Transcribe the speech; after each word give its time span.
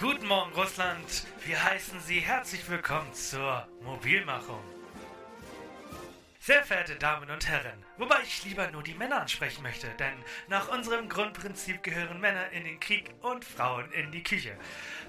Guten 0.00 0.28
Morgen, 0.28 0.54
Russland. 0.54 1.26
Wir 1.44 1.62
heißen 1.62 2.00
Sie 2.00 2.20
herzlich 2.20 2.66
willkommen 2.70 3.12
zur 3.12 3.68
Mobilmachung. 3.82 4.62
Sehr 6.40 6.62
verehrte 6.64 6.96
Damen 6.96 7.28
und 7.28 7.46
Herren, 7.46 7.84
wobei 8.00 8.16
ich 8.24 8.44
lieber 8.44 8.70
nur 8.70 8.82
die 8.82 8.94
Männer 8.94 9.20
ansprechen 9.20 9.62
möchte, 9.62 9.86
denn 9.98 10.14
nach 10.48 10.68
unserem 10.68 11.08
Grundprinzip 11.08 11.82
gehören 11.82 12.20
Männer 12.20 12.50
in 12.50 12.64
den 12.64 12.80
Krieg 12.80 13.10
und 13.20 13.44
Frauen 13.44 13.92
in 13.92 14.10
die 14.10 14.22
Küche. 14.22 14.56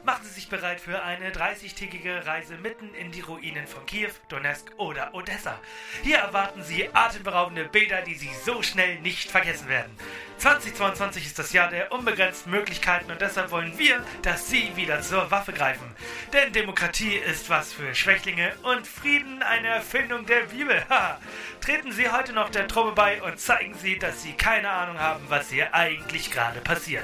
Machen 0.03 0.23
Sie 0.23 0.33
sich 0.33 0.49
bereit 0.49 0.81
für 0.81 1.01
eine 1.03 1.31
30-tägige 1.31 2.25
Reise 2.25 2.57
mitten 2.57 2.93
in 2.95 3.11
die 3.11 3.21
Ruinen 3.21 3.67
von 3.67 3.85
Kiew, 3.85 4.11
Donetsk 4.29 4.71
oder 4.77 5.13
Odessa. 5.13 5.59
Hier 6.03 6.17
erwarten 6.17 6.63
Sie 6.63 6.89
atemberaubende 6.91 7.65
Bilder, 7.65 8.01
die 8.01 8.15
Sie 8.15 8.31
so 8.43 8.61
schnell 8.61 8.99
nicht 8.99 9.31
vergessen 9.31 9.69
werden. 9.69 9.95
2022 10.39 11.27
ist 11.27 11.37
das 11.37 11.53
Jahr 11.53 11.69
der 11.69 11.91
unbegrenzten 11.91 12.51
Möglichkeiten 12.51 13.11
und 13.11 13.21
deshalb 13.21 13.51
wollen 13.51 13.77
wir, 13.77 14.03
dass 14.23 14.49
Sie 14.49 14.75
wieder 14.75 15.01
zur 15.01 15.29
Waffe 15.29 15.53
greifen. 15.53 15.85
Denn 16.33 16.51
Demokratie 16.51 17.15
ist 17.15 17.49
was 17.51 17.71
für 17.71 17.93
Schwächlinge 17.93 18.53
und 18.63 18.87
Frieden 18.87 19.43
eine 19.43 19.67
Erfindung 19.67 20.25
der 20.25 20.41
Bibel. 20.41 20.83
Treten 21.61 21.91
Sie 21.91 22.09
heute 22.09 22.33
noch 22.33 22.49
der 22.49 22.67
Truppe 22.67 22.93
bei 22.93 23.21
und 23.21 23.39
zeigen 23.39 23.75
Sie, 23.75 23.99
dass 23.99 24.23
Sie 24.23 24.33
keine 24.33 24.69
Ahnung 24.69 24.97
haben, 24.97 25.23
was 25.29 25.51
hier 25.51 25.75
eigentlich 25.75 26.31
gerade 26.31 26.59
passiert. 26.59 27.03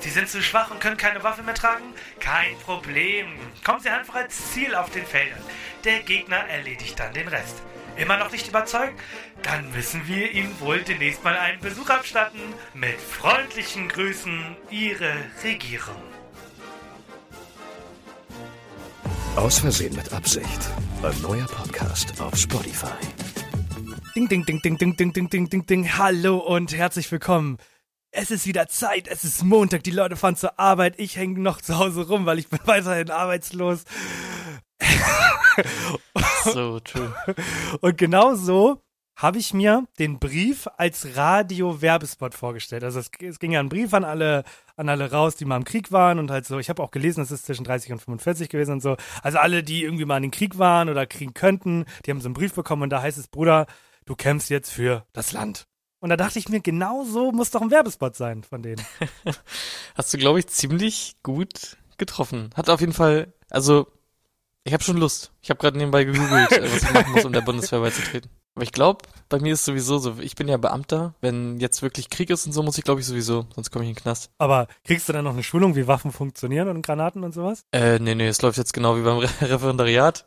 Sie 0.00 0.10
sind 0.10 0.28
zu 0.28 0.42
schwach 0.42 0.70
und 0.70 0.78
können 0.78 0.98
keine 0.98 1.22
Waffe 1.22 1.42
mehr 1.42 1.54
tragen? 1.54 1.84
Kein 2.20 2.54
Problem. 2.58 3.28
Kommen 3.64 3.80
Sie 3.80 3.88
einfach 3.88 4.16
als 4.16 4.52
Ziel 4.52 4.74
auf 4.74 4.90
den 4.90 5.06
Feldern. 5.06 5.40
Der 5.84 6.00
Gegner 6.00 6.36
erledigt 6.36 7.00
dann 7.00 7.14
den 7.14 7.28
Rest. 7.28 7.62
Immer 7.96 8.18
noch 8.18 8.30
nicht 8.30 8.46
überzeugt? 8.46 9.00
Dann 9.42 9.70
müssen 9.70 10.06
wir 10.06 10.30
Ihnen 10.32 10.60
wohl 10.60 10.82
demnächst 10.82 11.24
mal 11.24 11.38
einen 11.38 11.60
Besuch 11.60 11.88
abstatten. 11.88 12.40
Mit 12.74 13.00
freundlichen 13.00 13.88
Grüßen, 13.88 14.56
Ihre 14.68 15.14
Regierung. 15.42 16.02
Aus 19.36 19.60
Versehen 19.60 19.96
mit 19.96 20.12
Absicht. 20.12 20.60
Ein 21.02 21.22
neuer 21.22 21.46
Podcast 21.46 22.20
auf 22.20 22.36
Spotify. 22.36 22.92
Ding, 24.16 24.28
ding, 24.28 24.44
ding, 24.44 24.60
ding, 24.62 24.76
ding, 24.76 24.94
ding, 24.94 25.12
ding, 25.12 25.28
ding, 25.28 25.48
ding, 25.48 25.66
ding. 25.66 25.98
Hallo 25.98 26.36
und 26.36 26.72
herzlich 26.72 27.10
willkommen. 27.10 27.58
Es 28.12 28.30
ist 28.30 28.46
wieder 28.46 28.68
Zeit, 28.68 29.08
es 29.08 29.24
ist 29.24 29.42
Montag, 29.42 29.82
die 29.82 29.90
Leute 29.90 30.14
fahren 30.14 30.36
zur 30.36 30.56
Arbeit, 30.56 31.00
ich 31.00 31.16
hänge 31.16 31.40
noch 31.40 31.60
zu 31.60 31.76
Hause 31.80 32.06
rum, 32.06 32.24
weil 32.24 32.38
ich 32.38 32.48
bin 32.48 32.60
weiterhin 32.64 33.10
arbeitslos. 33.10 33.82
So 36.44 36.78
true. 36.80 37.14
Und 37.80 37.96
genau 37.98 38.34
so 38.34 38.80
habe 39.16 39.38
ich 39.38 39.54
mir 39.54 39.86
den 39.98 40.18
Brief 40.18 40.68
als 40.76 41.16
Radio-Werbespot 41.16 42.34
vorgestellt. 42.34 42.84
Also 42.84 43.00
es, 43.00 43.10
es 43.20 43.38
ging 43.38 43.52
ja 43.52 43.60
ein 43.60 43.68
Brief 43.68 43.94
an 43.94 44.04
alle, 44.04 44.44
an 44.76 44.88
alle 44.88 45.10
raus, 45.10 45.36
die 45.36 45.44
mal 45.44 45.56
im 45.56 45.64
Krieg 45.64 45.92
waren 45.92 46.18
und 46.18 46.30
halt 46.30 46.46
so, 46.46 46.58
ich 46.58 46.68
habe 46.68 46.82
auch 46.82 46.90
gelesen, 46.90 47.22
es 47.22 47.30
ist 47.30 47.46
zwischen 47.46 47.64
30 47.64 47.92
und 47.92 47.98
45 48.00 48.48
gewesen 48.48 48.72
und 48.72 48.80
so. 48.80 48.96
Also 49.22 49.38
alle, 49.38 49.62
die 49.62 49.84
irgendwie 49.84 50.04
mal 50.04 50.16
in 50.16 50.24
den 50.24 50.30
Krieg 50.32 50.58
waren 50.58 50.88
oder 50.88 51.06
kriegen 51.06 51.34
könnten, 51.34 51.84
die 52.04 52.10
haben 52.10 52.20
so 52.20 52.26
einen 52.28 52.34
Brief 52.34 52.54
bekommen 52.54 52.82
und 52.82 52.90
da 52.90 53.00
heißt 53.00 53.18
es, 53.18 53.28
Bruder, 53.28 53.66
du 54.04 54.14
kämpfst 54.14 54.50
jetzt 54.50 54.70
für 54.70 55.06
das 55.12 55.32
Land. 55.32 55.66
Und 56.00 56.10
da 56.10 56.16
dachte 56.16 56.38
ich 56.38 56.48
mir, 56.48 56.60
genau 56.60 57.04
so 57.04 57.32
muss 57.32 57.50
doch 57.50 57.62
ein 57.62 57.70
Werbespot 57.70 58.14
sein 58.14 58.42
von 58.42 58.62
denen. 58.62 58.84
Hast 59.94 60.12
du, 60.12 60.18
glaube 60.18 60.38
ich, 60.38 60.46
ziemlich 60.48 61.16
gut 61.22 61.78
getroffen. 61.96 62.50
Hat 62.54 62.68
auf 62.68 62.80
jeden 62.80 62.92
Fall, 62.92 63.32
also, 63.48 63.86
ich 64.64 64.74
habe 64.74 64.84
schon 64.84 64.98
Lust. 64.98 65.32
Ich 65.40 65.50
habe 65.50 65.60
gerade 65.60 65.78
nebenbei 65.78 66.04
gegoogelt, 66.04 66.52
äh, 66.52 66.62
was 66.62 66.82
ich 66.82 66.92
machen 66.92 67.12
muss, 67.12 67.24
um 67.24 67.32
der 67.32 67.40
Bundeswehr 67.40 67.80
beizutreten. 67.80 68.30
Aber 68.54 68.62
ich 68.62 68.72
glaube, 68.72 69.04
bei 69.28 69.40
mir 69.40 69.54
ist 69.54 69.64
sowieso 69.64 69.98
so, 69.98 70.18
ich 70.20 70.36
bin 70.36 70.46
ja 70.46 70.56
Beamter, 70.56 71.14
wenn 71.20 71.58
jetzt 71.58 71.82
wirklich 71.82 72.08
Krieg 72.08 72.30
ist 72.30 72.46
und 72.46 72.52
so, 72.52 72.62
muss 72.62 72.78
ich 72.78 72.84
glaube 72.84 73.00
ich 73.00 73.06
sowieso, 73.06 73.46
sonst 73.54 73.70
komme 73.70 73.84
ich 73.84 73.90
in 73.90 73.96
den 73.96 74.02
Knast. 74.02 74.30
Aber 74.38 74.68
kriegst 74.84 75.08
du 75.08 75.12
dann 75.12 75.24
noch 75.24 75.32
eine 75.32 75.42
Schulung, 75.42 75.74
wie 75.74 75.88
Waffen 75.88 76.12
funktionieren 76.12 76.68
und 76.68 76.82
Granaten 76.82 77.24
und 77.24 77.34
sowas? 77.34 77.64
Äh, 77.72 77.98
nee, 77.98 78.14
nee, 78.14 78.28
es 78.28 78.42
läuft 78.42 78.58
jetzt 78.58 78.72
genau 78.72 78.96
wie 78.96 79.02
beim 79.02 79.18
Re 79.18 79.28
Referendariat. 79.40 80.24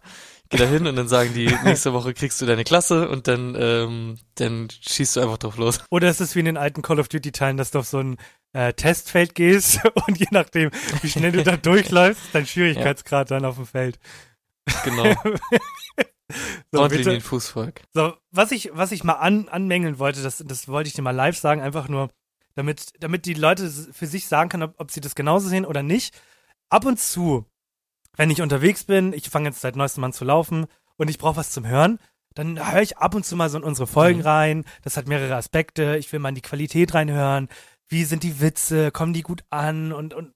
Geh 0.49 0.57
da 0.57 0.65
hin 0.65 0.87
und 0.87 0.95
dann 0.95 1.07
sagen 1.07 1.33
die, 1.33 1.53
nächste 1.63 1.93
Woche 1.93 2.13
kriegst 2.13 2.41
du 2.41 2.45
deine 2.45 2.63
Klasse 2.63 3.09
und 3.09 3.27
dann, 3.27 3.55
ähm, 3.59 4.17
dann 4.35 4.69
schießt 4.69 5.15
du 5.15 5.21
einfach 5.21 5.37
drauf 5.37 5.57
los. 5.57 5.79
Oder 5.89 6.09
ist 6.09 6.21
es 6.21 6.35
wie 6.35 6.39
in 6.39 6.45
den 6.45 6.57
alten 6.57 6.81
Call 6.81 6.99
of 6.99 7.07
Duty-Teilen, 7.09 7.57
dass 7.57 7.71
du 7.71 7.79
auf 7.79 7.87
so 7.87 7.99
ein 7.99 8.17
äh, 8.53 8.73
Testfeld 8.73 9.35
gehst 9.35 9.81
und 10.07 10.17
je 10.17 10.27
nachdem, 10.31 10.71
wie 11.01 11.09
schnell 11.09 11.31
du 11.31 11.43
da 11.43 11.57
durchläufst, 11.57 12.21
dein 12.33 12.45
Schwierigkeitsgrad 12.45 13.31
dann 13.31 13.45
auf 13.45 13.55
dem 13.55 13.65
Feld. 13.65 13.99
Genau. 14.83 15.13
So, 16.73 16.81
Ordentlich 16.81 17.05
bitte. 17.05 17.11
den 17.11 17.21
Fußvolk. 17.21 17.83
So, 17.93 18.13
was 18.31 18.51
ich, 18.51 18.71
was 18.73 18.91
ich 18.91 19.05
mal 19.05 19.13
an, 19.13 19.47
anmängeln 19.47 19.97
wollte, 19.97 20.21
das, 20.21 20.43
das 20.45 20.67
wollte 20.67 20.89
ich 20.89 20.93
dir 20.93 21.01
mal 21.01 21.11
live 21.11 21.37
sagen, 21.37 21.61
einfach 21.61 21.87
nur, 21.87 22.09
damit, 22.55 22.91
damit 22.99 23.25
die 23.25 23.33
Leute 23.33 23.69
für 23.69 24.07
sich 24.07 24.27
sagen 24.27 24.49
können, 24.49 24.63
ob, 24.63 24.75
ob 24.77 24.91
sie 24.91 24.99
das 24.99 25.15
genauso 25.15 25.47
sehen 25.47 25.65
oder 25.65 25.83
nicht. 25.83 26.19
Ab 26.69 26.85
und 26.85 26.99
zu, 26.99 27.45
wenn 28.17 28.29
ich 28.29 28.41
unterwegs 28.41 28.83
bin, 28.83 29.13
ich 29.13 29.29
fange 29.29 29.47
jetzt 29.49 29.61
seit 29.61 29.75
neuestem 29.77 30.03
an 30.03 30.11
zu 30.13 30.25
laufen 30.25 30.65
und 30.97 31.09
ich 31.09 31.17
brauche 31.17 31.37
was 31.37 31.51
zum 31.51 31.65
Hören, 31.67 31.99
dann 32.35 32.71
höre 32.71 32.81
ich 32.81 32.97
ab 32.97 33.15
und 33.15 33.25
zu 33.25 33.35
mal 33.35 33.49
so 33.49 33.57
in 33.57 33.63
unsere 33.63 33.87
Folgen 33.87 34.19
Mhm. 34.19 34.25
rein. 34.25 34.65
Das 34.83 34.97
hat 34.97 35.07
mehrere 35.07 35.35
Aspekte. 35.35 35.97
Ich 35.97 36.11
will 36.11 36.19
mal 36.19 36.29
in 36.29 36.35
die 36.35 36.41
Qualität 36.41 36.93
reinhören. 36.93 37.47
Wie 37.87 38.03
sind 38.03 38.23
die 38.23 38.41
Witze? 38.41 38.91
Kommen 38.91 39.13
die 39.13 39.21
gut 39.23 39.43
an? 39.49 39.91
Und, 39.93 40.13
und, 40.13 40.33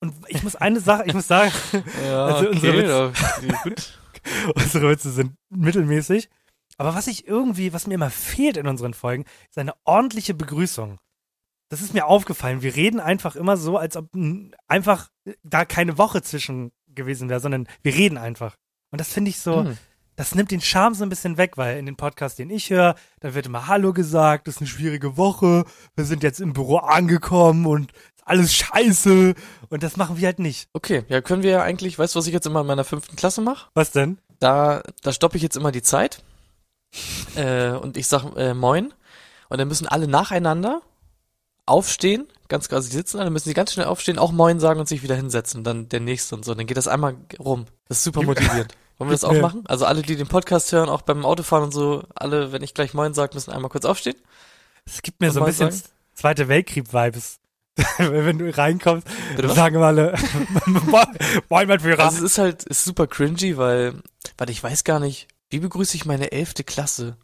und 0.00 0.14
ich 0.28 0.42
muss 0.42 0.54
eine 0.54 0.80
Sache, 0.80 1.04
ich 1.06 1.14
muss 1.14 1.26
sagen, 1.26 1.50
Ja, 2.04 2.26
Also 2.26 2.50
unsere 2.50 2.72
okay, 2.72 2.82
Witz- 3.12 3.48
ja, 3.48 3.62
gut. 3.62 3.98
unsere 4.54 4.88
Witze 4.90 5.10
sind 5.10 5.32
mittelmäßig. 5.48 6.28
Aber 6.78 6.94
was 6.94 7.06
ich 7.08 7.26
irgendwie, 7.26 7.72
was 7.72 7.86
mir 7.86 7.94
immer 7.94 8.10
fehlt 8.10 8.56
in 8.56 8.66
unseren 8.66 8.94
Folgen, 8.94 9.24
ist 9.50 9.58
eine 9.58 9.74
ordentliche 9.84 10.34
Begrüßung. 10.34 10.98
Das 11.70 11.80
ist 11.82 11.94
mir 11.94 12.06
aufgefallen. 12.06 12.62
Wir 12.62 12.74
reden 12.74 13.00
einfach 13.00 13.36
immer 13.36 13.56
so, 13.56 13.78
als 13.78 13.96
ob 13.96 14.08
einfach 14.66 15.08
da 15.44 15.64
keine 15.64 15.96
Woche 15.98 16.20
zwischen 16.20 16.72
gewesen 16.88 17.28
wäre, 17.28 17.40
sondern 17.40 17.68
wir 17.82 17.94
reden 17.94 18.18
einfach. 18.18 18.56
Und 18.90 19.00
das 19.00 19.12
finde 19.12 19.30
ich 19.30 19.38
so, 19.38 19.64
Hm. 19.64 19.78
das 20.16 20.34
nimmt 20.34 20.50
den 20.50 20.60
Charme 20.60 20.94
so 20.94 21.04
ein 21.04 21.08
bisschen 21.08 21.36
weg, 21.38 21.56
weil 21.56 21.78
in 21.78 21.86
den 21.86 21.96
Podcasts, 21.96 22.36
den 22.36 22.50
ich 22.50 22.70
höre, 22.70 22.96
da 23.20 23.34
wird 23.34 23.46
immer 23.46 23.68
Hallo 23.68 23.92
gesagt, 23.92 24.48
das 24.48 24.56
ist 24.56 24.60
eine 24.60 24.66
schwierige 24.68 25.16
Woche, 25.16 25.64
wir 25.94 26.04
sind 26.04 26.24
jetzt 26.24 26.40
im 26.40 26.52
Büro 26.52 26.78
angekommen 26.78 27.66
und 27.66 27.92
alles 28.24 28.52
scheiße. 28.52 29.34
Und 29.68 29.82
das 29.84 29.96
machen 29.96 30.18
wir 30.18 30.26
halt 30.26 30.40
nicht. 30.40 30.68
Okay, 30.72 31.04
ja, 31.08 31.20
können 31.20 31.44
wir 31.44 31.50
ja 31.50 31.62
eigentlich, 31.62 31.98
weißt 32.00 32.16
du, 32.16 32.18
was 32.18 32.26
ich 32.26 32.32
jetzt 32.34 32.46
immer 32.46 32.62
in 32.62 32.66
meiner 32.66 32.84
fünften 32.84 33.14
Klasse 33.14 33.42
mache? 33.42 33.68
Was 33.74 33.92
denn? 33.92 34.18
Da, 34.40 34.82
da 35.02 35.12
stoppe 35.12 35.36
ich 35.36 35.42
jetzt 35.44 35.56
immer 35.56 35.70
die 35.70 35.82
Zeit 35.82 36.22
äh, 37.36 37.70
und 37.70 37.96
ich 37.96 38.08
sag 38.08 38.24
äh, 38.36 38.54
Moin 38.54 38.92
und 39.48 39.58
dann 39.58 39.68
müssen 39.68 39.86
alle 39.86 40.08
nacheinander 40.08 40.82
aufstehen, 41.70 42.26
ganz 42.48 42.70
also 42.72 42.88
die 42.88 42.96
sitzen 42.96 43.18
alle, 43.18 43.30
müssen 43.30 43.48
sie 43.48 43.54
ganz 43.54 43.72
schnell 43.72 43.86
aufstehen, 43.86 44.18
auch 44.18 44.32
Moin 44.32 44.60
sagen 44.60 44.80
und 44.80 44.88
sich 44.88 45.02
wieder 45.02 45.16
hinsetzen, 45.16 45.64
dann 45.64 45.88
der 45.88 46.00
nächste 46.00 46.34
und 46.34 46.44
so, 46.44 46.54
dann 46.54 46.66
geht 46.66 46.76
das 46.76 46.88
einmal 46.88 47.16
rum. 47.38 47.66
Das 47.88 47.98
ist 47.98 48.04
super 48.04 48.22
motivierend. 48.22 48.74
Wollen 48.98 49.08
wir 49.08 49.14
das 49.14 49.24
auch 49.24 49.40
machen? 49.40 49.64
Also 49.66 49.86
alle, 49.86 50.02
die 50.02 50.14
den 50.14 50.26
Podcast 50.26 50.72
hören, 50.72 50.90
auch 50.90 51.00
beim 51.00 51.24
Autofahren 51.24 51.64
und 51.64 51.72
so, 51.72 52.02
alle, 52.14 52.52
wenn 52.52 52.62
ich 52.62 52.74
gleich 52.74 52.92
Moin 52.92 53.14
sage, 53.14 53.32
müssen 53.32 53.50
einmal 53.50 53.70
kurz 53.70 53.86
aufstehen. 53.86 54.16
Es 54.84 55.00
gibt 55.00 55.20
mir 55.20 55.28
Und 55.28 55.34
so 55.34 55.40
ein 55.40 55.46
bisschen 55.46 55.70
sagen? 55.70 55.84
Zweite 56.14 56.48
Weltkrieg-Vibes. 56.48 57.38
Wenn 57.98 58.36
du 58.36 58.54
reinkommst, 58.54 59.06
Bitte 59.36 59.48
was? 59.48 59.56
sagen 59.56 59.76
wir 59.76 59.86
alle, 59.86 60.14
Moin, 61.48 61.68
mein 61.68 61.80
Führer. 61.80 62.04
Also 62.04 62.18
es 62.18 62.32
ist 62.32 62.38
halt, 62.38 62.64
ist 62.64 62.84
super 62.84 63.06
cringy, 63.06 63.56
weil, 63.56 63.94
weil 64.36 64.50
ich 64.50 64.62
weiß 64.62 64.84
gar 64.84 65.00
nicht, 65.00 65.28
wie 65.48 65.60
begrüße 65.60 65.96
ich 65.96 66.04
meine 66.04 66.32
elfte 66.32 66.62
Klasse? 66.62 67.16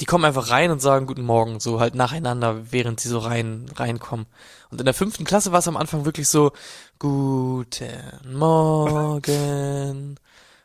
Die 0.00 0.04
kommen 0.06 0.24
einfach 0.24 0.50
rein 0.50 0.70
und 0.72 0.80
sagen 0.80 1.06
Guten 1.06 1.22
Morgen, 1.24 1.60
so 1.60 1.78
halt 1.78 1.94
nacheinander, 1.94 2.72
während 2.72 2.98
sie 3.00 3.08
so 3.08 3.18
rein, 3.18 3.66
reinkommen. 3.76 4.26
Und 4.70 4.80
in 4.80 4.84
der 4.84 4.94
fünften 4.94 5.24
Klasse 5.24 5.52
war 5.52 5.60
es 5.60 5.68
am 5.68 5.76
Anfang 5.76 6.04
wirklich 6.04 6.28
so, 6.28 6.50
Guten 6.98 7.92
Morgen. 8.24 10.16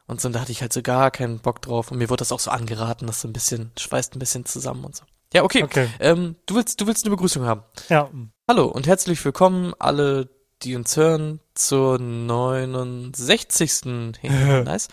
Und 0.07 0.21
so, 0.21 0.27
und 0.27 0.33
da 0.33 0.39
hatte 0.39 0.51
ich 0.51 0.61
halt 0.61 0.73
so 0.73 0.81
gar 0.81 1.11
keinen 1.11 1.39
Bock 1.39 1.61
drauf. 1.61 1.91
Und 1.91 1.97
mir 1.99 2.09
wurde 2.09 2.21
das 2.21 2.31
auch 2.31 2.39
so 2.39 2.49
angeraten, 2.49 3.05
dass 3.05 3.21
so 3.21 3.27
ein 3.27 3.33
bisschen, 3.33 3.71
schweißt 3.77 4.15
ein 4.15 4.19
bisschen 4.19 4.45
zusammen 4.45 4.85
und 4.85 4.95
so. 4.95 5.03
Ja, 5.33 5.43
okay. 5.43 5.63
Okay, 5.63 5.89
Ähm, 5.99 6.37
du 6.45 6.55
willst, 6.55 6.79
du 6.81 6.87
willst 6.87 7.03
eine 7.05 7.13
Begrüßung 7.15 7.45
haben. 7.45 7.63
ja. 7.89 8.09
Hallo 8.49 8.67
und 8.67 8.87
herzlich 8.87 9.23
willkommen 9.25 9.73
alle, 9.77 10.29
die 10.63 10.77
uns 10.77 10.95
hören, 10.95 11.41
zur 11.53 11.99
69. 11.99 13.83
nice, 14.23 14.87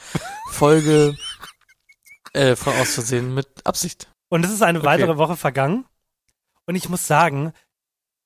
Folge 0.51 1.17
äh, 2.33 2.57
von 2.57 2.73
Aus 2.75 2.95
Versehen 2.95 3.33
mit 3.33 3.47
Absicht. 3.65 4.09
Und 4.35 4.45
es 4.45 4.51
ist 4.51 4.63
eine 4.63 4.79
Okay. 4.81 4.87
weitere 4.89 5.17
Woche 5.17 5.37
vergangen. 5.37 5.85
Und 6.67 6.75
ich 6.75 6.89
muss 6.89 7.07
sagen, 7.07 7.53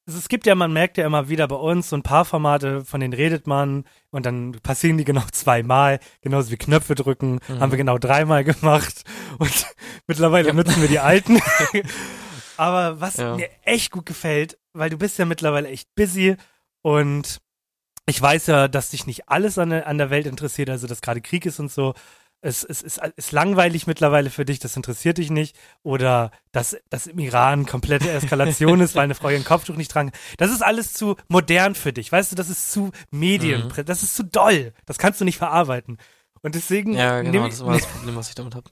es 0.07 0.29
gibt 0.29 0.47
ja, 0.47 0.55
man 0.55 0.73
merkt 0.73 0.97
ja 0.97 1.05
immer 1.05 1.29
wieder 1.29 1.47
bei 1.49 1.57
uns 1.57 1.91
so 1.91 1.97
ein 1.97 2.03
paar 2.03 2.25
Formate, 2.25 2.83
von 2.83 3.01
denen 3.01 3.13
redet 3.13 3.47
man 3.47 3.85
und 4.11 4.25
dann 4.25 4.53
passieren 4.63 4.97
die 4.97 5.05
genau 5.05 5.21
zweimal, 5.33 6.01
genauso 6.23 6.51
wie 6.51 6.57
Knöpfe 6.57 6.95
drücken, 6.95 7.41
Mhm. 7.47 7.61
haben 7.61 7.73
wir 7.73 7.77
genau 7.77 7.99
dreimal 7.99 8.43
gemacht 8.43 9.05
und 9.39 9.67
mittlerweile 10.07 10.55
nutzen 10.55 10.81
wir 10.81 10.89
die 10.89 10.99
alten. 10.99 11.39
Aber 12.57 13.03
was 13.03 13.19
Ja. 13.19 13.37
mir 13.37 13.51
echt 13.65 13.91
gut 13.93 14.07
gefällt, 14.07 14.59
weil 14.73 14.89
du 14.89 14.97
bist 14.97 15.19
ja 15.19 15.27
mittlerweile 15.27 15.69
echt 15.69 15.95
busy 15.95 16.37
und 16.81 17.39
ich 18.07 18.23
weiß 18.23 18.47
ja, 18.47 18.69
dass 18.69 18.89
dich 18.91 19.07
nicht 19.07 19.29
alles 19.29 19.59
an 19.59 19.69
der 19.99 20.09
Welt 20.09 20.27
interessiert, 20.27 20.71
also 20.71 20.87
dass 20.87 21.03
gerade 21.03 21.21
Krieg 21.21 21.45
ist 21.45 21.61
und 21.61 21.71
so. 21.71 21.93
Es, 22.41 22.63
es 22.63 22.83
ist, 22.83 23.01
ist 23.17 23.33
langweilig 23.33 23.87
mittlerweile 23.89 24.31
für 24.31 24.45
dich, 24.45 24.61
das 24.61 24.77
interessiert 24.77 25.19
dich 25.19 25.31
nicht. 25.31 25.57
Oder 25.83 26.31
dass, 26.53 26.77
dass 26.89 27.07
im 27.09 27.19
Iran 27.19 27.67
komplette 27.67 28.11
Eskalation 28.11 28.81
ist, 28.81 28.95
weil 28.95 29.05
eine 29.05 29.15
Frau 29.17 29.29
ihren 29.29 29.45
Kopftuch 29.45 29.75
nicht 29.77 29.91
tragen. 29.91 30.13
Das 30.37 30.53
ist 30.53 30.63
alles 30.63 30.93
zu 30.93 31.17
modern 31.29 31.75
für 31.75 31.93
dich. 31.93 32.13
Weißt 32.13 32.31
du, 32.31 32.37
das 32.37 32.49
ist 32.49 32.71
zu 32.71 32.93
Medien, 33.11 33.67
Mhm. 33.77 33.85
das 33.87 34.03
ist 34.05 34.15
zu 34.15 34.23
doll. 34.25 34.73
Das 34.87 34.99
kannst 34.99 35.21
du 35.21 35.25
nicht 35.25 35.39
verarbeiten. 35.39 35.99
Und 36.43 36.55
deswegen 36.55 36.93
Ja, 36.95 37.19
genau, 37.21 37.33
nehme 37.33 37.49
das 37.49 37.59
ich, 37.61 37.67
war 37.67 37.75
das 37.75 37.87
Problem, 37.93 38.15
was 38.17 38.29
ich 38.29 38.35
damit 38.37 38.55
habe. 38.55 38.71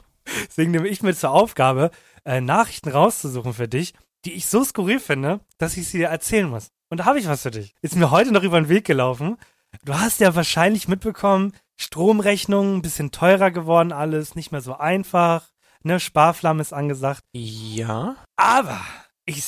Deswegen 0.49 0.71
nehme 0.71 0.87
ich 0.89 1.03
mir 1.03 1.15
zur 1.15 1.31
Aufgabe, 1.31 1.91
äh, 2.25 2.41
Nachrichten 2.41 2.91
rauszusuchen 2.91 3.53
für 3.55 3.67
dich, 3.69 3.95
die 4.25 4.33
ich 4.33 4.47
so 4.47 4.63
skurril 4.65 5.01
finde, 5.01 5.41
dass 5.59 5.77
ich 5.77 5.89
sie 5.89 5.99
dir 5.99 6.09
erzählen 6.09 6.49
muss. 6.49 6.69
Und 6.89 6.99
da 6.99 7.05
habe 7.05 7.19
ich 7.19 7.27
was 7.27 7.43
für 7.43 7.51
dich. 7.51 7.75
Ist 7.83 7.97
mir 7.97 8.13
heute 8.13 8.31
noch 8.33 8.43
über 8.45 8.61
den 8.61 8.69
Weg 8.69 8.85
gelaufen. 8.85 9.37
Du 9.85 9.95
hast 9.95 10.21
ja 10.21 10.35
wahrscheinlich 10.37 10.87
mitbekommen, 10.89 11.53
Stromrechnung, 11.77 12.77
ein 12.77 12.83
bisschen 12.83 13.11
teurer 13.11 13.51
geworden 13.51 13.93
alles, 13.93 14.35
nicht 14.35 14.53
mehr 14.53 14.61
so 14.61 14.77
einfach. 14.77 15.51
Ne, 15.83 16.01
Sparflamme 16.01 16.63
ist 16.63 16.73
angesagt. 16.73 17.21
Ja? 17.33 18.17
Aber 18.37 18.81
ich, 19.25 19.45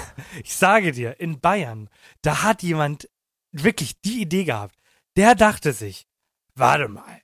ich 0.42 0.54
sage 0.54 0.92
dir, 0.92 1.20
in 1.20 1.40
Bayern, 1.40 1.88
da 2.22 2.42
hat 2.42 2.62
jemand 2.62 3.08
wirklich 3.50 4.00
die 4.00 4.22
Idee 4.22 4.44
gehabt. 4.44 4.76
Der 5.16 5.34
dachte 5.34 5.72
sich, 5.72 6.06
warte 6.54 6.88
mal, 6.88 7.20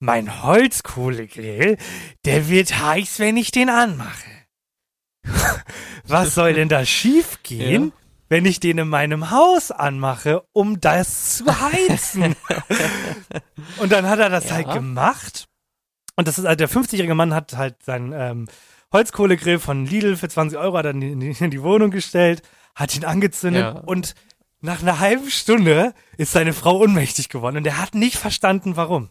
mein 0.00 0.42
Holzkohlegrill, 0.42 1.78
der 2.24 2.48
wird 2.48 2.78
heiß, 2.78 3.18
wenn 3.18 3.36
ich 3.36 3.50
den 3.50 3.68
anmache. 3.68 4.30
Was 6.04 6.34
soll 6.34 6.54
denn 6.54 6.68
da 6.68 6.84
schiefgehen, 6.84 7.86
Ja. 7.88 7.99
Wenn 8.30 8.46
ich 8.46 8.58
den 8.60 8.78
in 8.78 8.88
meinem 8.88 9.30
Haus 9.30 9.70
anmache, 9.70 10.42
um 10.52 10.80
das 10.80 11.36
zu 11.36 11.44
heizen? 11.60 12.34
Und 13.78 13.92
dann 13.92 14.08
hat 14.08 14.18
er 14.18 14.30
das 14.30 14.48
Ja. 14.48 14.54
halt 14.56 14.72
gemacht. 14.72 15.48
Und 16.16 16.26
das 16.28 16.38
ist 16.38 16.46
halt, 16.46 16.60
der 16.60 16.68
50-jährige 16.70 17.14
Mann 17.14 17.34
hat 17.34 17.56
halt 17.56 17.82
seinen 17.82 18.12
ähm, 18.12 18.48
Holzkohlegrill 18.92 19.58
von 19.58 19.84
Lidl 19.86 20.16
für 20.16 20.28
20 20.28 20.58
Euro 20.58 20.76
hat 20.78 20.84
er 20.86 20.90
in 20.92 21.00
die, 21.20 21.30
in 21.38 21.50
die 21.50 21.62
Wohnung 21.62 21.90
gestellt, 21.90 22.42
hat 22.74 22.94
ihn 22.96 23.04
angezündet 23.04 23.62
Ja. 23.62 23.70
und 23.72 24.14
nach 24.60 24.82
einer 24.82 24.98
halben 25.00 25.30
Stunde 25.30 25.94
ist 26.18 26.32
seine 26.32 26.52
Frau 26.52 26.78
ohnmächtig 26.80 27.28
geworden 27.30 27.56
und 27.58 27.66
er 27.66 27.78
hat 27.78 27.94
nicht 27.94 28.16
verstanden, 28.16 28.76
warum. 28.76 29.10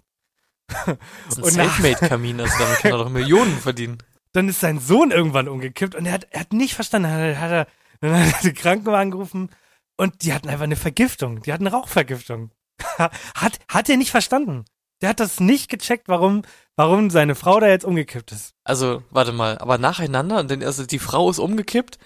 Das 0.68 1.38
ist 1.38 1.44
ein 1.44 1.68
Selfmade-Kamin, 1.70 2.40
also 2.42 2.54
damit 2.60 2.78
kann 2.80 2.92
er 2.92 2.98
doch 3.00 3.10
Millionen 3.10 3.58
verdienen. 3.58 3.98
Dann 4.34 4.48
ist 4.48 4.60
sein 4.60 4.80
Sohn 4.80 5.10
irgendwann 5.10 5.48
umgekippt 5.48 5.96
und 5.96 6.06
er 6.06 6.14
hat, 6.14 6.28
er 6.30 6.42
hat 6.42 6.54
nicht 6.54 6.76
verstanden. 6.76 7.10
Hat 7.10 7.38
hat 7.38 7.52
er, 7.52 7.68
dann 8.12 8.34
hat 8.34 8.46
er 8.46 8.54
Krankenwagen 8.54 9.12
gerufen 9.12 9.50
und 9.98 10.24
die 10.24 10.34
hatten 10.34 10.50
einfach 10.50 10.64
eine 10.64 10.76
Vergiftung. 10.76 11.42
Die 11.42 11.52
hatten 11.52 11.68
eine 11.68 11.76
Rauchvergiftung. 11.76 12.52
hat, 12.98 13.60
hat 13.68 13.90
er 13.90 13.98
nicht 13.98 14.12
verstanden. 14.12 14.66
Der 15.02 15.10
hat 15.10 15.20
das 15.20 15.40
nicht 15.40 15.70
gecheckt, 15.70 16.08
warum, 16.08 16.44
warum 16.76 17.10
seine 17.10 17.36
Frau 17.36 17.60
da 17.60 17.68
jetzt 17.68 17.86
umgekippt 17.86 18.32
ist. 18.32 18.54
Also, 18.64 19.04
warte 19.10 19.32
mal, 19.32 19.58
aber 19.58 19.78
nacheinander 19.78 20.44
dann 20.44 20.64
also 20.64 20.86
die 20.86 21.00
Frau 21.00 21.30
ist 21.30 21.40
umgekippt 21.40 21.98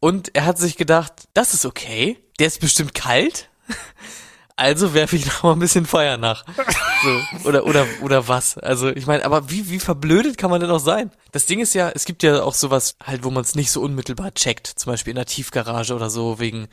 und 0.00 0.34
er 0.34 0.44
hat 0.44 0.58
sich 0.58 0.76
gedacht, 0.76 1.28
das 1.32 1.54
ist 1.54 1.64
okay, 1.64 2.18
der 2.38 2.48
ist 2.48 2.60
bestimmt 2.60 2.94
kalt. 2.94 3.50
Also 4.62 4.94
werfe 4.94 5.16
ich 5.16 5.26
noch 5.26 5.42
mal 5.42 5.52
ein 5.52 5.58
bisschen 5.58 5.86
Feuer 5.86 6.16
nach. 6.16 6.44
So, 7.02 7.48
oder 7.48 7.66
oder 7.66 7.86
oder 8.00 8.28
was? 8.28 8.56
Also, 8.58 8.88
ich 8.88 9.06
meine, 9.06 9.24
aber 9.24 9.50
wie 9.50 9.68
wie 9.68 9.80
verblödet 9.80 10.38
kann 10.38 10.50
man 10.50 10.60
denn 10.60 10.70
auch 10.70 10.78
sein? 10.78 11.10
Das 11.32 11.46
Ding 11.46 11.60
ist 11.60 11.74
ja, 11.74 11.90
es 11.90 12.04
gibt 12.04 12.22
ja 12.22 12.42
auch 12.42 12.54
sowas 12.54 12.96
halt, 13.04 13.24
wo 13.24 13.30
man 13.30 13.42
es 13.42 13.54
nicht 13.54 13.70
so 13.70 13.80
unmittelbar 13.82 14.32
checkt, 14.34 14.66
zum 14.68 14.92
Beispiel 14.92 15.10
in 15.10 15.16
der 15.16 15.26
Tiefgarage 15.26 15.94
oder 15.94 16.10
so 16.10 16.38
wegen 16.38 16.68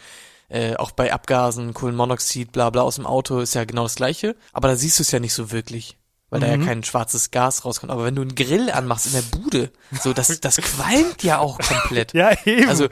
äh, 0.49 0.75
auch 0.77 0.91
bei 0.91 1.11
Abgasen, 1.13 1.73
Kohlenmonoxid, 1.73 2.51
bla 2.51 2.69
bla 2.69 2.81
aus 2.83 2.95
dem 2.95 3.05
Auto 3.05 3.39
ist 3.39 3.53
ja 3.55 3.65
genau 3.65 3.83
das 3.83 3.95
gleiche. 3.95 4.35
Aber 4.53 4.67
da 4.67 4.75
siehst 4.75 4.97
du 4.99 5.03
es 5.03 5.11
ja 5.11 5.19
nicht 5.19 5.33
so 5.33 5.51
wirklich, 5.51 5.97
weil 6.29 6.39
da 6.41 6.47
ja 6.47 6.57
Mhm. 6.57 6.65
kein 6.65 6.83
schwarzes 6.83 7.31
Gas 7.31 7.65
rauskommt. 7.65 7.91
Aber 7.91 8.03
wenn 8.05 8.15
du 8.15 8.21
einen 8.23 8.35
Grill 8.35 8.69
anmachst 8.71 9.05
in 9.07 9.13
der 9.13 9.21
Bude, 9.37 9.71
so 10.01 10.13
das 10.13 10.27
das 10.41 10.57
qualmt 10.57 11.23
ja 11.23 11.39
auch 11.39 11.57
komplett. 11.59 12.13
Ja, 12.15 12.31
eben. 12.45 12.67
Also, 12.69 12.87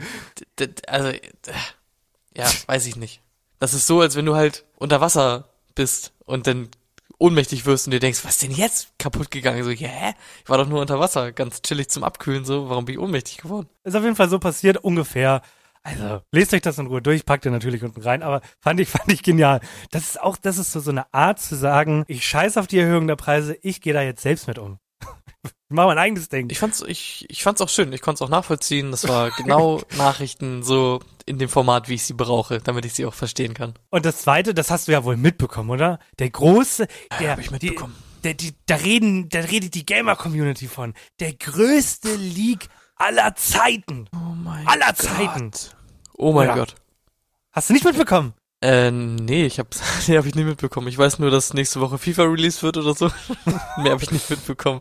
also, 0.86 1.08
äh, 1.08 1.20
ja, 2.36 2.46
weiß 2.66 2.86
ich 2.86 2.96
nicht. 2.96 3.20
Das 3.58 3.74
ist 3.74 3.86
so, 3.86 4.00
als 4.00 4.16
wenn 4.16 4.26
du 4.26 4.36
halt 4.36 4.64
unter 4.76 5.00
Wasser 5.00 5.48
bist 5.74 6.12
und 6.24 6.46
dann 6.46 6.68
ohnmächtig 7.18 7.66
wirst 7.66 7.86
und 7.86 7.90
dir 7.92 8.00
denkst, 8.00 8.24
was 8.24 8.32
ist 8.32 8.42
denn 8.42 8.52
jetzt 8.52 8.96
kaputt 8.98 9.30
gegangen? 9.30 9.64
So, 9.64 9.70
ja, 9.70 9.88
hä? 9.88 10.14
Ich 10.44 10.48
war 10.48 10.58
doch 10.58 10.68
nur 10.68 10.80
unter 10.80 11.00
Wasser, 11.00 11.32
ganz 11.32 11.62
chillig 11.62 11.88
zum 11.88 12.04
Abkühlen, 12.04 12.44
so, 12.44 12.68
warum 12.68 12.84
bin 12.84 12.94
ich 12.94 13.00
ohnmächtig 13.00 13.38
geworden? 13.38 13.68
Ist 13.84 13.96
auf 13.96 14.04
jeden 14.04 14.16
Fall 14.16 14.28
so 14.28 14.38
passiert, 14.38 14.78
ungefähr. 14.78 15.42
Also, 15.82 16.20
lest 16.32 16.52
euch 16.54 16.62
das 16.62 16.78
in 16.78 16.86
Ruhe 16.86 17.02
durch, 17.02 17.24
packt 17.24 17.44
ihr 17.44 17.50
natürlich 17.50 17.82
unten 17.82 18.02
rein, 18.02 18.22
aber 18.22 18.40
fand 18.60 18.78
ich, 18.80 18.88
fand 18.88 19.10
ich 19.10 19.22
genial. 19.22 19.60
Das 19.90 20.04
ist 20.04 20.20
auch, 20.20 20.36
das 20.36 20.58
ist 20.58 20.72
so, 20.72 20.80
so 20.80 20.90
eine 20.90 21.12
Art 21.12 21.40
zu 21.40 21.56
sagen, 21.56 22.04
ich 22.06 22.26
scheiß 22.26 22.56
auf 22.56 22.66
die 22.66 22.78
Erhöhung 22.78 23.06
der 23.06 23.16
Preise, 23.16 23.56
ich 23.62 23.80
gehe 23.80 23.94
da 23.94 24.02
jetzt 24.02 24.22
selbst 24.22 24.46
mit 24.46 24.58
um. 24.58 24.78
ich 25.44 25.52
mache 25.68 25.88
mein 25.88 25.98
eigenes 25.98 26.28
Ding. 26.28 26.48
Ich 26.50 26.58
fand's, 26.58 26.82
ich, 26.86 27.26
ich 27.28 27.42
fand's 27.42 27.60
auch 27.60 27.68
schön, 27.68 27.92
ich 27.92 28.00
konnte 28.00 28.22
es 28.22 28.28
auch 28.28 28.30
nachvollziehen. 28.30 28.90
Das 28.90 29.08
war 29.08 29.30
genau 29.36 29.80
Nachrichten 29.96 30.62
so 30.62 31.00
in 31.28 31.38
dem 31.38 31.48
Format, 31.48 31.88
wie 31.88 31.94
ich 31.94 32.02
sie 32.02 32.14
brauche, 32.14 32.58
damit 32.60 32.84
ich 32.84 32.94
sie 32.94 33.06
auch 33.06 33.14
verstehen 33.14 33.54
kann. 33.54 33.74
Und 33.90 34.04
das 34.04 34.22
zweite, 34.22 34.54
das 34.54 34.70
hast 34.70 34.88
du 34.88 34.92
ja 34.92 35.04
wohl 35.04 35.16
mitbekommen, 35.16 35.70
oder? 35.70 35.98
Der 36.18 36.30
große, 36.30 36.88
der, 37.20 37.32
hab 37.32 37.38
ich 37.38 37.50
mitbekommen. 37.50 37.94
Die, 38.18 38.22
der, 38.22 38.34
die, 38.34 38.54
da 38.66 38.76
reden, 38.76 39.28
da 39.28 39.40
redet 39.40 39.74
die 39.74 39.86
Gamer-Community 39.86 40.66
von. 40.66 40.94
Der 41.20 41.34
größte 41.34 42.14
League 42.16 42.68
aller 42.96 43.34
Zeiten. 43.36 44.08
Oh 44.12 44.34
mein 44.34 44.66
Aller 44.66 44.94
Zeiten. 44.94 45.52
Oh 46.14 46.32
mein 46.32 46.48
Ja. 46.48 46.54
Gott. 46.56 46.74
Hast 47.52 47.68
du 47.68 47.74
nicht 47.74 47.84
mitbekommen? 47.84 48.34
Äh, 48.60 48.90
nee, 48.90 49.46
ich 49.46 49.58
hab, 49.60 49.68
nee, 50.08 50.18
hab 50.18 50.26
ich 50.26 50.34
nicht 50.34 50.46
mitbekommen. 50.46 50.88
Ich 50.88 50.98
weiß 50.98 51.20
nur, 51.20 51.30
dass 51.30 51.54
nächste 51.54 51.80
Woche 51.80 51.98
FIFA 51.98 52.24
released 52.24 52.62
wird 52.62 52.76
oder 52.76 52.94
so. 52.94 53.10
Mehr 53.76 53.92
habe 53.92 54.02
ich 54.02 54.10
nicht 54.10 54.28
mitbekommen. 54.30 54.80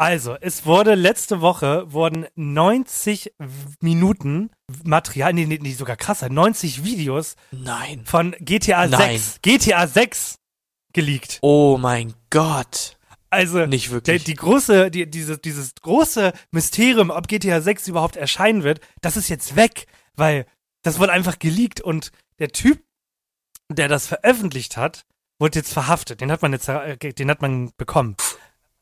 Also, 0.00 0.34
es 0.40 0.64
wurde 0.64 0.94
letzte 0.94 1.42
Woche 1.42 1.92
wurden 1.92 2.26
90 2.34 3.34
Minuten 3.82 4.48
Material, 4.82 5.34
nee, 5.34 5.44
nee, 5.44 5.58
nee, 5.60 5.74
sogar 5.74 5.96
krasser, 5.96 6.30
90 6.30 6.84
Videos 6.84 7.36
Nein. 7.50 8.06
von 8.06 8.34
GTA 8.40 8.86
Nein. 8.86 9.18
6, 9.18 9.40
GTA 9.42 9.86
6 9.86 10.38
geleakt. 10.94 11.38
Oh 11.42 11.76
mein 11.78 12.14
Gott. 12.30 12.96
Also, 13.28 13.66
Nicht 13.66 13.90
wirklich. 13.90 14.24
die 14.24 14.36
große, 14.36 14.90
die, 14.90 15.04
diese, 15.10 15.36
dieses 15.36 15.74
große 15.74 16.32
Mysterium, 16.50 17.10
ob 17.10 17.28
GTA 17.28 17.60
6 17.60 17.88
überhaupt 17.88 18.16
erscheinen 18.16 18.62
wird, 18.62 18.80
das 19.02 19.18
ist 19.18 19.28
jetzt 19.28 19.54
weg, 19.54 19.86
weil 20.16 20.46
das 20.82 20.98
wurde 20.98 21.12
einfach 21.12 21.38
geleakt 21.38 21.82
und 21.82 22.10
der 22.38 22.48
Typ, 22.48 22.82
der 23.68 23.88
das 23.88 24.06
veröffentlicht 24.06 24.78
hat, 24.78 25.04
wurde 25.38 25.58
jetzt 25.58 25.74
verhaftet. 25.74 26.22
Den 26.22 26.32
hat 26.32 26.40
man 26.40 26.54
jetzt, 26.54 26.70
äh, 26.70 26.96
den 26.96 27.30
hat 27.30 27.42
man 27.42 27.72
bekommen. 27.76 28.16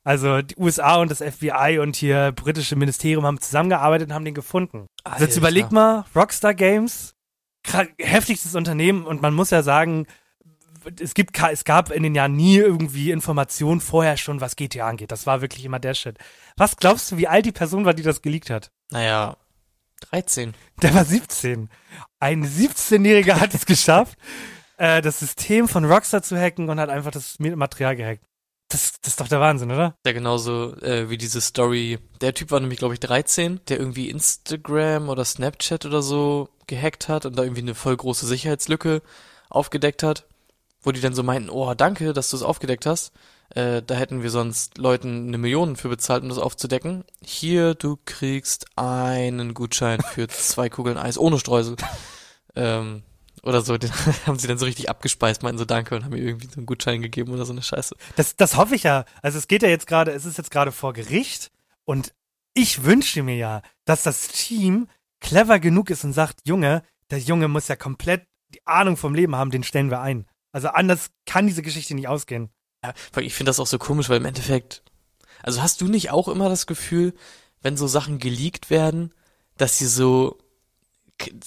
Also 0.08 0.40
die 0.40 0.56
USA 0.56 0.96
und 0.96 1.10
das 1.10 1.18
FBI 1.18 1.80
und 1.82 1.94
hier 1.94 2.32
britische 2.32 2.76
Ministerium 2.76 3.26
haben 3.26 3.42
zusammengearbeitet 3.42 4.08
und 4.08 4.14
haben 4.14 4.24
den 4.24 4.32
gefunden. 4.32 4.86
Also 5.04 5.26
jetzt 5.26 5.36
überleg 5.36 5.70
mal, 5.70 6.06
Rockstar 6.16 6.54
Games, 6.54 7.14
heftigstes 7.98 8.54
Unternehmen 8.54 9.04
und 9.04 9.20
man 9.20 9.34
muss 9.34 9.50
ja 9.50 9.62
sagen, 9.62 10.06
es 10.98 11.12
gibt 11.12 11.38
es 11.38 11.64
gab 11.64 11.90
in 11.90 12.04
den 12.04 12.14
Jahren 12.14 12.32
nie 12.32 12.56
irgendwie 12.56 13.10
Informationen 13.10 13.82
vorher 13.82 14.16
schon, 14.16 14.40
was 14.40 14.56
GTA 14.56 14.88
angeht. 14.88 15.12
Das 15.12 15.26
war 15.26 15.42
wirklich 15.42 15.66
immer 15.66 15.78
der 15.78 15.92
Shit. 15.92 16.16
Was 16.56 16.78
glaubst 16.78 17.12
du, 17.12 17.18
wie 17.18 17.28
alt 17.28 17.44
die 17.44 17.52
Person 17.52 17.84
war, 17.84 17.92
die 17.92 18.02
das 18.02 18.22
geleakt 18.22 18.48
hat? 18.48 18.70
Naja, 18.90 19.36
13. 20.08 20.54
Der 20.80 20.94
war 20.94 21.04
17. 21.04 21.68
Ein 22.18 22.46
17-Jähriger 22.46 23.40
hat 23.40 23.52
es 23.52 23.66
geschafft, 23.66 24.16
äh, 24.78 25.02
das 25.02 25.18
System 25.18 25.68
von 25.68 25.84
Rockstar 25.84 26.22
zu 26.22 26.40
hacken 26.40 26.70
und 26.70 26.80
hat 26.80 26.88
einfach 26.88 27.10
das 27.10 27.38
Material 27.38 27.94
gehackt. 27.94 28.27
Das, 28.68 29.00
das 29.00 29.12
ist 29.12 29.20
doch 29.20 29.28
der 29.28 29.40
Wahnsinn, 29.40 29.72
oder? 29.72 29.96
Ja, 30.04 30.12
genauso 30.12 30.74
äh, 30.82 31.08
wie 31.08 31.16
diese 31.16 31.40
Story. 31.40 31.98
Der 32.20 32.34
Typ 32.34 32.50
war 32.50 32.60
nämlich, 32.60 32.78
glaube 32.78 32.94
ich, 32.94 33.00
13, 33.00 33.60
der 33.68 33.78
irgendwie 33.78 34.10
Instagram 34.10 35.08
oder 35.08 35.24
Snapchat 35.24 35.86
oder 35.86 36.02
so 36.02 36.50
gehackt 36.66 37.08
hat 37.08 37.24
und 37.24 37.36
da 37.36 37.44
irgendwie 37.44 37.62
eine 37.62 37.74
voll 37.74 37.96
große 37.96 38.26
Sicherheitslücke 38.26 39.00
aufgedeckt 39.48 40.02
hat. 40.02 40.26
Wo 40.82 40.92
die 40.92 41.00
dann 41.00 41.14
so 41.14 41.22
meinten, 41.22 41.50
oh, 41.50 41.74
danke, 41.74 42.12
dass 42.12 42.30
du 42.30 42.36
es 42.36 42.42
aufgedeckt 42.42 42.86
hast. 42.86 43.12
Äh, 43.54 43.82
da 43.82 43.94
hätten 43.94 44.22
wir 44.22 44.30
sonst 44.30 44.76
Leuten 44.76 45.28
eine 45.28 45.38
Million 45.38 45.76
für 45.76 45.88
bezahlt, 45.88 46.22
um 46.22 46.28
das 46.28 46.38
aufzudecken. 46.38 47.04
Hier, 47.22 47.74
du 47.74 47.98
kriegst 48.04 48.66
einen 48.76 49.54
Gutschein 49.54 50.00
für 50.02 50.28
zwei 50.28 50.68
Kugeln 50.68 50.98
Eis 50.98 51.18
ohne 51.18 51.38
Streusel. 51.38 51.76
ähm, 52.54 53.02
oder 53.42 53.62
so, 53.62 53.78
den 53.78 53.90
haben 54.26 54.38
sie 54.38 54.46
dann 54.48 54.58
so 54.58 54.66
richtig 54.66 54.88
abgespeist, 54.88 55.42
meinten 55.42 55.58
so 55.58 55.64
Danke 55.64 55.96
und 55.96 56.04
haben 56.04 56.12
mir 56.12 56.22
irgendwie 56.22 56.48
so 56.48 56.56
einen 56.56 56.66
Gutschein 56.66 57.02
gegeben 57.02 57.32
oder 57.32 57.44
so 57.44 57.52
eine 57.52 57.62
Scheiße. 57.62 57.96
Das, 58.16 58.36
das 58.36 58.56
hoffe 58.56 58.74
ich 58.74 58.82
ja. 58.82 59.04
Also 59.22 59.38
es 59.38 59.48
geht 59.48 59.62
ja 59.62 59.68
jetzt 59.68 59.86
gerade, 59.86 60.12
es 60.12 60.24
ist 60.24 60.38
jetzt 60.38 60.50
gerade 60.50 60.72
vor 60.72 60.92
Gericht 60.92 61.50
und 61.84 62.12
ich 62.54 62.84
wünsche 62.84 63.22
mir 63.22 63.36
ja, 63.36 63.62
dass 63.84 64.02
das 64.02 64.28
Team 64.28 64.88
clever 65.20 65.58
genug 65.58 65.90
ist 65.90 66.04
und 66.04 66.12
sagt, 66.12 66.40
Junge, 66.44 66.82
der 67.10 67.18
Junge 67.18 67.48
muss 67.48 67.68
ja 67.68 67.76
komplett 67.76 68.26
die 68.50 68.66
Ahnung 68.66 68.96
vom 68.96 69.14
Leben 69.14 69.36
haben, 69.36 69.50
den 69.50 69.62
stellen 69.62 69.90
wir 69.90 70.00
ein. 70.00 70.26
Also 70.52 70.68
anders 70.68 71.10
kann 71.26 71.46
diese 71.46 71.62
Geschichte 71.62 71.94
nicht 71.94 72.08
ausgehen. 72.08 72.50
Ja, 72.84 72.92
ich 73.20 73.34
finde 73.34 73.50
das 73.50 73.60
auch 73.60 73.66
so 73.66 73.78
komisch, 73.78 74.08
weil 74.08 74.18
im 74.18 74.24
Endeffekt, 74.24 74.82
also 75.42 75.62
hast 75.62 75.80
du 75.80 75.88
nicht 75.88 76.10
auch 76.10 76.28
immer 76.28 76.48
das 76.48 76.66
Gefühl, 76.66 77.14
wenn 77.60 77.76
so 77.76 77.86
Sachen 77.86 78.18
geleakt 78.18 78.70
werden, 78.70 79.12
dass 79.56 79.78
sie 79.78 79.86
so, 79.86 80.38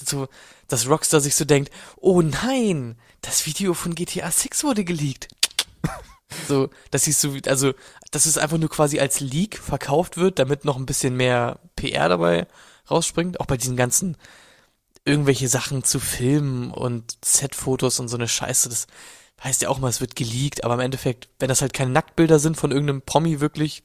so, 0.04 0.28
dass 0.68 0.88
Rockstar 0.88 1.20
sich 1.20 1.34
so 1.34 1.44
denkt, 1.44 1.70
oh 1.96 2.22
nein, 2.22 2.96
das 3.20 3.46
Video 3.46 3.74
von 3.74 3.94
GTA 3.94 4.30
6 4.30 4.64
wurde 4.64 4.84
geleakt. 4.84 5.28
so, 6.48 6.70
dass 6.90 7.04
sie 7.04 7.12
so, 7.12 7.34
also, 7.46 7.72
dass 8.10 8.26
es 8.26 8.38
einfach 8.38 8.58
nur 8.58 8.70
quasi 8.70 8.98
als 9.00 9.20
Leak 9.20 9.58
verkauft 9.58 10.16
wird, 10.16 10.38
damit 10.38 10.64
noch 10.64 10.76
ein 10.76 10.86
bisschen 10.86 11.16
mehr 11.16 11.60
PR 11.76 12.08
dabei 12.08 12.46
rausspringt, 12.90 13.40
auch 13.40 13.46
bei 13.46 13.56
diesen 13.56 13.76
ganzen 13.76 14.16
irgendwelche 15.04 15.48
Sachen 15.48 15.84
zu 15.84 15.98
filmen 15.98 16.70
und 16.70 17.16
Setfotos 17.24 17.98
und 17.98 18.08
so 18.08 18.16
eine 18.16 18.28
Scheiße, 18.28 18.68
das 18.68 18.86
heißt 19.42 19.62
ja 19.62 19.68
auch 19.68 19.78
mal, 19.78 19.88
es 19.88 20.00
wird 20.00 20.14
geleakt, 20.14 20.64
aber 20.64 20.74
im 20.74 20.80
Endeffekt, 20.80 21.28
wenn 21.38 21.48
das 21.48 21.62
halt 21.62 21.72
keine 21.72 21.90
Nacktbilder 21.90 22.38
sind 22.38 22.56
von 22.56 22.70
irgendeinem 22.70 23.02
Promi 23.02 23.40
wirklich, 23.40 23.82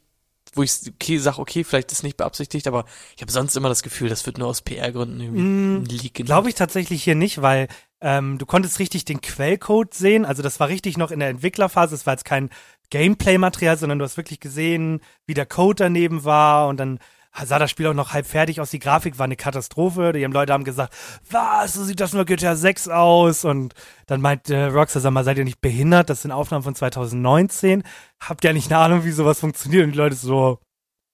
wo 0.57 0.63
ich 0.63 0.71
okay 0.87 1.17
sag, 1.19 1.37
okay, 1.37 1.63
vielleicht 1.63 1.91
ist 1.91 2.03
nicht 2.03 2.17
beabsichtigt, 2.17 2.67
aber 2.67 2.85
ich 3.15 3.21
habe 3.21 3.31
sonst 3.31 3.55
immer 3.55 3.69
das 3.69 3.83
Gefühl, 3.83 4.09
das 4.09 4.25
wird 4.25 4.37
nur 4.37 4.47
aus 4.47 4.61
PR-Gründen 4.61 5.21
irgendwie 5.21 5.41
Mm, 5.41 5.83
ein 5.83 5.85
Leak. 5.85 6.15
Glaube 6.25 6.49
ich 6.49 6.55
tatsächlich 6.55 7.03
hier 7.03 7.15
nicht, 7.15 7.41
weil 7.41 7.67
ähm, 8.01 8.37
du 8.37 8.45
konntest 8.45 8.79
richtig 8.79 9.05
den 9.05 9.21
Quellcode 9.21 9.93
sehen. 9.93 10.25
Also 10.25 10.43
das 10.43 10.59
war 10.59 10.67
richtig 10.67 10.97
noch 10.97 11.11
in 11.11 11.19
der 11.19 11.29
Entwicklerphase. 11.29 11.95
Es 11.95 12.05
war 12.05 12.13
jetzt 12.13 12.25
kein 12.25 12.49
Gameplay-Material, 12.89 13.77
sondern 13.77 13.99
du 13.99 14.05
hast 14.05 14.17
wirklich 14.17 14.39
gesehen, 14.39 15.01
wie 15.25 15.33
der 15.33 15.45
Code 15.45 15.83
daneben 15.83 16.23
war 16.23 16.67
und 16.67 16.77
dann 16.77 16.99
sah 17.45 17.59
das 17.59 17.69
Spiel 17.71 17.87
auch 17.87 17.93
noch 17.93 18.13
halb 18.13 18.25
fertig 18.25 18.59
aus. 18.61 18.71
Die 18.71 18.79
Grafik 18.79 19.19
war 19.19 19.25
eine 19.25 19.35
Katastrophe. 19.35 20.11
Die 20.13 20.23
haben 20.23 20.31
Leute 20.31 20.53
haben 20.53 20.63
gesagt, 20.63 20.93
was, 21.29 21.73
so 21.73 21.83
sieht 21.83 21.99
das 21.99 22.13
nur 22.13 22.25
GTA 22.25 22.55
6 22.55 22.89
aus? 22.89 23.45
Und 23.45 23.73
dann 24.07 24.21
meinte 24.21 24.71
Rockstar, 24.71 25.01
sag 25.01 25.11
mal, 25.11 25.23
seid 25.23 25.37
ihr 25.37 25.43
nicht 25.43 25.61
behindert? 25.61 26.09
Das 26.09 26.23
sind 26.23 26.31
Aufnahmen 26.31 26.63
von 26.63 26.75
2019. 26.75 27.83
Habt 28.19 28.43
ihr 28.43 28.53
nicht 28.53 28.71
eine 28.71 28.79
Ahnung, 28.81 29.03
wie 29.05 29.11
sowas 29.11 29.39
funktioniert? 29.39 29.85
Und 29.85 29.91
die 29.91 29.97
Leute 29.97 30.15
so, 30.15 30.59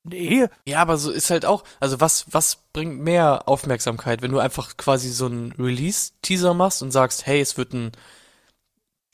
nee. 0.03 0.45
Ja, 0.67 0.81
aber 0.81 0.97
so 0.97 1.11
ist 1.11 1.29
halt 1.29 1.45
auch, 1.45 1.63
also 1.79 1.99
was, 1.99 2.25
was 2.31 2.57
bringt 2.73 2.99
mehr 3.01 3.47
Aufmerksamkeit, 3.47 4.21
wenn 4.21 4.31
du 4.31 4.39
einfach 4.39 4.77
quasi 4.77 5.09
so 5.09 5.25
einen 5.25 5.51
Release-Teaser 5.53 6.53
machst 6.53 6.81
und 6.81 6.91
sagst, 6.91 7.25
hey, 7.25 7.41
es 7.41 7.57
wird 7.57 7.73
ein 7.73 7.91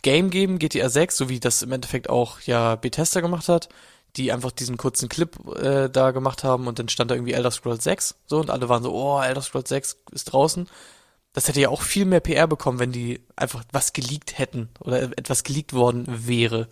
Game 0.01 0.29
geben, 0.29 0.59
GTA 0.59 0.89
6, 0.89 1.17
so 1.17 1.29
wie 1.29 1.39
das 1.39 1.61
im 1.61 1.71
Endeffekt 1.71 2.09
auch 2.09 2.39
ja 2.41 2.75
Bethesda 2.75 3.21
gemacht 3.21 3.49
hat, 3.49 3.69
die 4.15 4.31
einfach 4.31 4.51
diesen 4.51 4.77
kurzen 4.77 5.09
Clip 5.09 5.37
äh, 5.55 5.89
da 5.89 6.11
gemacht 6.11 6.43
haben 6.43 6.67
und 6.67 6.79
dann 6.79 6.89
stand 6.89 7.11
da 7.11 7.15
irgendwie 7.15 7.33
Elder 7.33 7.51
Scrolls 7.51 7.83
6, 7.83 8.15
so 8.25 8.39
und 8.39 8.49
alle 8.49 8.69
waren 8.69 8.83
so, 8.83 8.93
oh, 8.93 9.21
Elder 9.21 9.41
Scrolls 9.41 9.69
6 9.69 9.97
ist 10.11 10.25
draußen. 10.25 10.67
Das 11.33 11.47
hätte 11.47 11.61
ja 11.61 11.69
auch 11.69 11.83
viel 11.83 12.05
mehr 12.05 12.21
PR 12.21 12.47
bekommen, 12.47 12.79
wenn 12.79 12.91
die 12.91 13.21
einfach 13.35 13.63
was 13.71 13.93
geleakt 13.93 14.37
hätten 14.39 14.69
oder 14.79 15.03
etwas 15.03 15.43
geleakt 15.43 15.73
worden 15.73 16.05
wäre. 16.07 16.69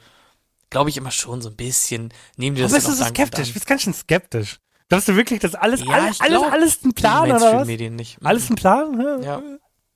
Glaube 0.72 0.90
ich 0.90 0.98
immer 0.98 1.12
schon 1.12 1.42
so 1.42 1.50
ein 1.50 1.56
bisschen. 1.56 2.12
Nehmen 2.38 2.56
die 2.56 2.64
das 2.64 2.72
Aber 2.72 2.78
bist 2.80 2.88
du 2.90 2.94
so 3.04 3.06
skeptisch? 3.06 3.54
Bist 3.54 3.68
ganz 3.68 3.84
schön 3.84 3.94
skeptisch. 3.94 4.60
Glaubst 4.90 5.08
du 5.08 5.16
wirklich, 5.16 5.40
dass 5.42 5.54
alles, 5.54 5.82
Ja, 5.82 5.92
alles, 5.94 6.20
alles, 6.22 6.42
alles 6.52 6.84
ein 6.84 6.94
Plan 6.94 7.26
oder 7.26 7.36
was? 7.36 7.42
Mainstream-Medien 7.42 7.96
nicht. 7.96 8.18
Alles 8.24 8.50
ein 8.50 8.56
Plan? 8.56 9.22
Ja. 9.22 9.42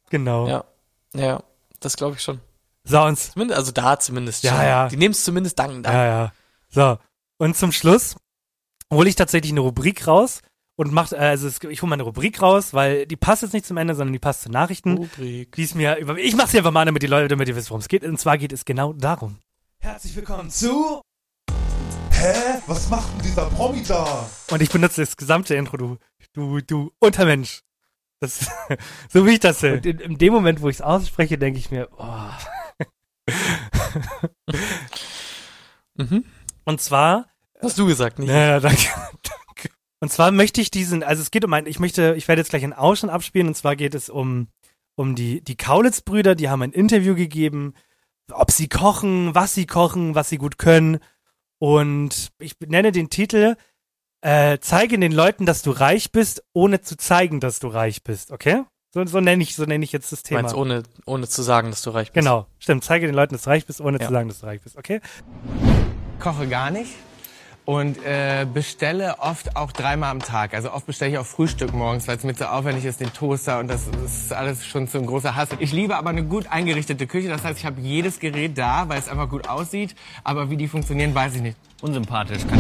Genau. 0.10 0.48
Ja, 0.48 0.64
ja, 1.16 1.44
das 1.80 1.98
glaube 1.98 2.16
ich 2.18 2.22
schon. 2.22 2.40
So, 2.84 3.02
und 3.02 3.18
Zumindest, 3.18 3.58
also 3.58 3.72
da 3.72 4.00
zumindest 4.00 4.44
Ja, 4.44 4.52
schon. 4.56 4.66
ja. 4.66 4.88
Die 4.90 4.98
nehmen 4.98 5.14
es 5.14 5.24
zumindest 5.24 5.58
dankend 5.58 5.88
an. 5.88 5.94
Ja, 5.94 6.06
ja. 6.06 6.34
So. 6.70 6.98
Und 7.42 7.58
zum 7.58 7.72
Schluss 7.72 8.18
hole 8.94 9.10
ich 9.10 9.16
tatsächlich 9.16 9.52
eine 9.52 9.62
Rubrik 9.62 10.06
raus 10.06 10.44
und 10.76 10.94
mach, 10.94 11.12
äh, 11.12 11.16
also 11.16 11.48
es, 11.48 11.60
ich 11.64 11.82
hole 11.82 11.90
mal 11.90 11.96
eine 11.96 12.04
Rubrik 12.04 12.40
raus, 12.40 12.72
weil 12.76 13.08
die 13.08 13.16
passt 13.16 13.42
jetzt 13.42 13.54
nicht 13.54 13.66
zum 13.66 13.78
Ende, 13.78 13.96
sondern 13.96 14.14
die 14.14 14.20
passt 14.20 14.44
zu 14.44 14.52
Nachrichten. 14.52 14.96
Rubrik. 14.96 15.56
Die 15.56 15.64
ist 15.64 15.74
mir 15.74 15.98
über, 15.98 16.20
ich 16.20 16.36
mach 16.36 16.50
sie 16.50 16.60
einfach 16.60 16.70
mal, 16.70 16.86
damit 16.86 17.02
die 17.02 17.08
Leute, 17.08 17.30
damit 17.30 17.48
ihr 17.48 17.56
wisst, 17.56 17.72
worum 17.72 17.82
es 17.82 17.88
geht. 17.88 18.04
Und 18.04 18.20
zwar 18.20 18.38
geht 18.38 18.54
es 18.54 18.64
genau 18.64 18.94
darum. 18.94 19.40
Herzlich 19.80 20.16
willkommen 20.16 20.52
zu. 20.52 21.02
Hä? 22.12 22.62
Was 22.68 22.92
macht 22.92 23.12
denn 23.12 23.24
dieser 23.24 23.50
Promi 23.50 23.82
da? 23.88 24.30
Und 24.52 24.62
ich 24.62 24.70
benutze 24.70 25.02
das 25.02 25.18
gesamte 25.18 25.56
Intro, 25.56 25.78
du, 25.78 25.98
du, 26.34 26.62
du 26.62 26.92
Untermensch. 27.00 27.64
Das, 28.20 28.52
so 29.10 29.26
wie 29.26 29.32
ich 29.32 29.40
das 29.40 29.64
will. 29.64 29.78
Und 29.78 29.88
in, 29.88 29.98
in 29.98 30.18
dem 30.20 30.32
Moment, 30.32 30.62
wo 30.62 30.70
ich 30.70 30.76
es 30.76 30.82
ausspreche, 30.84 31.40
denke 31.40 31.58
ich 31.58 31.72
mir, 31.72 31.90
oh. 31.98 32.30
Mhm. 35.96 36.24
Und 36.72 36.80
zwar 36.80 37.26
Hast 37.62 37.78
du 37.78 37.86
gesagt, 37.86 38.18
nicht? 38.18 38.30
Ja, 38.30 38.62
danke. 38.62 38.78
danke. 39.24 39.70
Und 40.00 40.10
zwar 40.10 40.32
möchte 40.32 40.62
ich 40.62 40.72
diesen, 40.72 41.04
also 41.04 41.22
es 41.22 41.30
geht 41.30 41.44
um 41.44 41.52
ein, 41.52 41.66
ich 41.66 41.80
möchte, 41.80 42.16
ich 42.18 42.30
werde 42.30 42.40
jetzt 42.40 42.50
gleich 42.50 42.64
einen 42.64 42.72
Ausschnitt 42.72 43.12
abspielen 43.12 43.50
und 43.50 43.56
zwar 43.56 43.76
geht 43.76 43.94
es 43.94 44.08
um, 44.10 44.48
um 44.96 45.14
die, 45.16 45.42
die 45.44 45.58
Kaulitz-Brüder, 45.58 46.34
die 46.34 46.48
haben 46.48 46.62
ein 46.62 46.72
Interview 46.72 47.14
gegeben, 47.14 47.74
ob 48.32 48.52
sie 48.52 48.70
kochen, 48.70 49.36
was 49.36 49.54
sie 49.54 49.66
kochen, 49.66 50.16
was 50.16 50.30
sie 50.30 50.38
gut 50.38 50.58
können. 50.58 51.00
Und 51.60 52.30
ich 52.40 52.56
nenne 52.66 52.94
den 52.94 53.10
Titel, 53.10 53.58
äh, 54.22 54.58
zeige 54.62 54.98
den 54.98 55.12
Leuten, 55.12 55.46
dass 55.46 55.62
du 55.64 55.72
reich 55.72 56.14
bist, 56.14 56.42
ohne 56.54 56.80
zu 56.80 56.96
zeigen, 56.96 57.42
dass 57.42 57.60
du 57.60 57.68
reich 57.68 58.02
bist, 58.02 58.32
okay? 58.32 58.64
So, 58.94 59.06
so 59.06 59.20
nenne 59.20 59.44
ich, 59.44 59.56
so 59.56 59.66
nenne 59.66 59.84
ich 59.84 59.92
jetzt 59.92 60.14
das 60.14 60.24
Thema. 60.24 60.44
meinst, 60.44 60.56
ohne, 60.56 60.84
ohne 61.06 61.28
zu 61.28 61.44
sagen, 61.44 61.70
dass 61.70 61.82
du 61.82 61.90
reich 61.90 62.14
bist. 62.14 62.26
Genau, 62.26 62.48
stimmt. 62.60 62.86
Zeige 62.86 63.08
den 63.08 63.16
Leuten, 63.16 63.36
dass 63.36 63.44
du 63.44 63.50
reich 63.50 63.66
bist, 63.66 63.82
ohne 63.82 64.00
Ja. 64.00 64.08
zu 64.08 64.14
sagen, 64.14 64.30
dass 64.30 64.40
du 64.40 64.46
reich 64.46 64.62
bist, 64.62 64.78
okay? 64.78 65.02
Koche 66.22 66.48
gar 66.48 66.72
nicht 66.72 66.92
und 67.66 68.04
äh, 68.06 68.46
bestelle 68.52 69.20
oft 69.20 69.56
auch 69.56 69.72
dreimal 69.72 70.12
am 70.12 70.20
Tag. 70.20 70.54
Also 70.54 70.72
oft 70.72 70.86
bestelle 70.86 71.12
ich 71.12 71.18
auch 71.18 71.26
Frühstück 71.26 71.74
morgens, 71.74 72.08
weil 72.08 72.18
es 72.18 72.24
mir 72.24 72.34
zu 72.34 72.52
aufwendig 72.52 72.86
ist, 72.86 73.00
den 73.00 73.12
Toaster 73.14 73.60
und 73.60 73.68
das, 73.68 73.90
das 73.92 74.24
ist 74.26 74.34
alles 74.34 74.66
schon 74.66 74.88
so 74.88 74.98
ein 75.00 75.06
großer 75.06 75.36
Hassel. 75.36 75.58
Ich 75.60 75.72
liebe 75.72 75.96
aber 75.96 76.10
eine 76.10 76.24
gut 76.24 76.48
eingerichtete 76.50 77.08
Küche, 77.08 77.28
das 77.28 77.44
heißt, 77.44 77.60
ich 77.60 77.66
habe 77.66 77.82
jedes 77.82 78.20
Gerät 78.20 78.58
da, 78.58 78.88
weil 78.88 79.00
es 79.00 79.10
einfach 79.10 79.30
gut 79.30 79.48
aussieht, 79.48 79.96
aber 80.24 80.50
wie 80.50 80.58
die 80.58 80.68
funktionieren, 80.68 81.14
weiß 81.14 81.36
ich 81.36 81.42
nicht. 81.42 81.58
Unsympathisch. 81.82 82.44
Kann 82.48 82.60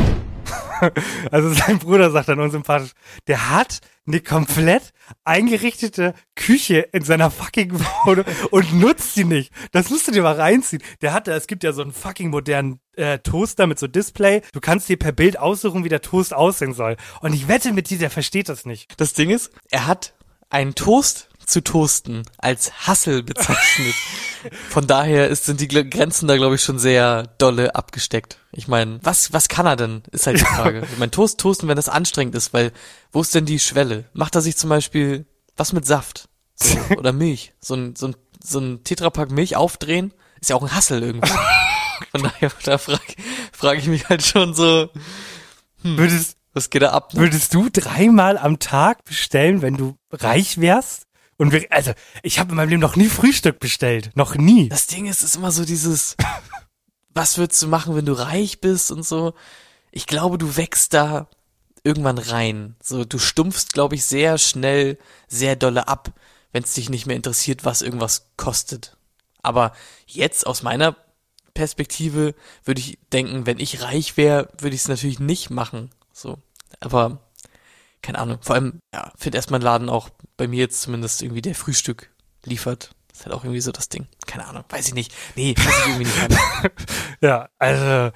Also 1.31 1.53
sein 1.53 1.77
Bruder 1.79 2.09
sagt 2.11 2.29
dann 2.29 2.39
unsympathisch, 2.39 2.91
der 3.27 3.51
hat 3.51 3.79
eine 4.07 4.19
komplett 4.19 4.93
eingerichtete 5.23 6.13
Küche 6.35 6.79
in 6.91 7.03
seiner 7.03 7.31
fucking 7.31 7.73
Wohnung 8.05 8.25
und 8.51 8.73
nutzt 8.73 9.15
sie 9.15 9.23
nicht. 9.23 9.51
Das 9.71 9.89
musst 9.89 10.07
du 10.07 10.11
dir 10.11 10.23
mal 10.23 10.35
reinziehen. 10.35 10.83
Der 11.01 11.13
hatte, 11.13 11.31
es 11.31 11.47
gibt 11.47 11.63
ja 11.63 11.73
so 11.73 11.81
einen 11.81 11.91
fucking 11.91 12.29
modernen 12.29 12.79
äh, 12.95 13.19
Toaster 13.19 13.67
mit 13.67 13.79
so 13.79 13.87
Display. 13.87 14.41
Du 14.53 14.59
kannst 14.59 14.89
dir 14.89 14.97
per 14.97 15.11
Bild 15.11 15.37
aussuchen, 15.39 15.83
wie 15.83 15.89
der 15.89 16.01
Toast 16.01 16.33
aussehen 16.33 16.73
soll. 16.73 16.97
Und 17.21 17.33
ich 17.33 17.47
wette 17.47 17.73
mit 17.73 17.89
dir, 17.89 17.97
der 17.97 18.09
versteht 18.09 18.49
das 18.49 18.65
nicht. 18.65 18.99
Das 18.99 19.13
Ding 19.13 19.29
ist, 19.29 19.51
er 19.69 19.87
hat 19.87 20.13
einen 20.49 20.75
Toast 20.75 21.29
zu 21.45 21.63
toasten 21.63 22.23
als 22.37 22.71
Hassel 22.87 23.23
bezeichnet. 23.23 23.93
Von 24.69 24.87
daher 24.87 25.27
ist, 25.27 25.45
sind 25.45 25.61
die 25.61 25.67
Grenzen 25.67 26.27
da, 26.27 26.35
glaube 26.35 26.55
ich, 26.55 26.63
schon 26.63 26.79
sehr 26.79 27.23
dolle 27.37 27.75
abgesteckt. 27.75 28.37
Ich 28.51 28.67
meine, 28.67 28.99
was, 29.03 29.33
was 29.33 29.49
kann 29.49 29.65
er 29.65 29.75
denn, 29.75 30.03
ist 30.11 30.27
halt 30.27 30.39
die 30.39 30.45
Frage. 30.45 30.87
Ich 30.91 30.97
meine, 30.97 31.11
Toast 31.11 31.39
toasten, 31.39 31.67
wenn 31.67 31.75
das 31.75 31.89
anstrengend 31.89 32.35
ist, 32.35 32.53
weil, 32.53 32.71
wo 33.11 33.21
ist 33.21 33.35
denn 33.35 33.45
die 33.45 33.59
Schwelle? 33.59 34.05
Macht 34.13 34.35
er 34.35 34.41
sich 34.41 34.57
zum 34.57 34.69
Beispiel 34.69 35.25
was 35.57 35.73
mit 35.73 35.85
Saft? 35.85 36.29
So, 36.55 36.77
oder 36.97 37.13
Milch? 37.13 37.53
So 37.59 37.75
ein, 37.75 37.95
so 37.95 38.07
ein, 38.07 38.15
so 38.43 38.59
ein 38.59 38.83
Tetrapack 38.83 39.31
Milch 39.31 39.55
aufdrehen? 39.55 40.13
Ist 40.39 40.49
ja 40.49 40.55
auch 40.55 40.63
ein 40.63 40.75
Hassel 40.75 41.03
irgendwie. 41.03 41.31
Von 42.11 42.23
daher, 42.23 42.51
da 42.63 42.77
frage 42.77 43.01
frag 43.51 43.77
ich 43.77 43.87
mich 43.87 44.09
halt 44.09 44.23
schon 44.23 44.55
so, 44.55 44.89
Würdest, 45.83 46.37
was 46.53 46.69
geht 46.69 46.81
da 46.81 46.91
ab? 46.91 47.13
Ne? 47.13 47.21
würdest 47.21 47.53
du 47.53 47.69
dreimal 47.69 48.37
am 48.37 48.59
Tag 48.59 49.03
bestellen, 49.03 49.61
wenn 49.61 49.77
du 49.77 49.95
reich 50.11 50.59
wärst? 50.59 51.07
Und 51.41 51.53
wir, 51.53 51.65
also, 51.71 51.93
ich 52.21 52.37
habe 52.37 52.51
in 52.51 52.55
meinem 52.55 52.69
Leben 52.69 52.81
noch 52.81 52.95
nie 52.95 53.07
Frühstück 53.07 53.59
bestellt. 53.59 54.11
Noch 54.13 54.35
nie. 54.35 54.69
Das 54.69 54.85
Ding 54.85 55.07
ist, 55.07 55.23
ist 55.23 55.35
immer 55.35 55.51
so 55.51 55.65
dieses, 55.65 56.15
was 57.15 57.39
würdest 57.39 57.63
du 57.63 57.67
machen, 57.67 57.95
wenn 57.95 58.05
du 58.05 58.13
reich 58.13 58.61
bist 58.61 58.91
und 58.91 59.03
so. 59.03 59.33
Ich 59.91 60.05
glaube, 60.05 60.37
du 60.37 60.55
wächst 60.55 60.93
da 60.93 61.27
irgendwann 61.83 62.19
rein. 62.19 62.75
So, 62.79 63.05
du 63.05 63.17
stumpfst, 63.17 63.73
glaube 63.73 63.95
ich, 63.95 64.05
sehr 64.05 64.37
schnell, 64.37 64.99
sehr 65.27 65.55
dolle 65.55 65.87
ab, 65.87 66.13
wenn 66.51 66.61
es 66.61 66.75
dich 66.75 66.91
nicht 66.91 67.07
mehr 67.07 67.15
interessiert, 67.15 67.65
was 67.65 67.81
irgendwas 67.81 68.27
kostet. 68.37 68.95
Aber 69.41 69.73
jetzt 70.05 70.45
aus 70.45 70.61
meiner 70.61 70.95
Perspektive 71.55 72.35
würde 72.65 72.81
ich 72.81 72.99
denken, 73.13 73.47
wenn 73.47 73.59
ich 73.59 73.81
reich 73.81 74.15
wäre, 74.15 74.47
würde 74.59 74.75
ich 74.75 74.83
es 74.83 74.87
natürlich 74.87 75.19
nicht 75.19 75.49
machen. 75.49 75.89
So, 76.13 76.37
aber 76.81 77.30
keine 78.01 78.19
Ahnung. 78.19 78.39
Vor 78.41 78.55
allem, 78.55 78.79
ja, 78.93 79.11
finde 79.17 79.37
erstmal 79.37 79.59
ein 79.59 79.63
Laden 79.63 79.89
auch 79.89 80.09
bei 80.37 80.47
mir 80.47 80.59
jetzt 80.59 80.81
zumindest 80.81 81.21
irgendwie 81.21 81.41
der 81.41 81.55
Frühstück 81.55 82.11
liefert. 82.45 82.95
Das 83.09 83.19
ist 83.19 83.25
halt 83.25 83.35
auch 83.35 83.43
irgendwie 83.43 83.61
so 83.61 83.71
das 83.71 83.89
Ding. 83.89 84.07
Keine 84.25 84.47
Ahnung, 84.47 84.63
weiß 84.69 84.87
ich 84.87 84.93
nicht. 84.93 85.13
Nee, 85.35 85.55
weiß 85.57 85.79
ich 85.79 85.87
irgendwie 85.87 86.05
nicht. 86.05 86.71
Ja, 87.21 87.49
also, 87.59 88.15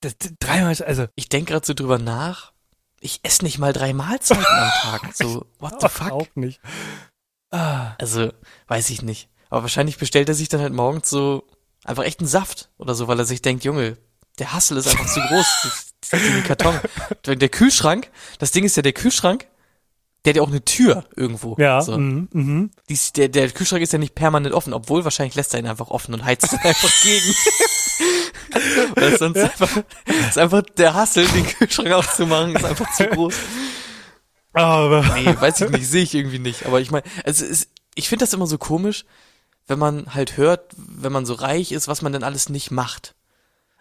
das, 0.00 0.18
das, 0.18 0.32
dreimal, 0.40 0.76
also, 0.82 1.06
Ich 1.14 1.28
denke 1.28 1.52
gerade 1.52 1.66
so 1.66 1.74
drüber 1.74 1.98
nach. 1.98 2.52
Ich 3.00 3.20
esse 3.22 3.44
nicht 3.44 3.58
mal 3.58 3.72
drei 3.72 3.92
Mahlzeiten 3.92 4.44
am 4.46 4.70
Tag. 4.82 5.14
So, 5.14 5.46
what 5.58 5.80
the 5.80 5.88
fuck? 5.88 6.10
auch 6.10 6.28
nicht. 6.34 6.60
Ah. 7.50 7.94
Also, 7.98 8.32
weiß 8.68 8.90
ich 8.90 9.02
nicht. 9.02 9.28
Aber 9.48 9.62
wahrscheinlich 9.62 9.98
bestellt 9.98 10.28
er 10.28 10.34
sich 10.34 10.48
dann 10.48 10.60
halt 10.60 10.72
morgens 10.72 11.10
so 11.10 11.46
einfach 11.84 12.04
echt 12.04 12.20
einen 12.20 12.28
Saft 12.28 12.70
oder 12.78 12.94
so, 12.94 13.08
weil 13.08 13.18
er 13.18 13.24
sich 13.24 13.42
denkt, 13.42 13.64
Junge, 13.64 13.98
der 14.38 14.52
Hassel 14.52 14.76
ist 14.76 14.88
einfach 14.88 15.06
zu 15.06 15.20
groß. 15.20 15.91
Das, 16.10 16.20
Karton. 16.46 16.74
Der 17.26 17.48
Kühlschrank, 17.48 18.10
das 18.38 18.50
Ding 18.50 18.64
ist 18.64 18.76
ja 18.76 18.82
der 18.82 18.92
Kühlschrank, 18.92 19.46
der 20.24 20.32
hat 20.32 20.36
ja 20.36 20.42
auch 20.42 20.48
eine 20.48 20.64
Tür 20.64 21.04
irgendwo. 21.16 21.56
Ja, 21.58 21.80
So. 21.80 21.98
mhm, 21.98 22.28
mhm. 22.32 22.70
Die 22.88 22.94
ist, 22.94 23.16
der, 23.16 23.28
der 23.28 23.50
Kühlschrank 23.50 23.82
ist 23.82 23.92
ja 23.92 23.98
nicht 23.98 24.14
permanent 24.14 24.54
offen, 24.54 24.72
obwohl 24.72 25.04
wahrscheinlich 25.04 25.34
lässt 25.34 25.52
er 25.54 25.60
ihn 25.60 25.66
einfach 25.66 25.88
offen 25.88 26.14
und 26.14 26.24
heizt 26.24 26.52
ihn 26.52 26.58
einfach 26.62 26.90
gegen. 27.02 27.34
Weil 28.94 29.18
sonst 29.18 29.38
einfach, 29.38 29.82
ist 30.28 30.38
einfach 30.38 30.62
der 30.76 30.94
Hassel, 30.94 31.26
den 31.26 31.46
Kühlschrank 31.46 31.90
aufzumachen, 31.90 32.54
ist 32.54 32.64
einfach 32.64 32.92
zu 32.94 33.06
groß. 33.06 33.34
Aber 34.52 35.02
Nee, 35.14 35.34
weiß 35.38 35.62
ich 35.62 35.70
nicht, 35.70 35.88
sehe 35.88 36.02
ich 36.02 36.14
irgendwie 36.14 36.38
nicht. 36.38 36.66
Aber 36.66 36.80
ich 36.80 36.90
meine, 36.90 37.04
also 37.24 37.44
es, 37.44 37.68
ich 37.94 38.08
finde 38.08 38.24
das 38.24 38.34
immer 38.34 38.46
so 38.46 38.58
komisch, 38.58 39.04
wenn 39.66 39.78
man 39.78 40.14
halt 40.14 40.36
hört, 40.36 40.72
wenn 40.76 41.12
man 41.12 41.26
so 41.26 41.34
reich 41.34 41.72
ist, 41.72 41.88
was 41.88 42.02
man 42.02 42.12
denn 42.12 42.24
alles 42.24 42.48
nicht 42.48 42.70
macht. 42.70 43.14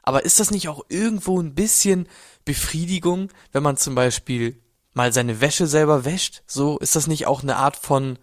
Aber 0.03 0.25
ist 0.25 0.39
das 0.39 0.51
nicht 0.51 0.67
auch 0.67 0.86
irgendwo 0.89 1.39
ein 1.39 1.53
bisschen 1.53 2.08
Befriedigung, 2.46 3.29
wenn 3.51 3.63
man 3.63 3.77
zum 3.77 3.96
Beispiel 3.96 4.60
mal 4.93 5.13
seine 5.13 5.41
Wäsche 5.41 5.67
selber 5.67 6.05
wäscht? 6.05 6.43
So, 6.48 6.77
ist 6.79 6.96
das 6.96 7.08
nicht 7.08 7.27
auch 7.27 7.43
eine 7.43 7.58
Art 7.58 7.75
von, 7.75 8.17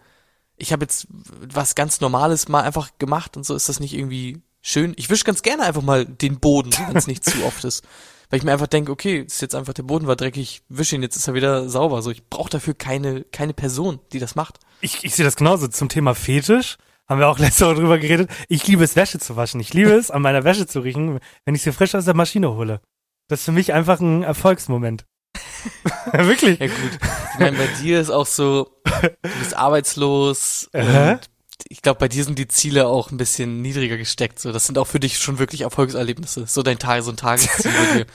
ich 0.57 0.73
habe 0.73 0.83
jetzt 0.83 1.07
was 1.09 1.75
ganz 1.75 2.01
Normales 2.01 2.47
mal 2.47 2.63
einfach 2.63 2.89
gemacht 2.99 3.37
und 3.37 3.45
so, 3.45 3.55
ist 3.55 3.69
das 3.69 3.79
nicht 3.79 3.93
irgendwie 3.93 4.41
schön? 4.61 4.93
Ich 4.97 5.09
wische 5.09 5.23
ganz 5.23 5.41
gerne 5.41 5.63
einfach 5.63 5.81
mal 5.81 6.05
den 6.05 6.39
Boden, 6.39 6.71
wenn 6.87 6.97
es 6.97 7.07
nicht 7.07 7.23
zu 7.23 7.43
oft 7.45 7.63
ist. 7.63 7.83
Weil 8.29 8.37
ich 8.37 8.43
mir 8.43 8.51
einfach 8.51 8.67
denke, 8.67 8.91
okay, 8.91 9.21
ist 9.21 9.41
jetzt 9.41 9.55
einfach 9.55 9.73
der 9.73 9.83
Boden 9.83 10.05
war 10.05 10.15
dreckig, 10.15 10.61
wische 10.69 10.95
ihn, 10.95 11.01
jetzt 11.01 11.15
ist 11.15 11.27
er 11.27 11.33
wieder 11.33 11.67
sauber. 11.67 12.03
So, 12.03 12.11
ich 12.11 12.27
brauche 12.27 12.49
dafür 12.49 12.75
keine, 12.75 13.23
keine 13.23 13.53
Person, 13.53 13.99
die 14.11 14.19
das 14.19 14.35
macht. 14.35 14.59
ich, 14.81 15.03
ich 15.03 15.15
sehe 15.15 15.25
das 15.25 15.35
genauso. 15.35 15.67
Zum 15.67 15.89
Thema 15.89 16.13
Fetisch 16.13 16.77
haben 17.09 17.19
wir 17.19 17.27
auch 17.27 17.39
letzte 17.39 17.65
Woche 17.65 17.75
drüber 17.75 17.97
geredet. 17.97 18.29
Ich 18.47 18.65
liebe 18.67 18.83
es, 18.83 18.95
Wäsche 18.95 19.19
zu 19.19 19.35
waschen. 19.35 19.59
Ich 19.59 19.73
liebe 19.73 19.91
es, 19.91 20.11
an 20.11 20.21
meiner 20.21 20.43
Wäsche 20.43 20.67
zu 20.67 20.79
riechen, 20.81 21.19
wenn 21.43 21.55
ich 21.55 21.63
sie 21.63 21.73
frisch 21.73 21.95
aus 21.95 22.05
der 22.05 22.13
Maschine 22.13 22.51
hole. 22.53 22.79
Das 23.27 23.39
ist 23.39 23.45
für 23.45 23.51
mich 23.51 23.73
einfach 23.73 23.99
ein 23.99 24.23
Erfolgsmoment. 24.23 25.05
Wirklich. 26.13 26.59
Ja 26.59 26.67
gut. 26.67 26.99
Ich 27.33 27.39
meine, 27.39 27.57
bei 27.57 27.67
dir 27.81 27.99
ist 27.99 28.09
auch 28.09 28.25
so, 28.25 28.71
du 29.01 29.39
bist 29.39 29.55
arbeitslos 29.55 30.69
und 30.73 31.19
ich 31.67 31.81
glaube, 31.81 31.99
bei 31.99 32.07
dir 32.07 32.23
sind 32.23 32.39
die 32.39 32.47
Ziele 32.47 32.87
auch 32.87 33.11
ein 33.11 33.17
bisschen 33.17 33.61
niedriger 33.61 33.97
gesteckt. 33.97 34.39
So, 34.39 34.51
das 34.51 34.65
sind 34.65 34.77
auch 34.77 34.87
für 34.87 34.99
dich 34.99 35.19
schon 35.19 35.39
wirklich 35.39 35.61
Erfolgserlebnisse. 35.61 36.47
So 36.47 36.63
dein 36.63 36.79
Tag, 36.79 37.03
so 37.03 37.11
ein 37.11 37.17
Tagesziel 37.17 37.71
bei 37.71 37.97
dir. 37.97 38.05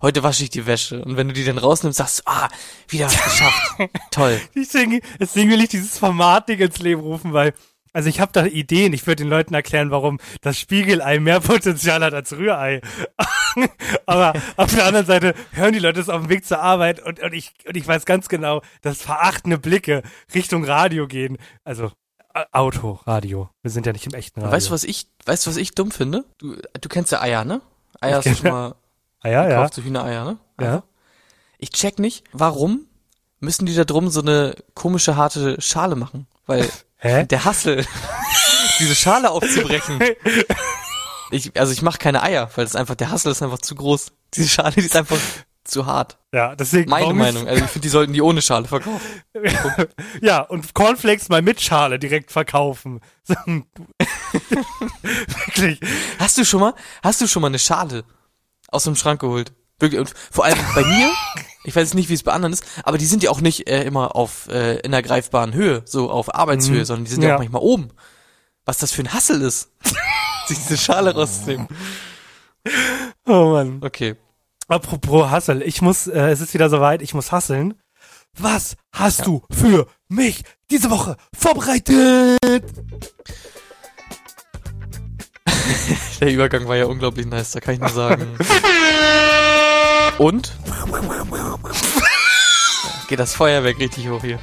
Heute 0.00 0.22
wasche 0.22 0.42
ich 0.42 0.50
die 0.50 0.66
Wäsche. 0.66 1.04
Und 1.04 1.16
wenn 1.16 1.28
du 1.28 1.34
die 1.34 1.44
dann 1.44 1.58
rausnimmst, 1.58 1.98
sagst 1.98 2.20
du, 2.20 2.22
ah, 2.26 2.48
wieder 2.88 3.06
was 3.06 3.22
geschafft. 3.22 3.76
Toll. 4.10 4.40
Deswegen, 4.54 5.00
deswegen 5.20 5.50
will 5.50 5.62
ich 5.62 5.68
dieses 5.68 5.98
Format-Ding 5.98 6.58
ins 6.58 6.78
Leben 6.78 7.02
rufen, 7.02 7.32
weil, 7.32 7.52
also 7.94 8.08
ich 8.10 8.20
habe 8.20 8.32
da 8.32 8.44
Ideen. 8.44 8.92
Ich 8.92 9.06
würde 9.06 9.22
den 9.22 9.30
Leuten 9.30 9.54
erklären, 9.54 9.90
warum 9.90 10.18
das 10.42 10.58
Spiegelei 10.58 11.18
mehr 11.20 11.40
Potenzial 11.40 12.04
hat 12.04 12.12
als 12.12 12.32
Rührei. 12.32 12.82
Aber 14.06 14.34
auf 14.56 14.74
der 14.74 14.84
anderen 14.84 15.06
Seite 15.06 15.34
hören 15.52 15.72
die 15.72 15.78
Leute 15.78 16.00
es 16.00 16.10
auf 16.10 16.22
dem 16.22 16.28
Weg 16.28 16.44
zur 16.44 16.60
Arbeit 16.60 17.00
und, 17.00 17.20
und, 17.20 17.32
ich, 17.32 17.54
und 17.66 17.76
ich 17.76 17.86
weiß 17.86 18.04
ganz 18.04 18.28
genau, 18.28 18.60
dass 18.82 19.00
verachtende 19.00 19.56
Blicke 19.58 20.02
Richtung 20.34 20.64
Radio 20.64 21.06
gehen. 21.06 21.38
Also 21.64 21.92
Auto, 22.52 22.98
Radio. 23.06 23.48
Wir 23.62 23.70
sind 23.70 23.86
ja 23.86 23.92
nicht 23.92 24.06
im 24.06 24.14
echten 24.14 24.40
Radio. 24.40 24.52
Weißt 24.52 24.68
du, 24.68 24.72
was 24.72 24.82
ich, 24.84 25.06
weißt 25.24 25.46
du, 25.46 25.50
was 25.50 25.56
ich 25.56 25.74
dumm 25.74 25.92
finde? 25.92 26.24
Du, 26.38 26.56
du 26.80 26.88
kennst 26.88 27.12
ja 27.12 27.20
Eier, 27.20 27.44
ne? 27.44 27.60
Eier 28.00 28.16
hast 28.16 28.26
du 28.26 28.34
schon 28.34 28.50
mal 28.50 28.74
Ah, 29.24 29.28
ja, 29.30 29.42
ja. 29.44 29.48
gekauft, 29.48 29.74
so 29.74 29.82
Hühnereier, 29.82 30.24
ne? 30.24 30.38
Ja. 30.60 30.82
Ich 31.58 31.70
check 31.70 31.98
nicht, 31.98 32.24
warum 32.32 32.86
müssen 33.40 33.64
die 33.64 33.74
da 33.74 33.84
drum 33.84 34.10
so 34.10 34.20
eine 34.20 34.54
komische, 34.74 35.16
harte 35.16 35.60
Schale 35.62 35.96
machen? 35.96 36.26
Weil 36.46 36.68
Hä? 37.04 37.24
der 37.24 37.44
Hassel, 37.44 37.84
diese 38.78 38.94
Schale 38.94 39.30
aufzubrechen. 39.30 40.00
Ich, 41.30 41.58
also 41.58 41.72
ich 41.72 41.82
mache 41.82 41.98
keine 41.98 42.22
Eier, 42.22 42.50
weil 42.54 42.64
das 42.64 42.76
einfach, 42.76 42.94
der 42.94 43.10
Hassel 43.10 43.30
ist 43.32 43.42
einfach 43.42 43.58
zu 43.58 43.74
groß. 43.74 44.12
Diese 44.34 44.48
Schale, 44.48 44.72
die 44.72 44.80
ist 44.80 44.96
einfach 44.96 45.18
zu 45.64 45.86
hart. 45.86 46.18
Ja, 46.32 46.54
deswegen. 46.54 46.90
Meine 46.90 47.12
Meinung. 47.12 47.48
Also 47.48 47.64
ich 47.64 47.70
finde, 47.70 47.86
die 47.86 47.90
sollten 47.90 48.12
die 48.12 48.22
ohne 48.22 48.42
Schale 48.42 48.66
verkaufen. 48.66 49.22
Ja, 50.20 50.40
und 50.40 50.74
Cornflakes 50.74 51.28
mal 51.28 51.42
mit 51.42 51.60
Schale 51.60 51.98
direkt 51.98 52.30
verkaufen. 52.30 53.00
Wirklich. 55.02 55.80
Hast 56.18 56.38
du 56.38 56.44
schon 56.44 56.60
mal, 56.60 56.74
hast 57.02 57.20
du 57.20 57.26
schon 57.26 57.42
mal 57.42 57.48
eine 57.48 57.58
Schale 57.58 58.04
aus 58.68 58.84
dem 58.84 58.96
Schrank 58.96 59.20
geholt? 59.20 59.52
Wirklich. 59.78 60.00
Und 60.00 60.14
vor 60.30 60.44
allem 60.44 60.58
bei 60.74 60.84
mir, 60.84 61.10
ich 61.64 61.74
weiß 61.74 61.94
nicht, 61.94 62.08
wie 62.08 62.14
es 62.14 62.22
bei 62.22 62.32
anderen 62.32 62.52
ist, 62.52 62.64
aber 62.84 62.98
die 62.98 63.06
sind 63.06 63.22
ja 63.22 63.30
auch 63.30 63.40
nicht 63.40 63.68
äh, 63.68 63.82
immer 63.84 64.14
auf 64.16 64.48
äh, 64.48 64.76
in 64.80 64.92
der 64.92 65.02
greifbaren 65.02 65.54
Höhe, 65.54 65.82
so 65.86 66.10
auf 66.10 66.34
Arbeitshöhe, 66.34 66.80
Mhm. 66.80 66.84
sondern 66.84 67.04
die 67.06 67.10
sind 67.10 67.22
ja. 67.22 67.30
Ja. 67.30 67.34
auch 67.34 67.38
manchmal 67.40 67.62
oben. 67.62 67.88
Was 68.66 68.78
das 68.78 68.92
für 68.92 69.02
ein 69.02 69.12
Hassel 69.12 69.42
ist, 69.42 69.70
sich 70.46 70.58
diese 70.68 70.78
Schale 70.78 71.14
rauszunehmen. 71.14 71.68
Oh 73.26 73.50
Mann. 73.52 73.80
Okay. 73.82 74.16
Apropos 74.68 75.28
Hassel, 75.30 75.60
ich 75.62 75.82
muss, 75.82 76.06
äh, 76.06 76.30
es 76.30 76.40
ist 76.40 76.54
wieder 76.54 76.70
soweit, 76.70 77.02
ich 77.02 77.12
muss 77.14 77.32
hasseln. 77.32 77.74
Was 78.36 78.76
hast 78.92 79.26
du 79.26 79.42
für 79.50 79.86
mich 80.08 80.42
diese 80.70 80.90
Woche 80.90 81.16
vorbereitet? 81.38 82.38
Der 86.20 86.32
Übergang 86.32 86.66
war 86.66 86.76
ja 86.76 86.86
unglaublich 86.86 87.26
nice, 87.26 87.52
da 87.52 87.60
kann 87.60 87.74
ich 87.74 87.80
nur 87.80 87.90
sagen. 87.90 88.26
Und? 90.18 90.52
Geht 93.08 93.18
das 93.18 93.34
Feuerwerk 93.34 93.78
richtig 93.78 94.08
hoch 94.08 94.22
hier. 94.22 94.38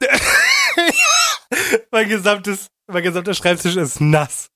Mein 1.90 2.08
gesamtes, 2.08 2.68
mein 2.86 3.02
gesamter 3.02 3.34
Schreibtisch 3.34 3.76
ist 3.76 4.00
nass. 4.00 4.48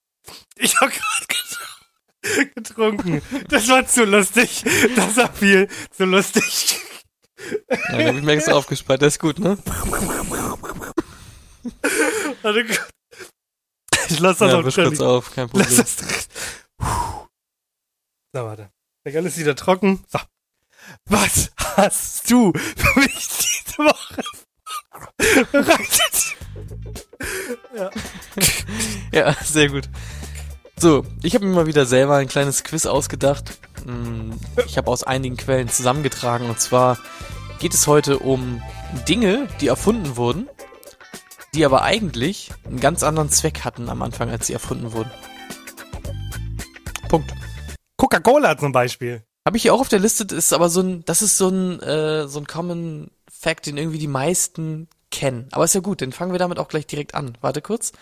Ich 0.56 0.80
habe 0.80 0.90
gerade 0.90 2.52
getrunken. 2.54 3.22
Das 3.48 3.68
war 3.68 3.86
zu 3.86 4.04
lustig. 4.04 4.64
Das 4.96 5.16
war 5.16 5.32
viel 5.32 5.68
zu 5.90 6.04
lustig. 6.04 6.80
Ja, 7.70 7.98
da 7.98 8.08
hab 8.08 8.16
ich 8.16 8.22
mir 8.22 8.32
extra 8.32 8.54
aufgespart, 8.54 9.00
das 9.02 9.14
ist 9.14 9.20
gut, 9.20 9.38
ne? 9.38 9.56
Warte 12.42 12.64
kurz. 12.66 12.80
Ich 14.08 14.18
lass 14.18 14.38
das 14.38 14.50
Ja, 14.50 14.58
auch 14.58 14.62
kurz 14.74 15.00
auf, 15.00 15.30
kein 15.32 15.48
Lass 15.52 15.66
Problem. 15.68 15.76
das 15.76 15.96
drin. 15.96 16.08
So, 18.32 18.44
warte. 18.44 18.70
Der 19.04 19.12
Gall 19.12 19.26
ist 19.26 19.38
wieder 19.38 19.54
trocken. 19.54 20.04
So. 20.08 20.18
Was 21.08 21.50
hast 21.76 22.30
du 22.30 22.52
für 22.54 23.00
mich 23.00 23.28
diese 23.28 23.78
Woche 23.78 24.22
bereitet? 25.52 26.36
Ja, 29.12 29.34
sehr 29.42 29.68
gut. 29.68 29.88
So, 30.76 31.04
ich 31.22 31.34
habe 31.34 31.44
mir 31.46 31.54
mal 31.54 31.66
wieder 31.66 31.86
selber 31.86 32.16
ein 32.16 32.28
kleines 32.28 32.62
Quiz 32.62 32.86
ausgedacht. 32.86 33.58
Mm, 33.84 34.32
Ich 34.66 34.76
habe 34.78 34.90
aus 34.90 35.02
einigen 35.02 35.36
Quellen 35.36 35.68
zusammengetragen 35.68 36.48
und 36.48 36.60
zwar 36.60 36.98
geht 37.58 37.74
es 37.74 37.86
heute 37.86 38.18
um 38.20 38.62
Dinge, 39.08 39.48
die 39.60 39.68
erfunden 39.68 40.16
wurden, 40.16 40.48
die 41.54 41.64
aber 41.64 41.82
eigentlich 41.82 42.50
einen 42.64 42.80
ganz 42.80 43.02
anderen 43.02 43.30
Zweck 43.30 43.64
hatten 43.64 43.88
am 43.88 44.02
Anfang, 44.02 44.30
als 44.30 44.46
sie 44.46 44.52
erfunden 44.52 44.92
wurden. 44.92 45.10
Punkt. 47.08 47.32
Coca-Cola 47.96 48.56
zum 48.56 48.70
Beispiel. 48.70 49.24
Habe 49.48 49.56
ich 49.56 49.62
hier 49.62 49.72
auch 49.72 49.80
auf 49.80 49.88
der 49.88 49.98
Liste, 49.98 50.24
ist 50.36 50.52
aber 50.52 50.68
so 50.68 50.82
ein, 50.82 51.06
das 51.06 51.22
ist 51.22 51.38
so 51.38 51.48
ein, 51.48 51.80
äh, 51.80 52.28
so 52.28 52.38
ein 52.38 52.46
Common 52.46 53.10
Fact, 53.32 53.64
den 53.64 53.78
irgendwie 53.78 53.96
die 53.96 54.06
meisten 54.06 54.88
kennen. 55.10 55.48
Aber 55.52 55.64
ist 55.64 55.74
ja 55.74 55.80
gut, 55.80 56.02
dann 56.02 56.12
fangen 56.12 56.32
wir 56.32 56.38
damit 56.38 56.58
auch 56.58 56.68
gleich 56.68 56.86
direkt 56.86 57.14
an. 57.14 57.32
Warte 57.40 57.62
kurz. 57.62 57.92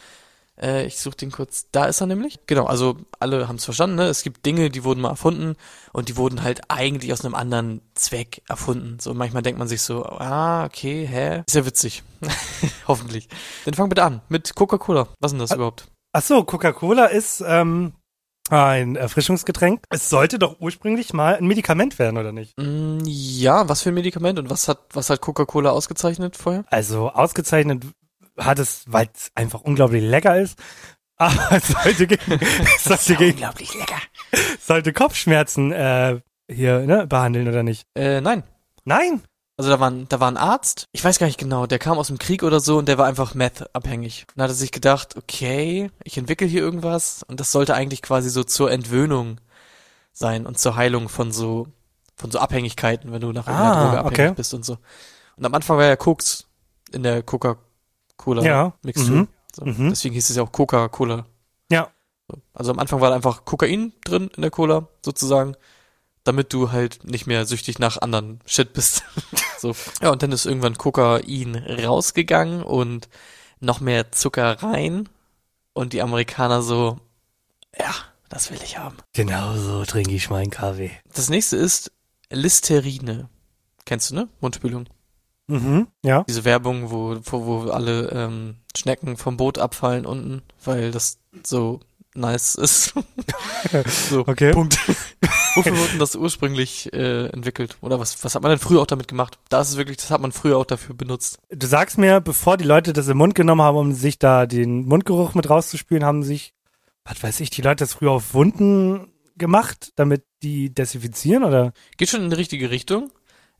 Äh, 0.60 0.86
ich 0.86 0.98
suche 0.98 1.18
den 1.18 1.30
kurz. 1.30 1.66
Da 1.70 1.84
ist 1.84 2.00
er 2.00 2.08
nämlich. 2.08 2.40
Genau, 2.48 2.64
also 2.66 2.96
alle 3.20 3.46
haben 3.46 3.54
es 3.56 3.64
verstanden, 3.64 3.94
ne? 3.94 4.08
Es 4.08 4.24
gibt 4.24 4.44
Dinge, 4.44 4.70
die 4.70 4.82
wurden 4.82 5.00
mal 5.02 5.10
erfunden 5.10 5.54
und 5.92 6.08
die 6.08 6.16
wurden 6.16 6.42
halt 6.42 6.62
eigentlich 6.68 7.12
aus 7.12 7.24
einem 7.24 7.36
anderen 7.36 7.80
Zweck 7.94 8.42
erfunden. 8.48 8.98
So 9.00 9.14
manchmal 9.14 9.42
denkt 9.42 9.60
man 9.60 9.68
sich 9.68 9.82
so, 9.82 10.04
ah, 10.04 10.64
okay, 10.64 11.06
hä? 11.06 11.44
Ist 11.46 11.54
ja 11.54 11.64
witzig. 11.64 12.02
Hoffentlich. 12.88 13.28
Dann 13.66 13.74
fang 13.74 13.88
bitte 13.88 14.02
an 14.02 14.20
mit 14.28 14.52
Coca-Cola. 14.56 15.06
Was 15.20 15.30
ist 15.30 15.34
denn 15.34 15.38
das 15.38 15.52
Ah. 15.52 15.54
überhaupt? 15.54 15.86
Ach 16.12 16.22
so, 16.22 16.42
Coca-Cola 16.42 17.06
ist 17.06 17.40
ähm, 17.46 17.92
ein 18.50 18.96
Erfrischungsgetränk. 18.96 19.82
Es 19.90 20.10
sollte 20.10 20.38
doch 20.38 20.56
ursprünglich 20.60 21.12
mal 21.12 21.36
ein 21.36 21.46
Medikament 21.46 21.98
werden, 21.98 22.18
oder 22.18 22.32
nicht? 22.32 22.56
Mm, 22.58 22.98
ja, 23.04 23.68
was 23.68 23.82
für 23.82 23.90
ein 23.90 23.94
Medikament 23.94 24.38
und 24.38 24.50
was 24.50 24.68
hat, 24.68 24.80
was 24.92 25.10
hat 25.10 25.20
Coca-Cola 25.20 25.70
ausgezeichnet 25.70 26.36
vorher? 26.36 26.64
Also 26.70 27.10
ausgezeichnet 27.10 27.84
hat 28.38 28.58
es, 28.58 28.84
weil 28.86 29.08
es 29.14 29.30
einfach 29.34 29.62
unglaublich 29.62 30.02
lecker 30.02 30.38
ist. 30.38 30.58
Aber 31.18 31.52
es 31.52 31.68
sollte 31.68 32.06
gegen, 32.06 32.32
es 32.76 32.84
sollte, 32.84 33.16
gegen, 33.16 33.32
unglaublich 33.32 33.74
lecker. 33.74 33.96
sollte 34.60 34.92
Kopfschmerzen 34.92 35.72
äh, 35.72 36.20
hier 36.50 36.80
ne, 36.80 37.06
behandeln, 37.06 37.48
oder 37.48 37.62
nicht? 37.62 37.86
Äh, 37.94 38.20
nein. 38.20 38.42
Nein. 38.84 39.22
Also 39.58 39.70
da 39.70 39.80
war, 39.80 39.90
ein, 39.90 40.06
da 40.10 40.20
war 40.20 40.30
ein 40.30 40.36
Arzt, 40.36 40.86
ich 40.92 41.02
weiß 41.02 41.18
gar 41.18 41.26
nicht 41.26 41.38
genau, 41.38 41.66
der 41.66 41.78
kam 41.78 41.96
aus 41.96 42.08
dem 42.08 42.18
Krieg 42.18 42.42
oder 42.42 42.60
so 42.60 42.76
und 42.76 42.88
der 42.88 42.98
war 42.98 43.06
einfach 43.06 43.34
Meth-abhängig. 43.34 44.26
Dann 44.34 44.42
hat 44.44 44.50
er 44.50 44.54
sich 44.54 44.70
gedacht, 44.70 45.16
okay, 45.16 45.90
ich 46.04 46.18
entwickle 46.18 46.46
hier 46.46 46.60
irgendwas 46.60 47.22
und 47.22 47.40
das 47.40 47.52
sollte 47.52 47.74
eigentlich 47.74 48.02
quasi 48.02 48.28
so 48.28 48.44
zur 48.44 48.70
Entwöhnung 48.70 49.40
sein 50.12 50.44
und 50.46 50.58
zur 50.58 50.76
Heilung 50.76 51.08
von 51.08 51.32
so, 51.32 51.68
von 52.16 52.30
so 52.30 52.38
Abhängigkeiten, 52.38 53.12
wenn 53.12 53.20
du 53.22 53.32
nach 53.32 53.46
irgendeiner 53.46 53.76
Ah, 53.76 53.84
Droge 53.84 53.98
abhängig 54.00 54.20
okay. 54.30 54.34
bist 54.36 54.52
und 54.52 54.64
so. 54.64 54.76
Und 55.36 55.44
am 55.46 55.54
Anfang 55.54 55.78
war 55.78 55.84
ja 55.86 55.96
Koks 55.96 56.44
in 56.92 57.02
der 57.02 57.22
Coca-Cola 57.22 58.42
Ja, 58.42 58.72
Mixtur. 58.82 59.16
mhm, 59.16 59.28
So. 59.54 59.64
mhm. 59.64 59.88
Deswegen 59.88 60.14
hieß 60.14 60.28
es 60.30 60.36
ja 60.36 60.42
auch 60.42 60.52
Coca-Cola. 60.52 61.24
Ja. 61.70 61.88
So. 62.28 62.38
Also 62.52 62.72
am 62.72 62.78
Anfang 62.78 63.00
war 63.00 63.08
da 63.08 63.16
einfach 63.16 63.46
Kokain 63.46 63.94
drin 64.04 64.30
in 64.36 64.42
der 64.42 64.50
Cola, 64.50 64.88
sozusagen. 65.02 65.54
Damit 66.26 66.52
du 66.52 66.72
halt 66.72 67.04
nicht 67.04 67.26
mehr 67.26 67.46
süchtig 67.46 67.78
nach 67.78 67.98
anderen 67.98 68.40
Shit 68.46 68.72
bist. 68.72 69.04
so. 69.58 69.74
Ja, 70.02 70.10
und 70.10 70.22
dann 70.22 70.32
ist 70.32 70.44
irgendwann 70.44 70.76
Kokain 70.76 71.56
rausgegangen 71.56 72.62
und 72.62 73.08
noch 73.60 73.80
mehr 73.80 74.10
Zucker 74.12 74.62
rein. 74.62 75.08
Und 75.72 75.92
die 75.92 76.02
Amerikaner 76.02 76.62
so, 76.62 76.98
ja, 77.78 77.94
das 78.28 78.50
will 78.50 78.58
ich 78.62 78.78
haben. 78.78 78.96
Genau 79.12 79.56
so 79.56 79.84
trinke 79.84 80.14
ich 80.14 80.30
meinen 80.30 80.50
Kaffee. 80.50 80.90
Das 81.14 81.28
nächste 81.28 81.56
ist 81.56 81.92
Listerine. 82.30 83.28
Kennst 83.84 84.10
du, 84.10 84.16
ne? 84.16 84.28
Mundspülung. 84.40 84.88
Mhm, 85.46 85.86
ja. 86.02 86.24
Diese 86.24 86.44
Werbung, 86.44 86.90
wo, 86.90 87.20
wo, 87.22 87.46
wo 87.46 87.70
alle 87.70 88.10
ähm, 88.10 88.56
Schnecken 88.76 89.16
vom 89.16 89.36
Boot 89.36 89.58
abfallen 89.58 90.04
unten, 90.04 90.42
weil 90.64 90.90
das 90.90 91.18
so 91.44 91.80
nice 92.16 92.54
ist. 92.54 92.94
so, 94.10 94.26
Okay. 94.26 94.52
Punkt. 94.52 94.78
Wofür 95.54 95.76
wurde 95.76 95.90
denn 95.90 95.98
das 95.98 96.16
ursprünglich 96.16 96.92
äh, 96.92 97.26
entwickelt? 97.28 97.78
Oder 97.80 97.98
was, 97.98 98.22
was 98.24 98.34
hat 98.34 98.42
man 98.42 98.50
denn 98.50 98.58
früher 98.58 98.80
auch 98.80 98.86
damit 98.86 99.08
gemacht? 99.08 99.38
Da 99.48 99.60
ist 99.60 99.70
es 99.70 99.76
wirklich, 99.76 99.96
das 99.96 100.10
hat 100.10 100.20
man 100.20 100.32
früher 100.32 100.58
auch 100.58 100.66
dafür 100.66 100.94
benutzt. 100.94 101.38
Du 101.50 101.66
sagst 101.66 101.98
mir, 101.98 102.20
bevor 102.20 102.56
die 102.56 102.64
Leute 102.64 102.92
das 102.92 103.08
im 103.08 103.16
Mund 103.16 103.34
genommen 103.34 103.62
haben, 103.62 103.76
um 103.76 103.92
sich 103.92 104.18
da 104.18 104.46
den 104.46 104.86
Mundgeruch 104.86 105.34
mit 105.34 105.48
rauszuspülen, 105.48 106.04
haben 106.04 106.22
sich, 106.22 106.52
was 107.04 107.22
weiß 107.22 107.40
ich, 107.40 107.50
die 107.50 107.62
Leute 107.62 107.84
das 107.84 107.94
früher 107.94 108.10
auf 108.10 108.34
Wunden 108.34 109.08
gemacht, 109.36 109.92
damit 109.96 110.24
die 110.42 110.72
desinfizieren 110.74 111.44
oder? 111.44 111.72
Geht 111.96 112.10
schon 112.10 112.22
in 112.22 112.30
die 112.30 112.36
richtige 112.36 112.70
Richtung. 112.70 113.10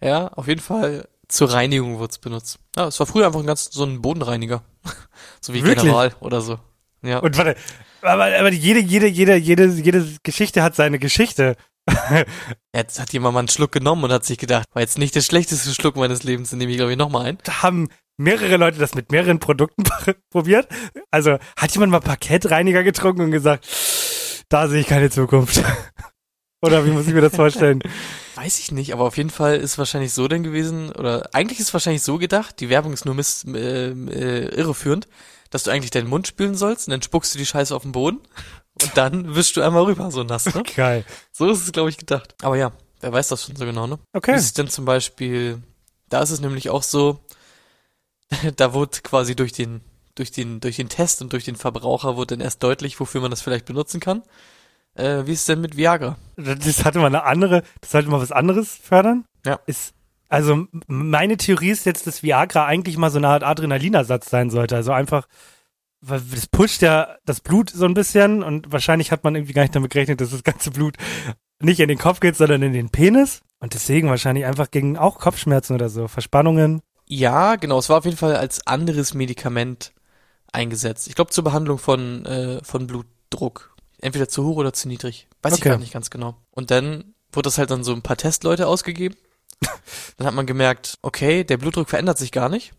Ja, 0.00 0.28
auf 0.28 0.48
jeden 0.48 0.60
Fall 0.60 1.08
zur 1.28 1.52
Reinigung 1.52 1.98
wurde 1.98 2.12
es 2.12 2.18
benutzt. 2.18 2.58
Ja, 2.76 2.86
es 2.86 2.98
war 3.00 3.06
früher 3.06 3.26
einfach 3.26 3.40
ein 3.40 3.46
ganz 3.46 3.70
so 3.70 3.84
ein 3.84 4.02
Bodenreiniger. 4.02 4.62
so 5.40 5.54
wie 5.54 5.62
Wirklich? 5.62 5.84
General 5.84 6.14
oder 6.20 6.40
so. 6.40 6.58
Ja. 7.02 7.18
Und 7.18 7.36
warte, 7.36 7.56
aber, 8.02 8.24
aber 8.24 8.52
jede, 8.52 8.80
jede, 8.80 9.06
jede, 9.06 9.36
jede, 9.36 9.66
jede 9.66 10.06
Geschichte 10.22 10.62
hat 10.62 10.74
seine 10.74 10.98
Geschichte. 10.98 11.56
Jetzt 12.74 13.00
hat 13.00 13.12
jemand 13.12 13.34
mal 13.34 13.40
einen 13.40 13.48
Schluck 13.48 13.72
genommen 13.72 14.04
und 14.04 14.12
hat 14.12 14.24
sich 14.24 14.38
gedacht, 14.38 14.66
war 14.72 14.82
jetzt 14.82 14.98
nicht 14.98 15.14
der 15.14 15.20
schlechteste 15.20 15.72
Schluck 15.72 15.96
meines 15.96 16.24
Lebens, 16.24 16.50
den 16.50 16.58
nehme 16.58 16.72
ich 16.72 16.78
glaube 16.78 16.92
ich 16.92 16.98
nochmal 16.98 17.26
ein. 17.26 17.38
Da 17.44 17.62
haben 17.62 17.88
mehrere 18.16 18.56
Leute 18.56 18.78
das 18.78 18.94
mit 18.94 19.12
mehreren 19.12 19.38
Produkten 19.38 19.84
probiert. 20.30 20.68
Also 21.10 21.38
hat 21.56 21.72
jemand 21.72 21.92
mal 21.92 22.00
Parkettreiniger 22.00 22.82
getrunken 22.82 23.22
und 23.22 23.30
gesagt, 23.30 23.66
da 24.48 24.68
sehe 24.68 24.80
ich 24.80 24.86
keine 24.86 25.10
Zukunft. 25.10 25.62
Oder 26.62 26.84
wie 26.84 26.90
muss 26.90 27.06
ich 27.06 27.14
mir 27.14 27.20
das 27.20 27.36
vorstellen? 27.36 27.80
Weiß 28.34 28.58
ich 28.58 28.72
nicht, 28.72 28.92
aber 28.92 29.04
auf 29.04 29.16
jeden 29.16 29.30
Fall 29.30 29.56
ist 29.56 29.78
wahrscheinlich 29.78 30.12
so 30.12 30.26
denn 30.26 30.42
gewesen, 30.42 30.90
oder 30.90 31.28
eigentlich 31.32 31.60
ist 31.60 31.72
wahrscheinlich 31.72 32.02
so 32.02 32.18
gedacht, 32.18 32.60
die 32.60 32.68
Werbung 32.68 32.92
ist 32.92 33.04
nur 33.04 33.14
miss, 33.14 33.44
äh, 33.44 33.90
äh, 33.90 34.54
irreführend, 34.54 35.06
dass 35.50 35.64
du 35.64 35.70
eigentlich 35.70 35.90
deinen 35.90 36.08
Mund 36.08 36.26
spülen 36.26 36.54
sollst 36.54 36.86
und 36.88 36.92
dann 36.92 37.02
spuckst 37.02 37.34
du 37.34 37.38
die 37.38 37.46
Scheiße 37.46 37.74
auf 37.74 37.82
den 37.82 37.92
Boden 37.92 38.18
und 38.82 38.96
dann 38.96 39.34
wischst 39.34 39.56
du 39.56 39.62
einmal 39.62 39.84
rüber, 39.84 40.10
so 40.10 40.22
nass, 40.22 40.52
ne? 40.54 40.62
Geil. 40.74 41.04
So 41.32 41.48
ist 41.50 41.62
es, 41.64 41.72
glaube 41.72 41.90
ich, 41.90 41.96
gedacht. 41.98 42.34
Aber 42.42 42.56
ja, 42.56 42.72
wer 43.00 43.12
weiß 43.12 43.28
das 43.28 43.44
schon 43.44 43.56
so 43.56 43.64
genau, 43.64 43.86
ne? 43.86 43.98
Wie 44.12 44.18
Okay. 44.18 44.34
ist 44.34 44.44
es 44.44 44.52
denn 44.54 44.68
zum 44.68 44.84
Beispiel, 44.84 45.62
da 46.08 46.20
ist 46.22 46.30
es 46.30 46.40
nämlich 46.40 46.70
auch 46.70 46.82
so, 46.82 47.20
da 48.56 48.72
wurde 48.74 48.98
quasi 49.02 49.36
durch 49.36 49.52
den, 49.52 49.80
durch 50.14 50.30
den, 50.30 50.60
durch 50.60 50.76
den 50.76 50.88
Test 50.88 51.22
und 51.22 51.32
durch 51.32 51.44
den 51.44 51.56
Verbraucher 51.56 52.16
wurde 52.16 52.36
dann 52.36 52.44
erst 52.44 52.62
deutlich, 52.62 52.98
wofür 53.00 53.20
man 53.20 53.30
das 53.30 53.42
vielleicht 53.42 53.66
benutzen 53.66 54.00
kann. 54.00 54.22
Äh, 54.94 55.26
wie 55.26 55.32
ist 55.32 55.40
es 55.40 55.44
denn 55.46 55.60
mit 55.60 55.76
Viagra? 55.76 56.16
Das 56.36 56.84
hatte 56.84 56.98
mal 56.98 57.06
eine 57.08 57.24
andere, 57.24 57.62
das 57.82 57.90
sollte 57.90 58.08
mal 58.08 58.20
was 58.20 58.32
anderes 58.32 58.74
fördern. 58.82 59.26
Ja. 59.44 59.60
Ist, 59.66 59.92
also 60.28 60.66
meine 60.86 61.36
Theorie 61.36 61.70
ist 61.70 61.86
jetzt, 61.86 62.06
dass 62.06 62.22
Viagra 62.22 62.66
eigentlich 62.66 62.96
mal 62.96 63.10
so 63.10 63.18
eine 63.18 63.28
Art 63.28 63.44
Adrenalinersatz 63.44 64.30
sein 64.30 64.50
sollte. 64.50 64.76
Also 64.76 64.92
einfach, 64.92 65.28
weil 66.00 66.20
das 66.20 66.46
pusht 66.46 66.82
ja 66.82 67.16
das 67.24 67.40
Blut 67.40 67.70
so 67.70 67.84
ein 67.84 67.94
bisschen 67.94 68.42
und 68.42 68.72
wahrscheinlich 68.72 69.12
hat 69.12 69.24
man 69.24 69.34
irgendwie 69.34 69.52
gar 69.52 69.62
nicht 69.62 69.74
damit 69.74 69.90
gerechnet, 69.92 70.20
dass 70.20 70.30
das 70.30 70.44
ganze 70.44 70.70
Blut 70.70 70.96
nicht 71.60 71.80
in 71.80 71.88
den 71.88 71.98
Kopf 71.98 72.20
geht, 72.20 72.36
sondern 72.36 72.62
in 72.62 72.72
den 72.72 72.90
Penis. 72.90 73.42
Und 73.58 73.74
deswegen 73.74 74.08
wahrscheinlich 74.10 74.44
einfach 74.44 74.70
gegen 74.70 74.98
auch 74.98 75.18
Kopfschmerzen 75.18 75.74
oder 75.74 75.88
so, 75.88 76.08
Verspannungen. 76.08 76.82
Ja, 77.08 77.56
genau, 77.56 77.78
es 77.78 77.88
war 77.88 77.98
auf 77.98 78.04
jeden 78.04 78.16
Fall 78.16 78.36
als 78.36 78.66
anderes 78.66 79.14
Medikament 79.14 79.92
eingesetzt. 80.52 81.08
Ich 81.08 81.14
glaube 81.14 81.30
zur 81.30 81.44
Behandlung 81.44 81.78
von, 81.78 82.24
äh, 82.26 82.62
von 82.62 82.86
Blutdruck. 82.86 83.74
Entweder 83.98 84.28
zu 84.28 84.44
hoch 84.44 84.56
oder 84.56 84.72
zu 84.72 84.88
niedrig. 84.88 85.26
Weiß 85.42 85.54
ich 85.54 85.60
Okay. 85.60 85.70
gar 85.70 85.78
nicht 85.78 85.92
ganz 85.92 86.10
genau. 86.10 86.36
Und 86.50 86.70
dann 86.70 87.14
wurde 87.32 87.46
das 87.46 87.58
halt 87.58 87.70
dann 87.70 87.84
so 87.84 87.92
ein 87.92 88.02
paar 88.02 88.16
Testleute 88.16 88.66
ausgegeben. 88.66 89.16
Dann 90.16 90.26
hat 90.26 90.34
man 90.34 90.46
gemerkt, 90.46 90.98
okay, 91.02 91.44
der 91.44 91.56
Blutdruck 91.56 91.88
verändert 91.88 92.18
sich 92.18 92.32
gar 92.32 92.48
nicht. 92.48 92.72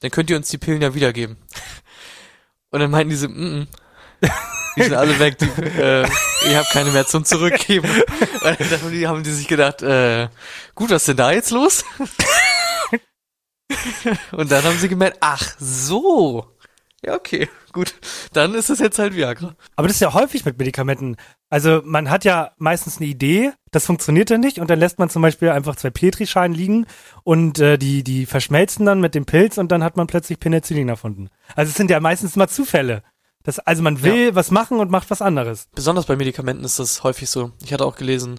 Dann 0.00 0.10
könnt 0.10 0.30
ihr 0.30 0.36
uns 0.36 0.48
die 0.48 0.58
Pillen 0.58 0.82
ja 0.82 0.94
wiedergeben. 0.94 1.36
Und 2.70 2.80
dann 2.80 2.90
meinten 2.90 3.10
diese, 3.10 3.28
mm, 3.28 3.60
mm. 3.60 3.68
Die 4.76 4.84
sind 4.84 4.94
alle 4.94 5.18
weg, 5.18 5.38
die, 5.38 5.46
äh, 5.46 6.06
ich 6.46 6.54
habe 6.54 6.68
keine 6.72 6.90
mehr 6.90 7.06
zum 7.06 7.24
Zurückgeben. 7.24 7.90
Und 7.90 8.60
dann 8.70 9.08
haben 9.08 9.24
die, 9.24 9.30
sich 9.30 9.48
gedacht, 9.48 9.82
äh, 9.82 10.28
gut, 10.74 10.90
was 10.90 11.02
ist 11.02 11.08
denn 11.08 11.16
da 11.16 11.32
jetzt 11.32 11.50
los? 11.50 11.84
Und 14.32 14.50
dann 14.50 14.64
haben 14.64 14.78
sie 14.78 14.88
gemerkt, 14.88 15.18
ach 15.20 15.56
so. 15.58 16.56
Ja, 17.04 17.14
okay, 17.14 17.48
gut. 17.72 17.94
Dann 18.32 18.54
ist 18.54 18.70
es 18.70 18.78
jetzt 18.78 18.98
halt 18.98 19.14
Viagra. 19.14 19.54
Aber 19.76 19.88
das 19.88 19.96
ist 19.96 20.00
ja 20.00 20.14
häufig 20.14 20.44
mit 20.44 20.58
Medikamenten. 20.58 21.16
Also 21.50 21.80
man 21.84 22.10
hat 22.10 22.24
ja 22.24 22.52
meistens 22.58 22.98
eine 22.98 23.06
Idee, 23.06 23.52
das 23.70 23.86
funktioniert 23.86 24.30
dann 24.30 24.40
nicht 24.40 24.58
und 24.58 24.68
dann 24.68 24.78
lässt 24.78 24.98
man 24.98 25.10
zum 25.10 25.22
Beispiel 25.22 25.50
einfach 25.50 25.76
zwei 25.76 25.90
Petrischalen 25.90 26.52
liegen 26.52 26.86
und 27.24 27.58
äh, 27.58 27.78
die, 27.78 28.02
die 28.04 28.26
verschmelzen 28.26 28.84
dann 28.84 29.00
mit 29.00 29.14
dem 29.14 29.24
Pilz 29.24 29.58
und 29.58 29.72
dann 29.72 29.82
hat 29.82 29.96
man 29.96 30.06
plötzlich 30.06 30.40
Penicillin 30.40 30.88
erfunden. 30.88 31.30
Also 31.54 31.70
es 31.70 31.76
sind 31.76 31.90
ja 31.90 32.00
meistens 32.00 32.36
mal 32.36 32.48
Zufälle. 32.48 33.02
Das, 33.44 33.58
also 33.60 33.82
man 33.82 34.02
will 34.02 34.34
was 34.34 34.50
machen 34.50 34.78
und 34.78 34.90
macht 34.90 35.10
was 35.10 35.22
anderes. 35.22 35.68
Besonders 35.74 36.06
bei 36.06 36.16
Medikamenten 36.16 36.64
ist 36.64 36.78
das 36.78 37.02
häufig 37.02 37.30
so. 37.30 37.52
Ich 37.62 37.72
hatte 37.72 37.86
auch 37.86 37.96
gelesen, 37.96 38.38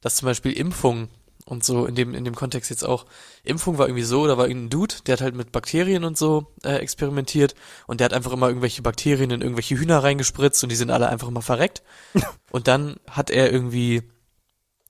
dass 0.00 0.16
zum 0.16 0.26
Beispiel 0.26 0.52
Impfung 0.52 1.08
und 1.46 1.64
so 1.64 1.86
in 1.86 1.94
dem, 1.94 2.12
in 2.12 2.24
dem 2.24 2.34
Kontext 2.34 2.70
jetzt 2.70 2.84
auch, 2.84 3.06
Impfung 3.44 3.78
war 3.78 3.86
irgendwie 3.86 4.02
so, 4.02 4.26
da 4.26 4.36
war 4.36 4.48
irgendein 4.48 4.70
Dude, 4.70 4.96
der 5.06 5.14
hat 5.14 5.20
halt 5.20 5.36
mit 5.36 5.52
Bakterien 5.52 6.04
und 6.04 6.18
so 6.18 6.52
äh, 6.64 6.74
experimentiert 6.74 7.54
und 7.86 8.00
der 8.00 8.06
hat 8.06 8.12
einfach 8.12 8.32
immer 8.32 8.48
irgendwelche 8.48 8.82
Bakterien 8.82 9.30
in 9.30 9.42
irgendwelche 9.42 9.78
Hühner 9.78 10.02
reingespritzt 10.02 10.62
und 10.64 10.70
die 10.70 10.76
sind 10.76 10.90
alle 10.90 11.08
einfach 11.08 11.28
immer 11.28 11.42
verreckt. 11.42 11.82
und 12.50 12.66
dann 12.66 12.96
hat 13.08 13.30
er 13.30 13.52
irgendwie 13.52 14.02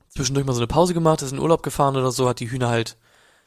zwischendurch 0.08 0.46
mal 0.46 0.54
so 0.54 0.60
eine 0.60 0.66
Pause 0.66 0.94
gemacht, 0.94 1.20
ist 1.20 1.32
in 1.32 1.38
Urlaub 1.38 1.62
gefahren 1.62 1.94
oder 1.94 2.10
so, 2.10 2.26
hat 2.26 2.40
die 2.40 2.50
Hühner 2.50 2.70
halt, 2.70 2.96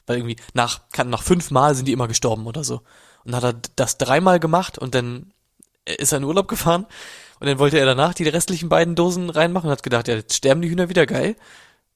weil 0.06 0.18
irgendwie 0.18 0.38
nach, 0.54 0.90
kann, 0.92 1.10
nach 1.10 1.24
fünf 1.24 1.50
Mal 1.50 1.74
sind 1.74 1.88
die 1.88 1.94
immer 1.94 2.08
gestorben 2.08 2.46
oder 2.46 2.64
so. 2.64 2.84
Und 3.26 3.32
dann 3.32 3.42
hat 3.42 3.56
er 3.56 3.62
das 3.76 3.98
dreimal 3.98 4.40
gemacht 4.40 4.78
und 4.78 4.94
dann 4.94 5.34
ist 5.86 6.12
er 6.12 6.20
in 6.20 6.26
Urlaub 6.26 6.48
gefahren 6.48 6.86
und 7.40 7.48
dann 7.48 7.58
wollte 7.58 7.80
er 7.80 7.88
danach 7.88 8.14
die 8.14 8.28
restlichen 8.28 8.70
beiden 8.70 8.94
Dosen 8.94 9.32
reinmachen 9.32 9.68
und 9.68 9.72
hat 9.72 9.82
gedacht, 9.82 10.08
ja, 10.08 10.16
jetzt 10.16 10.36
sterben 10.36 10.62
die 10.62 10.70
Hühner 10.70 10.90
wieder 10.90 11.08
geil. 11.08 11.36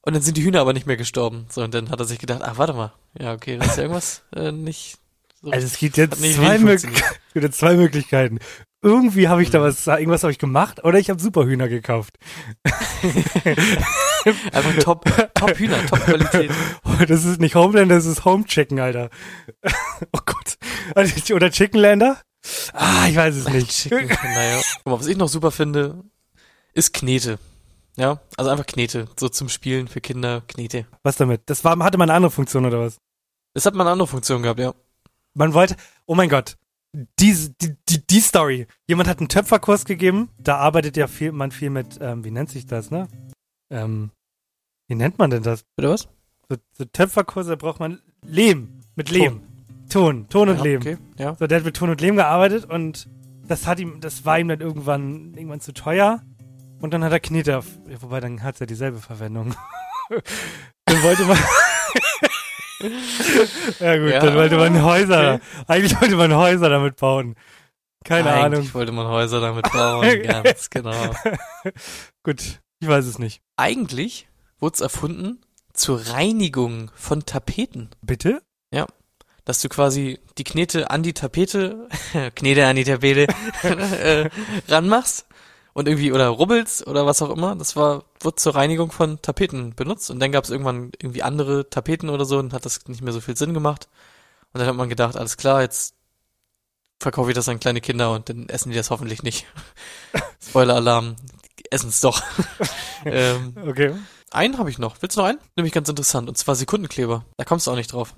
Und 0.04 0.12
dann 0.14 0.22
sind 0.22 0.36
die 0.36 0.44
Hühner 0.44 0.60
aber 0.60 0.74
nicht 0.74 0.86
mehr 0.86 0.96
gestorben. 0.96 1.46
So, 1.48 1.62
und 1.62 1.72
dann 1.72 1.88
hat 1.90 1.98
er 1.98 2.04
sich 2.04 2.18
gedacht, 2.18 2.42
ach, 2.42 2.58
warte 2.58 2.74
mal. 2.74 2.92
Ja, 3.18 3.32
okay, 3.32 3.56
da 3.56 3.64
ist 3.64 3.76
ja 3.76 3.84
irgendwas 3.84 4.22
äh, 4.36 4.52
nicht 4.52 4.98
so. 5.44 5.50
Also 5.50 5.66
es 5.66 5.78
gibt 5.78 5.96
jetzt 5.96 6.18
zwei, 6.18 6.58
gibt 7.34 7.44
jetzt 7.44 7.58
zwei 7.58 7.74
Möglichkeiten. 7.76 8.38
Irgendwie 8.82 9.28
habe 9.28 9.42
ich 9.42 9.50
da 9.50 9.62
was, 9.62 9.86
irgendwas 9.86 10.22
habe 10.22 10.32
ich 10.32 10.38
gemacht 10.38 10.84
oder 10.84 10.98
ich 10.98 11.08
habe 11.08 11.20
Superhühner 11.20 11.68
gekauft. 11.68 12.18
Einfach 14.52 14.74
top, 14.80 15.04
top 15.34 15.56
Hühner, 15.58 15.84
top 15.86 16.00
Qualität. 16.00 16.50
Das 17.08 17.24
ist 17.24 17.40
nicht 17.40 17.54
Homeland, 17.56 17.90
das 17.90 18.06
ist 18.06 18.24
Home 18.24 18.44
Chicken, 18.44 18.78
Alter. 18.78 19.10
Oh 20.12 20.20
Gott. 20.24 20.58
Oder 20.94 21.50
Chickenlander? 21.50 22.20
Ah, 22.72 23.08
ich 23.08 23.16
weiß 23.16 23.34
es 23.34 23.48
nicht. 23.48 23.70
Chicken, 23.70 24.08
naja. 24.22 24.60
Guck 24.76 24.86
mal, 24.86 25.00
was 25.00 25.06
ich 25.06 25.16
noch 25.16 25.28
super 25.28 25.50
finde, 25.50 26.04
ist 26.72 26.92
Knete. 26.92 27.38
Ja, 27.96 28.20
also 28.36 28.50
einfach 28.50 28.66
Knete. 28.66 29.08
So 29.18 29.28
zum 29.28 29.48
Spielen 29.48 29.88
für 29.88 30.00
Kinder, 30.00 30.42
Knete. 30.48 30.86
Was 31.02 31.16
damit? 31.16 31.42
Das 31.46 31.64
war, 31.64 31.78
hatte 31.78 31.98
mal 31.98 32.04
eine 32.04 32.14
andere 32.14 32.30
Funktion 32.30 32.64
oder 32.64 32.80
was? 32.80 32.98
Das 33.54 33.66
hat 33.66 33.74
mal 33.74 33.84
eine 33.84 33.92
andere 33.92 34.08
Funktion 34.08 34.42
gehabt, 34.42 34.58
ja. 34.58 34.74
Man 35.34 35.54
wollte, 35.54 35.76
oh 36.06 36.14
mein 36.14 36.28
Gott, 36.28 36.56
diese, 37.18 37.50
die, 37.50 37.76
die, 37.88 38.06
die 38.06 38.20
Story. 38.20 38.66
Jemand 38.86 39.08
hat 39.08 39.18
einen 39.18 39.28
Töpferkurs 39.28 39.84
gegeben, 39.84 40.28
da 40.38 40.56
arbeitet 40.56 40.96
ja 40.96 41.06
viel, 41.06 41.32
man 41.32 41.50
viel 41.50 41.70
mit, 41.70 41.98
ähm, 42.00 42.24
wie 42.24 42.30
nennt 42.30 42.50
sich 42.50 42.66
das, 42.66 42.90
ne? 42.90 43.08
Ähm, 43.70 44.10
wie 44.88 44.94
nennt 44.94 45.18
man 45.18 45.30
denn 45.30 45.42
das? 45.42 45.64
Oder 45.78 45.90
was? 45.90 46.08
So, 46.48 46.56
so 46.72 46.84
Töpferkurse 46.84 47.56
braucht 47.56 47.80
man 47.80 48.00
Lehm, 48.26 48.80
mit 48.96 49.10
Lehm. 49.10 49.40
Ton, 49.88 50.28
Ton 50.28 50.48
und 50.48 50.58
ja, 50.58 50.62
Lehm. 50.62 50.80
Okay, 50.80 50.98
ja. 51.18 51.36
So, 51.36 51.46
der 51.46 51.58
hat 51.58 51.64
mit 51.64 51.76
Ton 51.76 51.90
und 51.90 52.00
Lehm 52.00 52.16
gearbeitet 52.16 52.64
und 52.64 53.08
das 53.46 53.66
hat 53.66 53.78
ihm, 53.78 54.00
das 54.00 54.24
war 54.24 54.38
ihm 54.38 54.48
dann 54.48 54.60
irgendwann, 54.60 55.34
irgendwann 55.34 55.60
zu 55.60 55.72
teuer. 55.72 56.22
Und 56.84 56.90
dann 56.90 57.02
hat 57.02 57.12
er 57.12 57.20
Knete 57.20 57.56
auf, 57.56 57.64
ja, 57.88 58.02
wobei 58.02 58.20
dann 58.20 58.42
hat 58.42 58.60
er 58.60 58.66
dieselbe 58.66 58.98
Verwendung. 58.98 59.54
dann 60.84 61.02
wollte 61.02 61.24
man, 61.24 61.38
ja 63.80 63.96
gut, 63.96 64.10
Ja, 64.10 64.20
dann 64.20 64.34
wollte 64.34 64.58
man 64.58 64.82
Häuser, 64.82 65.36
okay. 65.36 65.44
eigentlich 65.66 65.98
wollte 65.98 66.16
man 66.16 66.34
Häuser 66.34 66.68
damit 66.68 66.96
bauen. 66.96 67.36
Keine 68.04 68.34
Eigentlich 68.34 68.44
Ahnung. 68.44 68.74
wollte 68.74 68.92
man 68.92 69.06
Häuser 69.06 69.40
damit 69.40 69.72
bauen, 69.72 70.22
ganz 70.24 70.68
genau. 70.68 71.14
Gut, 72.22 72.60
ich 72.80 72.86
weiß 72.86 73.06
es 73.06 73.18
nicht. 73.18 73.40
Eigentlich 73.56 74.28
wurde 74.58 74.74
es 74.74 74.80
erfunden 74.82 75.40
zur 75.72 76.06
Reinigung 76.08 76.90
von 76.94 77.24
Tapeten. 77.24 77.88
Bitte? 78.02 78.42
Dass 79.46 79.62
du 79.62 79.70
quasi 79.70 80.20
die 80.36 80.44
Knete 80.44 80.90
an 80.90 81.02
die 81.02 81.14
Tapete, 81.14 81.88
Knete 82.34 82.66
an 82.66 82.76
die 82.76 82.84
Tapete, 82.84 83.26
äh, 83.62 84.28
ranmachst 84.68 85.26
Und 85.74 85.88
irgendwie, 85.88 86.12
oder 86.12 86.28
Rubbels 86.28 86.86
oder 86.86 87.04
was 87.04 87.20
auch 87.20 87.30
immer, 87.30 87.56
das 87.56 87.74
war, 87.74 88.04
wurde 88.20 88.36
zur 88.36 88.54
Reinigung 88.54 88.92
von 88.92 89.20
Tapeten 89.20 89.74
benutzt. 89.74 90.08
Und 90.10 90.20
dann 90.20 90.30
gab 90.32 90.44
es 90.44 90.50
irgendwann 90.50 90.92
irgendwie 91.02 91.22
andere 91.22 91.68
Tapeten 91.68 92.10
oder 92.10 92.24
so 92.24 92.38
und 92.38 92.52
hat 92.52 92.64
das 92.64 92.86
nicht 92.86 93.02
mehr 93.02 93.12
so 93.12 93.20
viel 93.20 93.36
Sinn 93.36 93.54
gemacht. 93.54 93.88
Und 94.52 94.60
dann 94.60 94.68
hat 94.68 94.76
man 94.76 94.88
gedacht, 94.88 95.16
alles 95.16 95.36
klar, 95.36 95.62
jetzt 95.62 95.96
verkaufe 97.00 97.30
ich 97.30 97.34
das 97.34 97.48
an 97.48 97.58
kleine 97.58 97.80
Kinder 97.80 98.12
und 98.12 98.28
dann 98.28 98.48
essen 98.48 98.70
die 98.70 98.76
das 98.76 98.90
hoffentlich 98.90 99.24
nicht. 99.24 99.46
Spoiler-Alarm, 100.48 101.16
essen 101.70 101.88
es 101.88 102.00
doch. 102.00 102.22
ähm, 103.04 103.54
Okay. 103.66 103.94
einen 104.30 104.58
habe 104.58 104.70
ich 104.70 104.78
noch. 104.78 105.02
Willst 105.02 105.16
du 105.16 105.22
noch 105.22 105.28
einen? 105.28 105.40
Nämlich 105.56 105.74
ganz 105.74 105.88
interessant. 105.88 106.28
Und 106.28 106.38
zwar 106.38 106.54
Sekundenkleber. 106.54 107.24
Da 107.36 107.44
kommst 107.44 107.66
du 107.66 107.72
auch 107.72 107.76
nicht 107.76 107.92
drauf. 107.92 108.14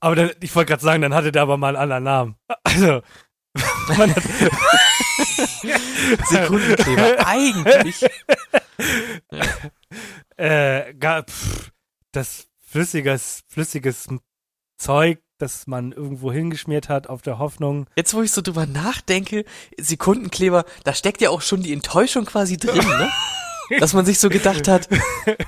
Aber 0.00 0.14
dann, 0.14 0.30
ich 0.40 0.54
wollte 0.54 0.68
gerade 0.68 0.82
sagen, 0.82 1.00
dann 1.00 1.14
hatte 1.14 1.32
der 1.32 1.42
aber 1.42 1.56
mal 1.56 1.74
einen 1.74 1.90
anderen 1.90 2.04
Namen. 2.04 2.36
Also, 2.64 3.00
man 3.96 4.14
hat, 4.14 4.22
Sekundenkleber. 6.28 7.26
Eigentlich. 7.26 8.04
äh, 10.36 10.94
gar, 10.94 11.24
pff, 11.24 11.70
das 12.12 12.46
flüssiges, 12.58 13.42
flüssiges 13.48 14.08
Zeug, 14.78 15.18
das 15.38 15.66
man 15.66 15.92
irgendwo 15.92 16.32
hingeschmiert 16.32 16.88
hat, 16.88 17.08
auf 17.08 17.22
der 17.22 17.38
Hoffnung. 17.38 17.86
Jetzt, 17.96 18.14
wo 18.14 18.22
ich 18.22 18.32
so 18.32 18.42
drüber 18.42 18.66
nachdenke, 18.66 19.44
Sekundenkleber, 19.78 20.64
da 20.84 20.94
steckt 20.94 21.20
ja 21.20 21.30
auch 21.30 21.42
schon 21.42 21.62
die 21.62 21.72
Enttäuschung 21.72 22.24
quasi 22.24 22.56
drin, 22.56 22.86
ne? 22.86 23.10
Dass 23.80 23.92
man 23.92 24.06
sich 24.06 24.18
so 24.18 24.30
gedacht 24.30 24.66
hat, 24.66 24.88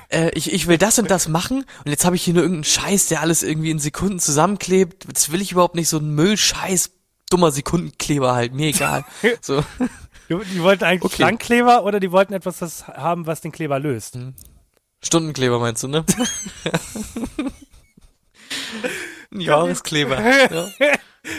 äh, 0.09 0.29
ich, 0.35 0.53
ich 0.53 0.67
will 0.67 0.77
das 0.77 0.99
und 0.99 1.09
das 1.09 1.27
machen 1.27 1.65
und 1.83 1.89
jetzt 1.89 2.05
habe 2.05 2.15
ich 2.15 2.23
hier 2.23 2.35
nur 2.35 2.43
irgendeinen 2.43 2.65
Scheiß, 2.65 3.07
der 3.07 3.21
alles 3.21 3.41
irgendwie 3.41 3.71
in 3.71 3.79
Sekunden 3.79 4.19
zusammenklebt. 4.19 5.11
Das 5.11 5.31
will 5.31 5.41
ich 5.41 5.53
überhaupt 5.53 5.73
nicht, 5.73 5.89
so 5.89 5.97
ein 5.97 6.13
Müllscheiß, 6.13 6.91
dummer 7.31 7.51
Sekundenkleber 7.51 8.33
halt, 8.33 8.53
mir 8.53 8.67
egal. 8.67 9.05
So, 9.41 9.63
Die, 10.29 10.61
wollten 10.61 10.83
eigentlich 10.83 11.03
Okay. 11.03 11.15
Klangkleber 11.15 11.83
oder 11.83 11.99
die 11.99 12.11
wollten 12.11 12.33
etwas 12.33 12.59
das 12.59 12.87
haben, 12.87 13.25
was 13.27 13.41
den 13.41 13.51
Kleber 13.51 13.79
löst. 13.79 14.17
Stundenkleber 15.03 15.59
meinst 15.59 15.83
du, 15.83 15.87
ne? 15.87 16.05
Ein 19.33 19.41
Jahreskleber. 19.41 20.19
Ja. 20.21 20.67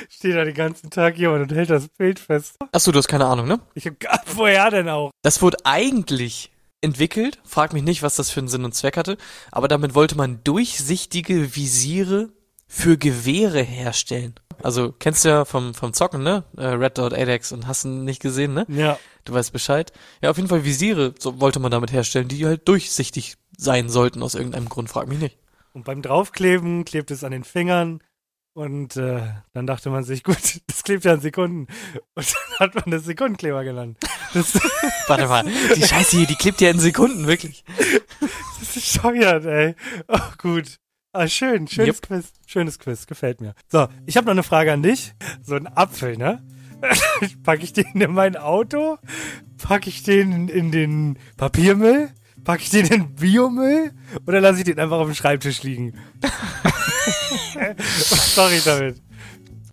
Steht 0.08 0.36
da 0.36 0.44
den 0.44 0.54
ganzen 0.54 0.90
Tag 0.90 1.18
jemand 1.18 1.50
und 1.50 1.56
hält 1.56 1.70
das 1.70 1.88
Bild 1.88 2.18
fest. 2.18 2.56
Achso, 2.70 2.92
du 2.92 2.98
hast 2.98 3.08
keine 3.08 3.26
Ahnung, 3.26 3.46
ne? 3.48 3.60
Ich 3.74 3.86
hab 3.86 3.98
gar, 3.98 4.20
woher 4.34 4.70
denn 4.70 4.88
auch? 4.88 5.10
Das 5.22 5.42
wurde 5.42 5.58
eigentlich 5.64 6.50
entwickelt, 6.80 7.40
frag 7.44 7.72
mich 7.72 7.82
nicht, 7.82 8.02
was 8.02 8.16
das 8.16 8.30
für 8.30 8.40
einen 8.40 8.48
Sinn 8.48 8.64
und 8.64 8.74
Zweck 8.74 8.96
hatte, 8.96 9.16
aber 9.50 9.68
damit 9.68 9.94
wollte 9.94 10.16
man 10.16 10.42
durchsichtige 10.44 11.54
Visiere 11.56 12.30
für 12.66 12.96
Gewehre 12.96 13.62
herstellen. 13.62 14.34
Also 14.62 14.92
kennst 14.98 15.24
du 15.24 15.28
ja 15.28 15.44
vom, 15.44 15.74
vom 15.74 15.92
Zocken, 15.92 16.22
ne? 16.22 16.44
Äh, 16.56 16.66
Red 16.66 16.98
Dot 16.98 17.14
8X 17.14 17.52
und 17.52 17.66
hast 17.66 17.84
ihn 17.84 18.04
nicht 18.04 18.20
gesehen, 18.20 18.54
ne? 18.54 18.66
Ja. 18.68 18.98
Du 19.24 19.32
weißt 19.32 19.52
Bescheid. 19.52 19.92
Ja, 20.20 20.30
auf 20.30 20.36
jeden 20.36 20.48
Fall 20.48 20.64
Visiere 20.64 21.14
so 21.18 21.40
wollte 21.40 21.60
man 21.60 21.70
damit 21.70 21.92
herstellen, 21.92 22.28
die 22.28 22.44
halt 22.46 22.66
durchsichtig 22.68 23.36
sein 23.56 23.88
sollten 23.88 24.22
aus 24.22 24.34
irgendeinem 24.34 24.68
Grund, 24.68 24.88
frag 24.88 25.08
mich 25.08 25.18
nicht. 25.18 25.38
Und 25.72 25.84
beim 25.84 26.02
Draufkleben 26.02 26.84
klebt 26.84 27.10
es 27.10 27.24
an 27.24 27.32
den 27.32 27.44
Fingern. 27.44 28.00
Und 28.54 28.96
äh, 28.96 29.22
dann 29.54 29.66
dachte 29.66 29.88
man 29.88 30.04
sich, 30.04 30.24
gut, 30.24 30.60
das 30.66 30.82
klebt 30.82 31.04
ja 31.04 31.14
an 31.14 31.20
Sekunden. 31.20 31.66
Und 32.14 32.34
dann 32.34 32.58
hat 32.58 32.74
man 32.74 32.90
das 32.90 33.04
Sekundenkleber 33.04 33.64
genannt. 33.64 33.98
Das, 34.34 34.54
Warte 35.06 35.26
mal, 35.26 35.44
die 35.74 35.82
Scheiße 35.82 36.18
hier, 36.18 36.26
die 36.26 36.36
klebt 36.36 36.60
ja 36.60 36.70
in 36.70 36.78
Sekunden, 36.78 37.26
wirklich. 37.26 37.64
das 38.20 38.30
ist 38.62 38.74
bescheuert, 38.74 39.44
ey. 39.46 39.74
Oh, 40.08 40.18
gut. 40.38 40.78
Ah, 41.14 41.28
schön, 41.28 41.68
schönes 41.68 41.96
Jupp. 41.96 42.02
Quiz. 42.02 42.32
Schönes 42.46 42.78
Quiz, 42.78 43.06
gefällt 43.06 43.42
mir. 43.42 43.54
So, 43.68 43.86
ich 44.06 44.16
habe 44.16 44.24
noch 44.24 44.32
eine 44.32 44.42
Frage 44.42 44.72
an 44.72 44.82
dich. 44.82 45.12
So 45.42 45.54
ein 45.54 45.66
Apfel, 45.66 46.16
ne? 46.16 46.42
Packe 47.42 47.64
ich 47.64 47.74
den 47.74 48.00
in 48.00 48.12
mein 48.12 48.34
Auto? 48.34 48.96
Packe 49.58 49.90
ich 49.90 50.02
den 50.02 50.48
in 50.48 50.72
den 50.72 51.18
Papiermüll? 51.36 52.08
Packe 52.44 52.62
ich 52.62 52.70
den 52.70 52.86
in 52.86 52.90
den 52.90 53.14
Biomüll? 53.14 53.92
Oder 54.26 54.40
lasse 54.40 54.60
ich 54.60 54.64
den 54.64 54.80
einfach 54.80 54.96
auf 54.96 55.06
dem 55.06 55.14
Schreibtisch 55.14 55.62
liegen? 55.62 55.98
Was 57.90 58.36
mache 58.36 58.54
ich 58.54 58.64
damit? 58.64 59.02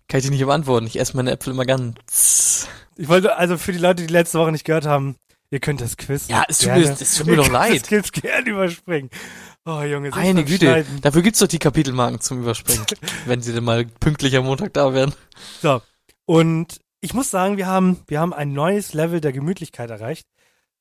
Kann 0.08 0.18
ich 0.18 0.26
dir 0.26 0.30
nicht 0.32 0.44
beantworten. 0.44 0.86
Ich 0.86 1.00
esse 1.00 1.16
meine 1.16 1.30
Äpfel 1.30 1.54
immer 1.54 1.64
ganz. 1.64 2.68
Ich 2.96 3.08
wollte, 3.08 3.36
also 3.36 3.56
für 3.56 3.72
die 3.72 3.78
Leute, 3.78 4.06
die 4.06 4.12
letzte 4.12 4.38
Woche 4.38 4.52
nicht 4.52 4.66
gehört 4.66 4.84
haben, 4.84 5.16
ihr 5.50 5.60
könnt 5.60 5.80
das 5.80 5.96
Quiz. 5.96 6.28
Ja, 6.28 6.44
es 6.48 6.58
tut 6.58 6.68
mir- 6.72 6.90
es 6.90 7.14
tut 7.14 7.26
mir 7.26 7.36
doch 7.36 7.48
leid. 7.50 7.80
Das 7.82 7.88
Quiz 7.88 8.12
gerne 8.12 8.48
überspringen. 8.48 9.10
Oh, 9.66 9.82
Junge, 9.82 10.10
beim 10.10 10.36
Güte, 10.46 10.66
Schneiden. 10.66 11.00
dafür 11.02 11.22
gibt's 11.22 11.38
doch 11.40 11.46
die 11.48 11.58
Kapitelmarken 11.58 12.20
zum 12.20 12.40
Überspringen, 12.42 12.84
wenn 13.26 13.42
sie 13.42 13.52
denn 13.52 13.64
mal 13.64 13.84
pünktlich 13.84 14.34
am 14.36 14.46
Montag 14.46 14.72
da 14.72 14.94
wären. 14.94 15.14
So. 15.60 15.82
Und 16.24 16.80
ich 17.00 17.12
muss 17.14 17.30
sagen, 17.30 17.56
wir 17.56 17.66
haben, 17.66 17.98
wir 18.06 18.20
haben 18.20 18.32
ein 18.32 18.52
neues 18.52 18.94
Level 18.94 19.20
der 19.20 19.32
Gemütlichkeit 19.32 19.90
erreicht. 19.90 20.26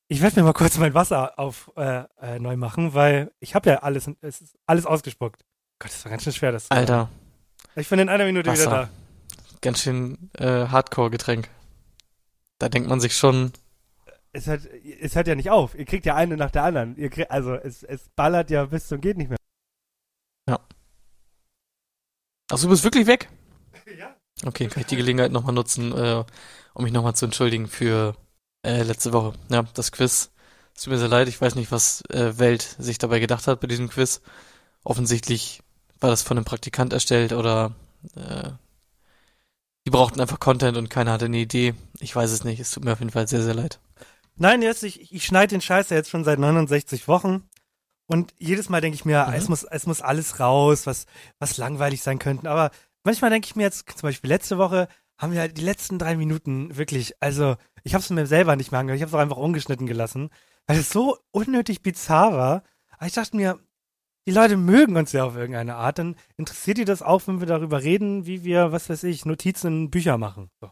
Ich 0.08 0.22
werde 0.22 0.40
mir 0.40 0.46
mal 0.46 0.54
kurz 0.54 0.78
mein 0.78 0.94
Wasser 0.94 1.38
auf 1.38 1.72
äh, 1.76 2.04
äh, 2.22 2.40
neu 2.40 2.56
machen, 2.58 2.94
weil 2.94 3.32
ich 3.40 3.54
habe 3.54 3.70
ja 3.70 3.76
alles, 3.84 4.10
es 4.22 4.42
ist 4.42 4.56
alles 4.66 4.86
ausgespuckt. 4.86 5.44
Gott, 5.78 5.92
das 5.92 6.04
war 6.06 6.10
ganz 6.10 6.24
schön 6.24 6.34
schwer, 6.34 6.52
das 6.52 6.66
zu. 6.68 6.72
Alter, 6.72 7.10
Ich 7.76 7.88
bin 7.90 8.00
in 8.00 8.10
einer 8.10 8.26
Minute 8.26 8.50
Wasser. 8.50 8.66
wieder 8.66 8.90
ganz 9.62 9.82
schön 9.84 10.30
äh, 10.38 10.68
Hardcore-Getränk. 10.68 11.48
Da 12.58 12.70
denkt 12.70 12.90
man 12.90 13.00
sich 13.00 13.16
schon, 13.16 13.52
da. 13.52 13.60
Es 14.32 14.46
hört, 14.48 14.66
es 14.66 15.16
hört 15.16 15.28
ja 15.28 15.36
nicht 15.36 15.50
auf. 15.50 15.76
Ihr 15.76 15.86
kriegt 15.86 16.06
ja 16.06 16.16
eine 16.16 16.38
nach 16.38 16.52
der 16.52 16.64
anderen. 16.64 16.96
Ihr 16.98 17.10
kriegt, 17.10 17.32
also 17.32 17.56
es, 17.56 17.84
es 17.84 18.10
ballert 18.10 18.52
ja 18.52 18.66
bis 18.66 18.88
zum 18.88 19.02
geht 19.02 19.18
nicht 19.18 19.30
mehr. 19.30 19.38
ach, 22.52 22.60
du 22.60 22.70
bist 22.70 22.84
wirklich 22.84 23.08
weg? 23.08 23.30
Ja. 23.98 24.16
Okay, 24.46 24.68
kann 24.68 24.82
ich 24.82 24.88
die 24.88 24.98
Gelegenheit 24.98 25.32
nochmal 25.32 25.54
nutzen, 25.54 25.92
äh, 25.94 26.24
um 26.74 26.84
mich 26.84 26.94
nochmal 26.94 27.16
zu 27.16 27.26
entschuldigen 27.26 27.68
für 27.68 28.16
äh, 28.64 28.84
letzte 28.84 29.14
Woche. 29.14 29.34
Ja, 29.50 29.64
das 29.74 29.92
Quiz. 29.92 30.32
Es 30.76 30.84
tut 30.84 30.94
mir 30.94 31.00
sehr 31.00 31.08
leid, 31.08 31.28
ich 31.28 31.42
weiß 31.42 31.56
nicht, 31.56 31.72
was 31.72 32.04
äh, 32.10 32.38
Welt 32.38 32.76
sich 32.78 33.00
dabei 33.00 33.20
gedacht 33.20 33.48
hat 33.48 33.62
bei 33.62 33.68
diesem 33.68 33.90
Quiz. 33.90 34.22
Offensichtlich 34.84 35.62
war 36.00 36.12
das 36.12 36.22
von 36.22 36.38
einem 36.38 36.46
Praktikant 36.46 36.94
erstellt 36.94 37.34
oder 37.34 37.74
äh, 38.16 38.52
die 39.86 39.92
brauchten 39.92 40.22
einfach 40.22 40.40
Content 40.40 40.78
und 40.78 40.90
keiner 40.90 41.12
hatte 41.12 41.26
eine 41.26 41.38
Idee. 41.38 41.74
Ich 42.00 42.16
weiß 42.16 42.32
es 42.32 42.44
nicht, 42.44 42.60
es 42.60 42.72
tut 42.72 42.86
mir 42.86 42.94
auf 42.94 43.00
jeden 43.00 43.12
Fall 43.12 43.28
sehr, 43.28 43.42
sehr 43.42 43.56
leid. 43.56 43.80
Nein, 44.40 44.62
jetzt, 44.62 44.84
ich, 44.84 45.14
ich 45.14 45.26
schneide 45.26 45.52
den 45.52 45.62
Scheiß 45.62 45.90
ja 45.90 45.98
jetzt 45.98 46.10
schon 46.10 46.24
seit 46.24 46.40
69 46.40 47.08
Wochen. 47.08 47.44
Und 48.08 48.34
jedes 48.40 48.70
Mal 48.70 48.82
denke 48.82 48.96
ich 48.96 49.06
mir, 49.06 49.28
Mhm. 49.28 49.34
es, 49.34 49.50
muss, 49.50 49.64
es 49.64 49.86
muss 49.86 50.02
alles 50.02 50.40
raus, 50.40 50.88
was, 50.88 51.06
was 51.38 51.58
langweilig 51.58 52.02
sein 52.02 52.18
könnten. 52.20 52.48
Aber 52.48 52.72
manchmal 53.04 53.30
denke 53.30 53.46
ich 53.46 53.56
mir 53.56 53.64
jetzt, 53.64 53.88
zum 53.90 54.08
Beispiel 54.08 54.30
letzte 54.30 54.58
Woche, 54.58 54.88
haben 55.20 55.34
wir 55.34 55.42
halt 55.42 55.58
die 55.58 55.62
letzten 55.64 56.00
drei 56.00 56.16
Minuten 56.16 56.76
wirklich, 56.78 57.14
also 57.22 57.58
ich 57.84 57.94
habe 57.94 58.02
es 58.02 58.10
mir 58.10 58.26
selber 58.26 58.56
nicht 58.56 58.72
mehr 58.72 58.80
angehört, 58.80 58.98
ich 58.98 59.02
habe 59.04 59.10
es 59.10 59.14
auch 59.14 59.20
einfach 59.20 59.38
ungeschnitten 59.38 59.86
gelassen, 59.86 60.30
weil 60.66 60.80
es 60.80 60.90
so 60.90 61.18
unnötig 61.32 61.82
bizarr 61.82 62.34
war. 62.34 62.64
Aber 62.98 63.06
ich 63.08 63.14
dachte 63.14 63.36
mir, 63.36 63.60
die 64.26 64.32
Leute 64.32 64.56
mögen 64.58 64.96
uns 64.96 65.12
ja 65.12 65.26
auf 65.26 65.36
irgendeine 65.36 65.76
Art, 65.76 66.00
dann 66.00 66.16
interessiert 66.38 66.78
die 66.78 66.86
das 66.86 67.02
auch, 67.02 67.28
wenn 67.28 67.40
wir 67.42 67.48
darüber 67.48 67.84
reden, 67.84 68.26
wie 68.26 68.44
wir, 68.44 68.72
was 68.72 68.90
weiß 68.90 69.04
ich, 69.04 69.26
Notizen 69.26 69.68
in 69.68 69.90
Bücher 69.92 70.18
machen. 70.18 70.50
So. 70.62 70.72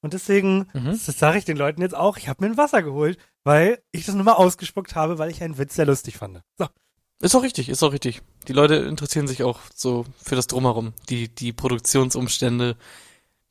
Und 0.00 0.12
deswegen, 0.14 0.68
Mhm. 0.72 0.90
das 0.92 1.06
sage 1.06 1.38
ich 1.38 1.44
den 1.44 1.56
Leuten 1.56 1.82
jetzt 1.82 1.94
auch, 1.96 2.16
ich 2.16 2.28
habe 2.28 2.44
mir 2.44 2.50
ein 2.52 2.56
Wasser 2.56 2.82
geholt, 2.82 3.18
weil 3.44 3.80
ich 3.92 4.06
das 4.06 4.14
nur 4.14 4.24
mal 4.24 4.34
ausgespuckt 4.34 4.94
habe, 4.94 5.18
weil 5.18 5.30
ich 5.30 5.42
einen 5.42 5.58
Witz 5.58 5.74
sehr 5.74 5.86
lustig 5.86 6.16
fand. 6.16 6.40
So. 6.58 6.68
Ist 7.20 7.34
auch 7.34 7.42
richtig, 7.42 7.68
ist 7.68 7.82
auch 7.82 7.92
richtig. 7.92 8.22
Die 8.46 8.52
Leute 8.52 8.76
interessieren 8.76 9.26
sich 9.26 9.42
auch 9.42 9.58
so 9.74 10.04
für 10.22 10.36
das 10.36 10.46
Drumherum. 10.46 10.92
Die, 11.08 11.28
die 11.34 11.52
Produktionsumstände 11.52 12.76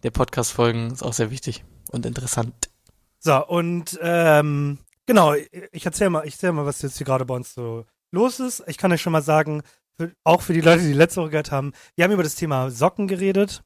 der 0.03 0.12
Podcast-Folgen 0.12 0.91
ist 0.91 1.03
auch 1.03 1.12
sehr 1.13 1.31
wichtig 1.31 1.65
und 1.91 2.05
interessant. 2.05 2.53
So, 3.19 3.45
und 3.45 3.99
ähm, 4.01 4.77
genau, 5.05 5.33
ich 5.33 5.86
erzähl 5.86 6.10
mal, 6.10 6.25
ich 6.25 6.36
erzähl 6.36 6.53
mal, 6.53 6.65
was 6.65 6.81
jetzt 6.81 6.97
hier 6.97 7.05
gerade 7.05 7.25
bei 7.25 7.33
uns 7.36 7.53
so 7.53 7.86
los 8.12 8.39
ist. 8.39 8.63
Ich 8.67 8.77
kann 8.77 8.91
euch 8.93 9.01
schon 9.01 9.12
mal 9.12 9.21
sagen, 9.23 9.63
für, 9.97 10.13
auch 10.23 10.41
für 10.43 10.53
die 10.53 10.62
Leute, 10.62 10.83
die 10.83 10.93
letzte 10.93 11.19
Woche 11.21 11.31
gehört 11.31 11.51
haben, 11.51 11.73
wir 11.95 12.05
haben 12.05 12.12
über 12.13 12.23
das 12.23 12.36
Thema 12.36 12.71
Socken 12.71 13.07
geredet. 13.07 13.63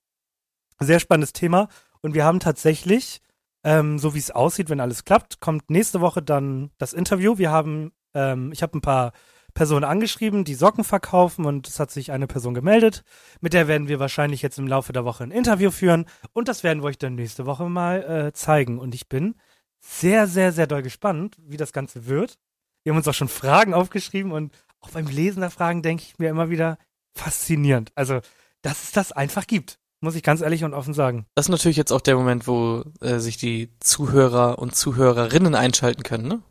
Sehr 0.79 0.99
spannendes 0.99 1.33
Thema. 1.33 1.67
Und 2.01 2.13
wir 2.13 2.25
haben 2.25 2.39
tatsächlich, 2.39 3.21
ähm, 3.63 3.99
so 3.99 4.13
wie 4.13 4.19
es 4.19 4.31
aussieht, 4.31 4.69
wenn 4.69 4.79
alles 4.79 5.05
klappt, 5.05 5.39
kommt 5.39 5.69
nächste 5.69 6.01
Woche 6.01 6.21
dann 6.21 6.71
das 6.77 6.93
Interview. 6.93 7.37
Wir 7.37 7.51
haben, 7.51 7.91
ähm, 8.13 8.51
ich 8.51 8.63
habe 8.63 8.77
ein 8.77 8.81
paar 8.81 9.13
Personen 9.53 9.83
angeschrieben, 9.83 10.43
die 10.43 10.55
Socken 10.55 10.83
verkaufen 10.83 11.45
und 11.45 11.67
es 11.67 11.79
hat 11.79 11.91
sich 11.91 12.11
eine 12.11 12.27
Person 12.27 12.53
gemeldet. 12.53 13.03
Mit 13.41 13.53
der 13.53 13.67
werden 13.67 13.87
wir 13.87 13.99
wahrscheinlich 13.99 14.41
jetzt 14.41 14.57
im 14.57 14.67
Laufe 14.67 14.93
der 14.93 15.05
Woche 15.05 15.23
ein 15.23 15.31
Interview 15.31 15.71
führen 15.71 16.05
und 16.33 16.47
das 16.47 16.63
werden 16.63 16.81
wir 16.81 16.87
euch 16.87 16.97
dann 16.97 17.15
nächste 17.15 17.45
Woche 17.45 17.65
mal 17.69 18.03
äh, 18.03 18.33
zeigen. 18.33 18.79
Und 18.79 18.95
ich 18.95 19.09
bin 19.09 19.35
sehr, 19.79 20.27
sehr, 20.27 20.51
sehr 20.51 20.67
doll 20.67 20.81
gespannt, 20.81 21.37
wie 21.41 21.57
das 21.57 21.73
Ganze 21.73 22.05
wird. 22.05 22.37
Wir 22.83 22.91
haben 22.91 22.97
uns 22.97 23.07
auch 23.07 23.13
schon 23.13 23.27
Fragen 23.27 23.73
aufgeschrieben 23.73 24.31
und 24.31 24.55
auch 24.79 24.89
beim 24.91 25.07
Lesen 25.07 25.41
der 25.41 25.51
Fragen 25.51 25.81
denke 25.81 26.03
ich 26.03 26.17
mir 26.17 26.29
immer 26.29 26.49
wieder 26.49 26.77
faszinierend. 27.13 27.91
Also, 27.95 28.21
dass 28.61 28.83
es 28.83 28.91
das 28.91 29.11
einfach 29.11 29.47
gibt, 29.47 29.79
muss 30.01 30.15
ich 30.15 30.23
ganz 30.23 30.41
ehrlich 30.41 30.63
und 30.63 30.73
offen 30.73 30.93
sagen. 30.93 31.25
Das 31.35 31.45
ist 31.45 31.51
natürlich 31.51 31.77
jetzt 31.77 31.93
auch 31.93 32.01
der 32.01 32.15
Moment, 32.15 32.47
wo 32.47 32.83
äh, 32.99 33.19
sich 33.19 33.37
die 33.37 33.69
Zuhörer 33.79 34.59
und 34.59 34.75
Zuhörerinnen 34.75 35.55
einschalten 35.55 36.03
können, 36.03 36.27
ne? 36.27 36.41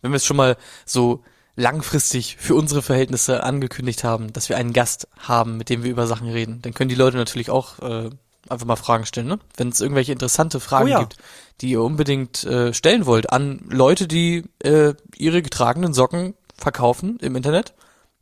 Wenn 0.00 0.10
wir 0.10 0.16
es 0.16 0.26
schon 0.26 0.36
mal 0.36 0.56
so 0.84 1.22
langfristig 1.56 2.36
für 2.38 2.54
unsere 2.56 2.82
Verhältnisse 2.82 3.42
angekündigt 3.42 4.04
haben, 4.04 4.32
dass 4.32 4.48
wir 4.48 4.56
einen 4.56 4.72
Gast 4.72 5.08
haben, 5.18 5.56
mit 5.56 5.70
dem 5.70 5.82
wir 5.82 5.90
über 5.90 6.06
Sachen 6.06 6.28
reden, 6.28 6.60
dann 6.62 6.74
können 6.74 6.88
die 6.88 6.94
Leute 6.94 7.16
natürlich 7.16 7.48
auch 7.48 7.78
äh, 7.78 8.10
einfach 8.48 8.66
mal 8.66 8.76
Fragen 8.76 9.06
stellen, 9.06 9.28
ne? 9.28 9.38
Wenn 9.56 9.68
es 9.68 9.80
irgendwelche 9.80 10.12
interessante 10.12 10.58
Fragen 10.60 10.86
Oh 10.88 10.92
ja. 10.92 11.00
gibt, 11.00 11.16
die 11.60 11.70
ihr 11.70 11.82
unbedingt 11.82 12.44
äh, 12.44 12.72
stellen 12.74 13.06
wollt 13.06 13.30
an 13.30 13.60
Leute, 13.68 14.08
die 14.08 14.44
äh, 14.60 14.94
ihre 15.16 15.42
getragenen 15.42 15.94
Socken 15.94 16.34
verkaufen 16.56 17.18
im 17.20 17.36
Internet, 17.36 17.74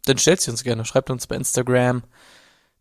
dann 0.07 0.19
stellt 0.19 0.41
sie 0.41 0.51
uns 0.51 0.65
gerne. 0.65 0.85
Schreibt 0.85 1.11
uns 1.11 1.27
bei 1.27 1.37
Instagram, 1.37 2.03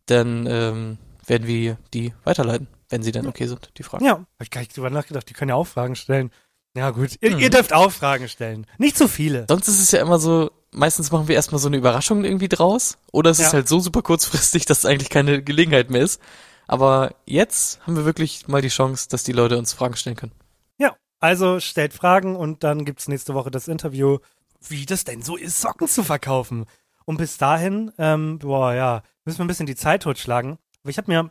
dann 0.06 0.46
ähm, 0.46 0.98
werden 1.26 1.46
wir 1.46 1.78
die 1.94 2.12
weiterleiten, 2.24 2.68
wenn 2.88 3.02
sie 3.02 3.12
dann 3.12 3.26
okay 3.26 3.46
sind, 3.46 3.70
die 3.78 3.82
Fragen. 3.82 4.04
Ja, 4.04 4.12
habe 4.12 4.26
ich 4.42 4.50
gar 4.50 4.60
nicht 4.60 4.76
drüber 4.76 4.90
nachgedacht. 4.90 5.28
Die 5.28 5.34
können 5.34 5.50
ja 5.50 5.54
auch 5.54 5.66
Fragen 5.66 5.94
stellen. 5.96 6.30
Ja, 6.76 6.90
gut. 6.90 7.18
Ihr, 7.20 7.32
Mhm. 7.32 7.38
ihr 7.40 7.50
dürft 7.50 7.72
auch 7.72 7.92
Fragen 7.92 8.28
stellen. 8.28 8.66
Nicht 8.78 8.96
zu 8.96 9.06
viele. 9.08 9.44
Sonst 9.48 9.68
ist 9.68 9.78
es 9.80 9.90
ja 9.90 10.00
immer 10.00 10.18
so, 10.18 10.50
meistens 10.70 11.12
machen 11.12 11.28
wir 11.28 11.34
erstmal 11.34 11.58
so 11.60 11.68
eine 11.68 11.76
Überraschung 11.76 12.24
irgendwie 12.24 12.48
draus. 12.48 12.96
Oder 13.12 13.30
es 13.30 13.38
ist 13.38 13.46
Ja. 13.48 13.52
halt 13.54 13.68
so 13.68 13.78
super 13.78 14.00
kurzfristig, 14.02 14.64
dass 14.64 14.78
es 14.78 14.84
eigentlich 14.86 15.10
keine 15.10 15.42
Gelegenheit 15.42 15.90
mehr 15.90 16.02
ist. 16.02 16.20
Aber 16.66 17.14
jetzt 17.26 17.80
haben 17.86 17.96
wir 17.96 18.04
wirklich 18.06 18.48
mal 18.48 18.62
die 18.62 18.68
Chance, 18.68 19.08
dass 19.10 19.24
die 19.24 19.32
Leute 19.32 19.58
uns 19.58 19.72
Fragen 19.74 19.96
stellen 19.96 20.16
können. 20.16 20.32
Ja, 20.78 20.96
also 21.20 21.60
stellt 21.60 21.92
Fragen 21.92 22.36
und 22.36 22.64
dann 22.64 22.84
gibt's 22.86 23.08
nächste 23.08 23.34
Woche 23.34 23.50
das 23.50 23.68
Interview, 23.68 24.18
wie 24.66 24.86
das 24.86 25.04
denn 25.04 25.20
so 25.22 25.36
ist, 25.36 25.60
Socken 25.60 25.88
zu 25.88 26.02
verkaufen. 26.04 26.64
Und 27.04 27.18
bis 27.18 27.36
dahin, 27.36 27.92
ähm, 27.98 28.38
boah, 28.38 28.72
ja, 28.72 29.02
müssen 29.24 29.38
wir 29.40 29.44
ein 29.44 29.48
bisschen 29.48 29.66
die 29.66 29.74
Zeit 29.76 30.04
totschlagen. 30.04 30.56
Aber 30.82 30.90
ich 30.90 30.98
habe 30.98 31.10
mir, 31.10 31.30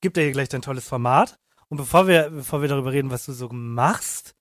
gibt 0.00 0.16
dir 0.16 0.22
hier 0.22 0.32
gleich 0.32 0.48
dein 0.48 0.62
tolles 0.62 0.88
Format. 0.88 1.38
Und 1.68 1.78
bevor 1.78 2.06
wir, 2.06 2.30
bevor 2.30 2.62
wir 2.62 2.68
darüber 2.68 2.92
reden, 2.92 3.10
was 3.10 3.26
du 3.26 3.32
so 3.32 3.48
machst, 3.50 4.34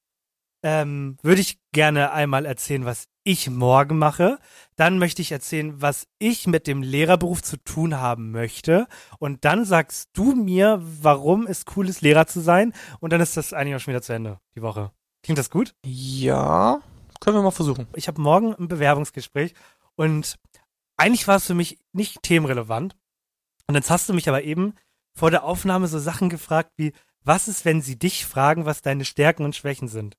ähm, 0.64 1.18
würde 1.22 1.42
ich 1.42 1.60
gerne 1.74 2.12
einmal 2.12 2.46
erzählen, 2.46 2.86
was 2.86 3.08
ich 3.24 3.50
morgen 3.50 3.98
mache. 3.98 4.40
Dann 4.76 4.98
möchte 5.00 5.22
ich 5.22 5.32
erzählen, 5.32 5.82
was 5.82 6.08
ich 6.20 6.48
mit 6.48 6.68
dem 6.68 6.82
Lehrerberuf 6.82 7.44
zu 7.44 7.58
tun 7.58 8.00
haben 8.00 8.32
möchte. 8.32 8.88
Und 9.20 9.46
dann 9.46 9.66
sagst 9.66 10.10
du 10.14 10.34
mir, 10.34 10.80
warum 10.82 11.46
es 11.48 11.66
cool 11.76 11.90
ist, 11.90 12.02
Lehrer 12.02 12.28
zu 12.28 12.40
sein. 12.40 12.74
Und 13.00 13.14
dann 13.14 13.22
ist 13.22 13.38
das 13.38 13.54
eigentlich 13.54 13.76
auch 13.76 13.80
schon 13.80 13.94
wieder 13.94 14.02
zu 14.02 14.14
Ende, 14.14 14.40
die 14.56 14.62
Woche. 14.62 14.92
Klingt 15.24 15.40
das 15.40 15.50
gut? 15.50 15.76
Ja, 15.86 16.82
können 17.20 17.38
wir 17.38 17.42
mal 17.42 17.52
versuchen. 17.52 17.88
Ich 17.96 18.08
habe 18.08 18.22
morgen 18.22 18.54
ein 18.56 18.68
Bewerbungsgespräch 18.68 19.54
und 19.96 20.38
eigentlich 20.98 21.28
war 21.28 21.38
es 21.38 21.46
für 21.46 21.56
mich 21.56 21.80
nicht 21.94 22.22
themenrelevant. 22.24 22.96
Und 23.68 23.76
jetzt 23.76 23.90
hast 23.90 24.08
du 24.10 24.14
mich 24.14 24.28
aber 24.30 24.44
eben 24.44 24.74
vor 25.18 25.32
der 25.32 25.44
Aufnahme 25.44 25.88
so 25.88 26.00
Sachen 26.00 26.30
gefragt 26.30 26.72
wie, 26.78 26.94
was 27.24 27.48
ist, 27.48 27.66
wenn 27.66 27.82
sie 27.82 27.98
dich 27.98 28.26
fragen, 28.26 28.66
was 28.66 28.82
deine 28.82 29.06
Stärken 29.06 29.44
und 29.44 29.56
Schwächen 29.56 29.88
sind? 29.88 30.16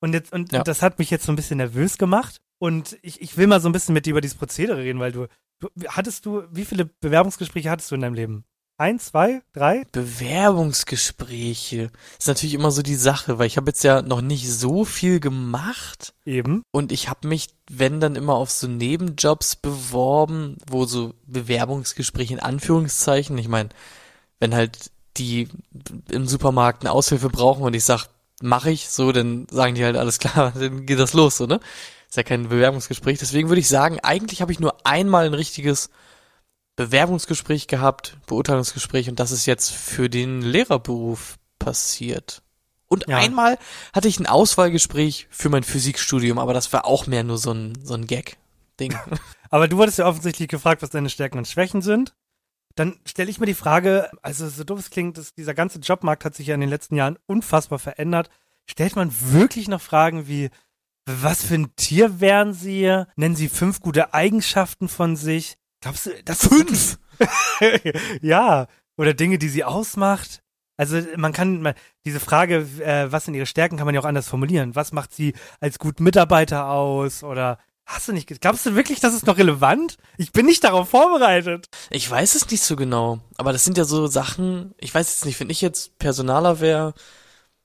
Und 0.00 0.12
jetzt, 0.12 0.32
und, 0.32 0.52
Ja. 0.52 0.60
und 0.60 0.68
das 0.68 0.82
hat 0.82 0.98
mich 0.98 1.10
jetzt 1.10 1.24
so 1.26 1.32
ein 1.32 1.36
bisschen 1.36 1.58
nervös 1.58 1.98
gemacht. 1.98 2.40
Und 2.58 2.98
ich, 3.02 3.20
ich 3.20 3.36
will 3.36 3.46
mal 3.46 3.60
so 3.60 3.68
ein 3.68 3.72
bisschen 3.72 3.94
mit 3.94 4.06
dir 4.06 4.10
über 4.10 4.20
dieses 4.20 4.36
Prozedere 4.38 4.78
reden, 4.78 5.00
weil 5.00 5.12
du, 5.12 5.26
du 5.60 5.68
hattest 5.88 6.24
du, 6.24 6.44
wie 6.50 6.64
viele 6.64 6.86
Bewerbungsgespräche 6.86 7.70
hattest 7.70 7.90
du 7.90 7.96
in 7.96 8.00
deinem 8.00 8.14
Leben? 8.14 8.44
Eins, 8.76 9.06
zwei, 9.06 9.42
drei? 9.52 9.84
Bewerbungsgespräche 9.92 11.92
ist 12.18 12.26
natürlich 12.26 12.54
immer 12.54 12.72
so 12.72 12.82
die 12.82 12.96
Sache, 12.96 13.38
weil 13.38 13.46
ich 13.46 13.56
habe 13.56 13.70
jetzt 13.70 13.84
ja 13.84 14.02
noch 14.02 14.20
nicht 14.20 14.50
so 14.50 14.84
viel 14.84 15.20
gemacht 15.20 16.12
Eben. 16.24 16.64
und 16.72 16.90
ich 16.90 17.08
habe 17.08 17.28
mich, 17.28 17.50
wenn 17.70 18.00
dann 18.00 18.16
immer 18.16 18.34
auf 18.34 18.50
so 18.50 18.66
Nebenjobs 18.66 19.54
beworben, 19.54 20.56
wo 20.68 20.86
so 20.86 21.14
Bewerbungsgespräche 21.26 22.34
in 22.34 22.40
Anführungszeichen, 22.40 23.38
ich 23.38 23.46
meine, 23.46 23.68
wenn 24.40 24.56
halt 24.56 24.90
die 25.16 25.48
im 26.10 26.26
Supermarkt 26.26 26.82
eine 26.82 26.90
Aushilfe 26.90 27.28
brauchen 27.28 27.62
und 27.62 27.74
ich 27.74 27.84
sag, 27.84 28.08
mache 28.42 28.72
ich 28.72 28.88
so, 28.88 29.12
dann 29.12 29.46
sagen 29.52 29.76
die 29.76 29.84
halt 29.84 29.96
alles 29.96 30.18
klar, 30.18 30.52
dann 30.58 30.84
geht 30.84 30.98
das 30.98 31.12
los, 31.12 31.36
so, 31.36 31.46
ne? 31.46 31.60
Ist 32.08 32.16
ja 32.16 32.24
kein 32.24 32.48
Bewerbungsgespräch. 32.48 33.20
Deswegen 33.20 33.48
würde 33.48 33.60
ich 33.60 33.68
sagen, 33.68 34.00
eigentlich 34.00 34.42
habe 34.42 34.50
ich 34.50 34.58
nur 34.58 34.84
einmal 34.84 35.26
ein 35.26 35.34
richtiges 35.34 35.90
Bewerbungsgespräch 36.76 37.66
gehabt, 37.66 38.16
Beurteilungsgespräch 38.26 39.08
und 39.08 39.20
das 39.20 39.30
ist 39.30 39.46
jetzt 39.46 39.70
für 39.72 40.08
den 40.10 40.42
Lehrerberuf 40.42 41.36
passiert. 41.58 42.42
Und 42.86 43.06
Ja. 43.08 43.18
einmal 43.18 43.58
hatte 43.92 44.08
ich 44.08 44.20
ein 44.20 44.26
Auswahlgespräch 44.26 45.26
für 45.30 45.48
mein 45.48 45.62
Physikstudium, 45.62 46.38
aber 46.38 46.52
das 46.52 46.72
war 46.72 46.84
auch 46.84 47.06
mehr 47.06 47.24
nur 47.24 47.38
so 47.38 47.52
ein, 47.52 47.78
so 47.82 47.94
ein 47.94 48.06
Gag-Ding. 48.06 48.94
Aber 49.50 49.68
du 49.68 49.76
wurdest 49.76 49.98
ja 49.98 50.06
offensichtlich 50.06 50.48
gefragt, 50.48 50.82
was 50.82 50.90
deine 50.90 51.08
Stärken 51.08 51.38
und 51.38 51.46
Schwächen 51.46 51.80
sind. 51.80 52.12
Dann 52.74 52.98
stelle 53.06 53.30
ich 53.30 53.38
mir 53.38 53.46
die 53.46 53.54
Frage, 53.54 54.10
also 54.20 54.48
so 54.48 54.64
doof 54.64 54.80
es 54.80 54.90
klingt, 54.90 55.16
dass 55.16 55.32
dieser 55.32 55.54
ganze 55.54 55.78
Jobmarkt 55.78 56.24
hat 56.24 56.34
sich 56.34 56.48
ja 56.48 56.56
in 56.56 56.60
den 56.60 56.70
letzten 56.70 56.96
Jahren 56.96 57.16
unfassbar 57.26 57.78
verändert. 57.78 58.30
Stellt 58.68 58.96
man 58.96 59.12
wirklich 59.32 59.68
noch 59.68 59.80
Fragen 59.80 60.26
wie, 60.26 60.50
was 61.06 61.44
für 61.44 61.54
ein 61.54 61.76
Tier 61.76 62.20
wären 62.20 62.52
sie? 62.52 63.04
Nennen 63.14 63.36
sie 63.36 63.48
fünf 63.48 63.80
gute 63.80 64.12
Eigenschaften 64.12 64.88
von 64.88 65.14
sich? 65.14 65.56
Glaubst 65.84 66.06
du, 66.06 66.12
das 66.24 66.46
fünf? 66.46 66.98
ja, 68.22 68.68
oder 68.96 69.12
Dinge, 69.12 69.36
die 69.36 69.50
sie 69.50 69.64
ausmacht. 69.64 70.42
Also 70.78 70.98
man 71.18 71.34
kann 71.34 71.60
man, 71.60 71.74
diese 72.06 72.20
Frage, 72.20 72.66
äh, 72.80 73.12
was 73.12 73.26
sind 73.26 73.34
ihre 73.34 73.44
Stärken, 73.44 73.76
kann 73.76 73.84
man 73.84 73.94
ja 73.94 74.00
auch 74.00 74.06
anders 74.06 74.26
formulieren. 74.26 74.74
Was 74.74 74.92
macht 74.92 75.12
sie 75.12 75.34
als 75.60 75.78
guten 75.78 76.02
Mitarbeiter 76.02 76.70
aus? 76.70 77.22
Oder 77.22 77.58
hast 77.84 78.08
du 78.08 78.14
nicht? 78.14 78.40
Glaubst 78.40 78.64
du 78.64 78.74
wirklich, 78.74 79.00
das 79.00 79.12
ist 79.12 79.26
noch 79.26 79.36
relevant? 79.36 79.98
Ich 80.16 80.32
bin 80.32 80.46
nicht 80.46 80.64
darauf 80.64 80.88
vorbereitet. 80.88 81.68
Ich 81.90 82.10
weiß 82.10 82.34
es 82.34 82.50
nicht 82.50 82.62
so 82.62 82.76
genau, 82.76 83.20
aber 83.36 83.52
das 83.52 83.64
sind 83.64 83.76
ja 83.76 83.84
so 83.84 84.06
Sachen, 84.06 84.74
ich 84.78 84.94
weiß 84.94 85.10
jetzt 85.10 85.26
nicht, 85.26 85.38
wenn 85.38 85.50
ich 85.50 85.60
jetzt 85.60 85.98
Personaler 85.98 86.60
wäre, 86.60 86.94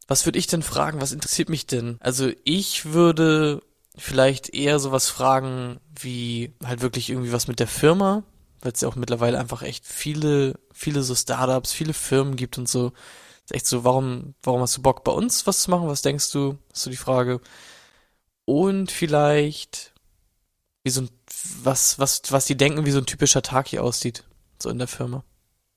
was 0.10 0.26
würde 0.26 0.40
ich 0.40 0.48
denn 0.48 0.62
fragen, 0.62 1.00
was 1.00 1.14
interessiert 1.14 1.48
mich 1.48 1.68
denn? 1.68 1.96
Also 2.02 2.32
ich 2.44 2.92
würde 2.92 3.62
vielleicht 4.00 4.50
eher 4.54 4.80
sowas 4.80 5.10
fragen 5.10 5.80
wie 6.00 6.54
halt 6.66 6.82
wirklich 6.82 7.10
irgendwie 7.10 7.32
was 7.34 7.48
mit 7.48 7.60
der 7.60 7.68
Firma, 7.68 8.24
weil 8.62 8.72
es 8.72 8.82
ja 8.82 8.88
auch 8.88 8.96
mittlerweile 8.96 9.38
einfach 9.40 9.62
echt 9.62 9.86
viele, 9.86 10.58
viele 10.74 11.04
so 11.04 11.14
Startups, 11.16 11.74
viele 11.74 11.94
Firmen 11.94 12.36
gibt 12.36 12.58
und 12.58 12.68
so. 12.70 12.94
Ist 13.46 13.54
echt 13.56 13.68
so, 13.68 13.84
warum, 13.84 14.36
warum 14.44 14.62
hast 14.62 14.78
du 14.78 14.82
Bock 14.82 15.04
bei 15.04 15.12
uns 15.12 15.46
was 15.48 15.64
zu 15.64 15.72
machen? 15.72 15.88
Was 15.88 16.02
denkst 16.02 16.32
du? 16.32 16.58
Ist 16.74 16.84
so 16.84 16.90
die 16.90 16.98
Frage. 16.98 17.42
Und 18.46 18.92
vielleicht, 18.92 19.94
wie 20.84 20.90
so 20.90 21.02
ein, 21.02 21.10
was, 21.64 22.00
was, 22.00 22.22
was 22.30 22.46
die 22.46 22.58
denken, 22.58 22.86
wie 22.86 22.92
so 22.92 23.00
ein 23.00 23.06
typischer 23.06 23.42
Tag 23.42 23.68
hier 23.68 23.84
aussieht. 23.84 24.24
So 24.62 24.70
in 24.70 24.78
der 24.80 24.88
Firma. 24.88 25.24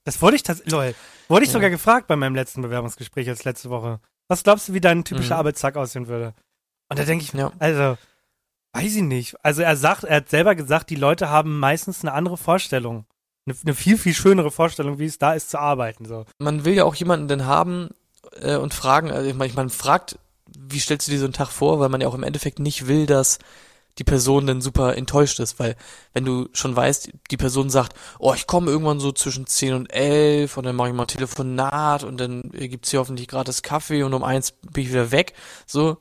Das 0.05 0.21
wurde 0.21 0.35
ich 0.35 0.43
tatsächlich, 0.43 0.73
lol, 0.73 0.95
wurde 1.29 1.43
ich 1.45 1.49
Ja. 1.49 1.53
sogar 1.53 1.69
gefragt 1.69 2.07
bei 2.07 2.15
meinem 2.15 2.35
letzten 2.35 2.61
Bewerbungsgespräch 2.61 3.29
als 3.29 3.43
letzte 3.45 3.69
Woche. 3.69 3.99
Was 4.27 4.43
glaubst 4.43 4.69
du, 4.69 4.73
wie 4.73 4.81
dein 4.81 5.03
typischer 5.05 5.35
Mhm. 5.35 5.39
Arbeitstag 5.39 5.75
aussehen 5.77 6.07
würde? 6.07 6.33
Und 6.89 6.99
da 6.99 7.05
denke 7.05 7.23
ich, 7.23 7.33
Ja. 7.33 7.51
also, 7.59 7.97
weiß 8.73 8.95
ich 8.95 9.03
nicht. 9.03 9.35
Also 9.43 9.61
er 9.61 9.77
sagt, 9.77 10.03
er 10.03 10.17
hat 10.17 10.29
selber 10.29 10.55
gesagt, 10.55 10.89
die 10.89 10.95
Leute 10.95 11.29
haben 11.29 11.59
meistens 11.59 12.01
eine 12.01 12.13
andere 12.13 12.37
Vorstellung. 12.37 13.05
Eine, 13.45 13.55
eine 13.63 13.75
viel, 13.75 13.97
viel 13.97 14.13
schönere 14.13 14.51
Vorstellung, 14.51 14.99
wie 14.99 15.05
es 15.05 15.19
da 15.19 15.33
ist 15.33 15.49
zu 15.49 15.59
arbeiten, 15.59 16.05
so. 16.05 16.25
Man 16.39 16.65
will 16.65 16.73
ja 16.73 16.83
auch 16.83 16.95
jemanden 16.95 17.27
denn 17.27 17.45
haben 17.45 17.89
äh, 18.39 18.55
und 18.55 18.73
fragen, 18.73 19.11
also 19.11 19.29
ich 19.29 19.35
meine, 19.35 19.53
man 19.53 19.69
fragt, 19.69 20.17
wie 20.57 20.79
stellst 20.79 21.07
du 21.07 21.11
dir 21.11 21.19
so 21.19 21.25
einen 21.25 21.33
Tag 21.33 21.49
vor, 21.49 21.79
weil 21.79 21.89
man 21.89 22.01
ja 22.01 22.07
auch 22.07 22.15
im 22.15 22.23
Endeffekt 22.23 22.59
nicht 22.59 22.87
will, 22.87 23.05
dass 23.05 23.39
die 23.99 24.03
Person 24.03 24.47
dann 24.47 24.61
super 24.61 24.97
enttäuscht 24.97 25.39
ist, 25.39 25.59
weil 25.59 25.75
wenn 26.13 26.25
du 26.25 26.49
schon 26.53 26.75
weißt, 26.75 27.11
die 27.29 27.37
Person 27.37 27.69
sagt, 27.69 27.95
oh, 28.17 28.33
ich 28.33 28.47
komme 28.47 28.71
irgendwann 28.71 28.99
so 28.99 29.11
zwischen 29.11 29.45
10 29.45 29.73
und 29.73 29.93
11 29.93 30.57
und 30.57 30.65
dann 30.65 30.75
mache 30.75 30.89
ich 30.89 30.95
mal 30.95 31.03
ein 31.03 31.07
Telefonat 31.07 32.03
und 32.03 32.17
dann 32.19 32.49
gibt's 32.51 32.89
hier 32.89 32.99
hoffentlich 32.99 33.27
gratis 33.27 33.61
Kaffee 33.61 34.01
und 34.01 34.13
um 34.13 34.23
eins 34.23 34.51
bin 34.51 34.85
ich 34.85 34.89
wieder 34.89 35.11
weg, 35.11 35.33
so 35.67 35.97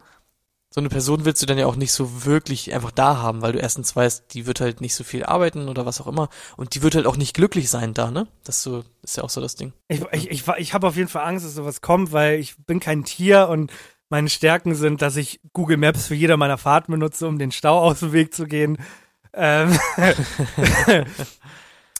so 0.72 0.80
eine 0.80 0.88
Person 0.88 1.26
willst 1.26 1.42
du 1.42 1.46
dann 1.46 1.58
ja 1.58 1.66
auch 1.66 1.76
nicht 1.76 1.92
so 1.92 2.24
wirklich 2.24 2.72
einfach 2.72 2.90
da 2.90 3.18
haben, 3.18 3.42
weil 3.42 3.52
du 3.52 3.58
erstens 3.58 3.94
weißt, 3.94 4.32
die 4.32 4.46
wird 4.46 4.60
halt 4.60 4.80
nicht 4.80 4.94
so 4.94 5.04
viel 5.04 5.22
arbeiten 5.24 5.68
oder 5.68 5.84
was 5.84 6.00
auch 6.00 6.06
immer 6.06 6.30
und 6.56 6.74
die 6.74 6.82
wird 6.82 6.94
halt 6.94 7.06
auch 7.06 7.18
nicht 7.18 7.34
glücklich 7.34 7.68
sein 7.68 7.92
da, 7.92 8.10
ne? 8.10 8.26
Das 8.42 8.56
ist 8.56 8.62
so 8.62 8.82
ist 9.02 9.16
ja 9.18 9.22
auch 9.22 9.30
so 9.30 9.42
das 9.42 9.54
Ding. 9.54 9.74
Ich, 9.88 10.00
ich, 10.12 10.30
ich, 10.30 10.48
ich 10.48 10.74
habe 10.74 10.86
auf 10.86 10.96
jeden 10.96 11.08
Fall 11.08 11.26
Angst, 11.26 11.44
dass 11.44 11.54
sowas 11.54 11.82
kommt, 11.82 12.12
weil 12.12 12.40
ich 12.40 12.56
bin 12.64 12.80
kein 12.80 13.04
Tier 13.04 13.48
und 13.48 13.70
meine 14.08 14.30
Stärken 14.30 14.74
sind, 14.74 15.02
dass 15.02 15.16
ich 15.16 15.40
Google 15.52 15.76
Maps 15.76 16.06
für 16.06 16.14
jede 16.14 16.36
meiner 16.38 16.58
Fahrten 16.58 16.92
benutze, 16.92 17.26
um 17.26 17.38
den 17.38 17.52
Stau 17.52 17.78
aus 17.78 18.00
dem 18.00 18.12
Weg 18.12 18.34
zu 18.34 18.46
gehen. 18.46 18.78
Ähm, 19.34 19.78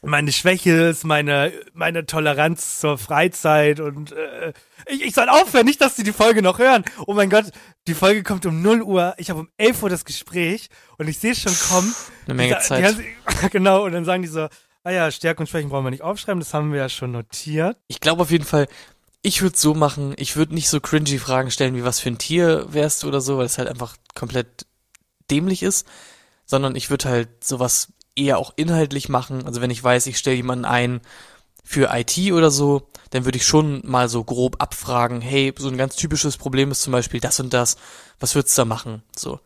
meine 0.03 0.33
Schwäche 0.33 0.88
ist 0.88 1.05
meine, 1.05 1.53
meine 1.73 2.07
Toleranz 2.07 2.81
zur 2.81 2.99
Freizeit 2.99 3.79
und 3.81 4.12
äh, 4.12 4.53
ich, 4.87 5.03
ich 5.03 5.15
soll 5.15 5.29
aufhören, 5.29 5.65
nicht, 5.65 5.81
dass 5.81 5.97
sie 5.97 6.03
die 6.03 6.12
Folge 6.12 6.43
noch 6.43 6.59
hören. 6.59 6.85
Oh 7.07 7.15
mein 7.15 7.31
Gott, 7.31 7.47
die 7.87 7.95
Folge 7.95 8.23
kommt 8.23 8.45
um 8.45 8.62
0 8.62 8.83
Uhr, 8.83 9.15
ich 9.19 9.31
habe 9.31 9.41
um 9.41 9.49
11 9.59 9.83
Uhr 9.83 9.91
das 9.91 10.05
Gespräch 10.05 10.69
und 10.99 11.09
ich 11.09 11.19
sehe 11.19 11.33
es 11.33 11.41
schon 11.41 11.55
kommen. 11.69 11.95
Eine 12.27 12.35
Menge 12.35 12.57
Die 12.57 12.67
Zeit. 12.67 12.97
Die, 12.99 13.49
genau, 13.51 13.85
und 13.85 13.93
dann 13.93 14.05
sagen 14.05 14.23
die 14.23 14.29
so, 14.29 14.49
ah 14.83 14.91
ja, 14.91 15.11
Stärken 15.11 15.43
und 15.43 15.47
Schwächen 15.47 15.71
brauchen 15.71 15.85
wir 15.85 15.91
nicht 15.91 16.03
aufschreiben, 16.03 16.41
das 16.41 16.53
haben 16.53 16.73
wir 16.73 16.81
ja 16.81 16.88
schon 16.88 17.12
notiert. 17.12 17.77
Ich 17.87 18.01
glaube 18.01 18.23
auf 18.23 18.31
jeden 18.33 18.45
Fall, 18.45 18.67
ich 19.23 19.41
würde 19.41 19.57
so 19.57 19.75
machen, 19.75 20.15
ich 20.17 20.37
würde 20.37 20.55
nicht 20.55 20.69
so 20.69 20.81
cringy 20.81 21.19
Fragen 21.19 21.53
stellen, 21.53 21.77
wie 21.77 21.85
was 21.85 22.00
für 22.00 22.11
ein 22.11 22.19
Tier 22.19 22.67
wärst 22.73 23.05
du 23.05 23.09
oder 23.09 23.21
so, 23.21 23.38
weil 23.38 23.46
es 23.46 23.59
halt 23.59 23.69
einfach 23.69 23.96
komplett 24.17 24.67
dämlich 25.31 25.63
ist, 25.63 25.87
sondern 26.44 26.75
ich 26.75 26.90
würde 26.90 27.09
halt 27.09 27.44
sowas 27.44 27.92
eher 28.17 28.38
auch 28.38 28.52
inhaltlich 28.56 29.08
machen. 29.08 29.46
Also 29.46 29.60
wenn 29.60 29.71
ich 29.71 29.83
weiß, 29.83 30.06
ich 30.06 30.19
stelle 30.19 30.37
jemanden 30.37 30.65
ein 30.65 31.00
für 31.65 31.90
IT 31.92 32.33
oder 32.33 32.50
so, 32.50 32.88
dann 33.10 33.25
würde 33.25 33.38
ich 33.38 33.46
schon 33.46 33.83
mal 33.85 34.08
so 34.08 34.25
grob 34.25 34.60
abfragen, 34.60 35.21
hey, 35.21 35.54
so 35.56 35.69
ein 35.69 35.79
ganz 35.79 35.96
typisches 35.96 36.37
Problem 36.37 36.71
ist 36.71 36.83
zum 36.83 36.92
Beispiel 36.92 37.21
das 37.21 37.40
und 37.40 37.52
das, 37.52 37.77
was 38.21 38.35
würdest 38.35 38.56
du 38.56 38.63
da 38.63 38.65
machen? 38.67 39.02
So. 39.17 39.40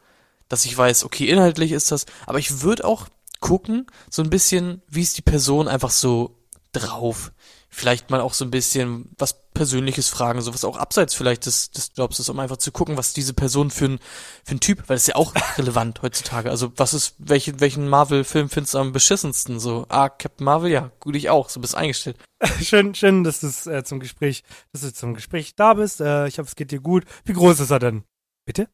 Dass 0.49 0.65
ich 0.65 0.77
weiß, 0.77 1.05
okay, 1.05 1.29
inhaltlich 1.29 1.73
ist 1.73 1.91
das, 1.91 2.07
aber 2.27 2.39
ich 2.39 2.63
würde 2.63 2.85
auch 2.85 3.09
gucken, 3.41 3.87
so 4.11 4.23
ein 4.23 4.31
bisschen, 4.31 4.83
wie 4.89 5.03
ist 5.03 5.19
die 5.19 5.23
Person 5.23 5.69
einfach 5.69 5.91
so 5.91 6.37
drauf? 6.73 7.33
Vielleicht 7.77 8.09
mal 8.09 8.23
auch 8.23 8.33
so 8.33 8.43
ein 8.47 8.51
bisschen 8.51 9.11
was 9.19 9.51
Persönliches 9.53 10.09
fragen, 10.09 10.41
sowas 10.41 10.65
auch 10.65 10.79
abseits 10.79 11.13
vielleicht 11.13 11.45
des, 11.45 11.71
des 11.71 11.93
Jobs 11.95 12.19
ist, 12.19 12.31
um 12.31 12.41
einfach 12.41 12.57
zu 12.57 12.73
gucken, 12.73 12.97
was 12.97 13.13
diese 13.13 13.35
Person 13.35 13.71
für 13.71 13.85
ein, 13.85 13.99
für 14.45 14.55
ein 14.55 14.61
Typ, 14.61 14.79
weil 14.87 14.97
das 14.97 15.03
ist 15.03 15.09
ja 15.09 15.17
auch 15.17 15.35
relevant 15.59 16.01
heutzutage. 16.01 16.49
Also 16.51 16.73
was 16.77 16.95
ist, 16.95 17.17
welche, 17.19 17.61
welchen 17.61 17.87
Marvel-Film 17.87 18.49
findest 18.49 18.73
du 18.73 18.79
am 18.79 18.93
beschissensten? 18.93 19.61
So, 19.61 19.85
ah, 19.91 20.09
Captain 20.09 20.47
Marvel, 20.47 20.71
ja, 20.71 20.91
gut, 21.01 21.17
ich 21.17 21.29
auch, 21.29 21.51
so 21.51 21.61
bist 21.61 21.75
eingestellt. 21.75 22.17
schön, 22.63 22.95
schön, 22.95 23.25
dass 23.25 23.41
du 23.41 23.71
äh, 23.71 23.85
zum 23.85 24.01
Gespräch, 24.01 24.43
dass 24.73 24.81
du 24.81 24.93
zum 24.95 25.13
Gespräch 25.13 25.55
da 25.55 25.75
bist. 25.75 26.01
Äh, 26.01 26.29
ich 26.29 26.39
hoffe, 26.39 26.49
es 26.49 26.57
geht 26.57 26.71
dir 26.71 26.81
gut. 26.81 27.05
Wie 27.27 27.35
groß 27.35 27.61
ist 27.61 27.71
er 27.71 27.79
denn? 27.79 28.05
Bitte? 28.47 28.71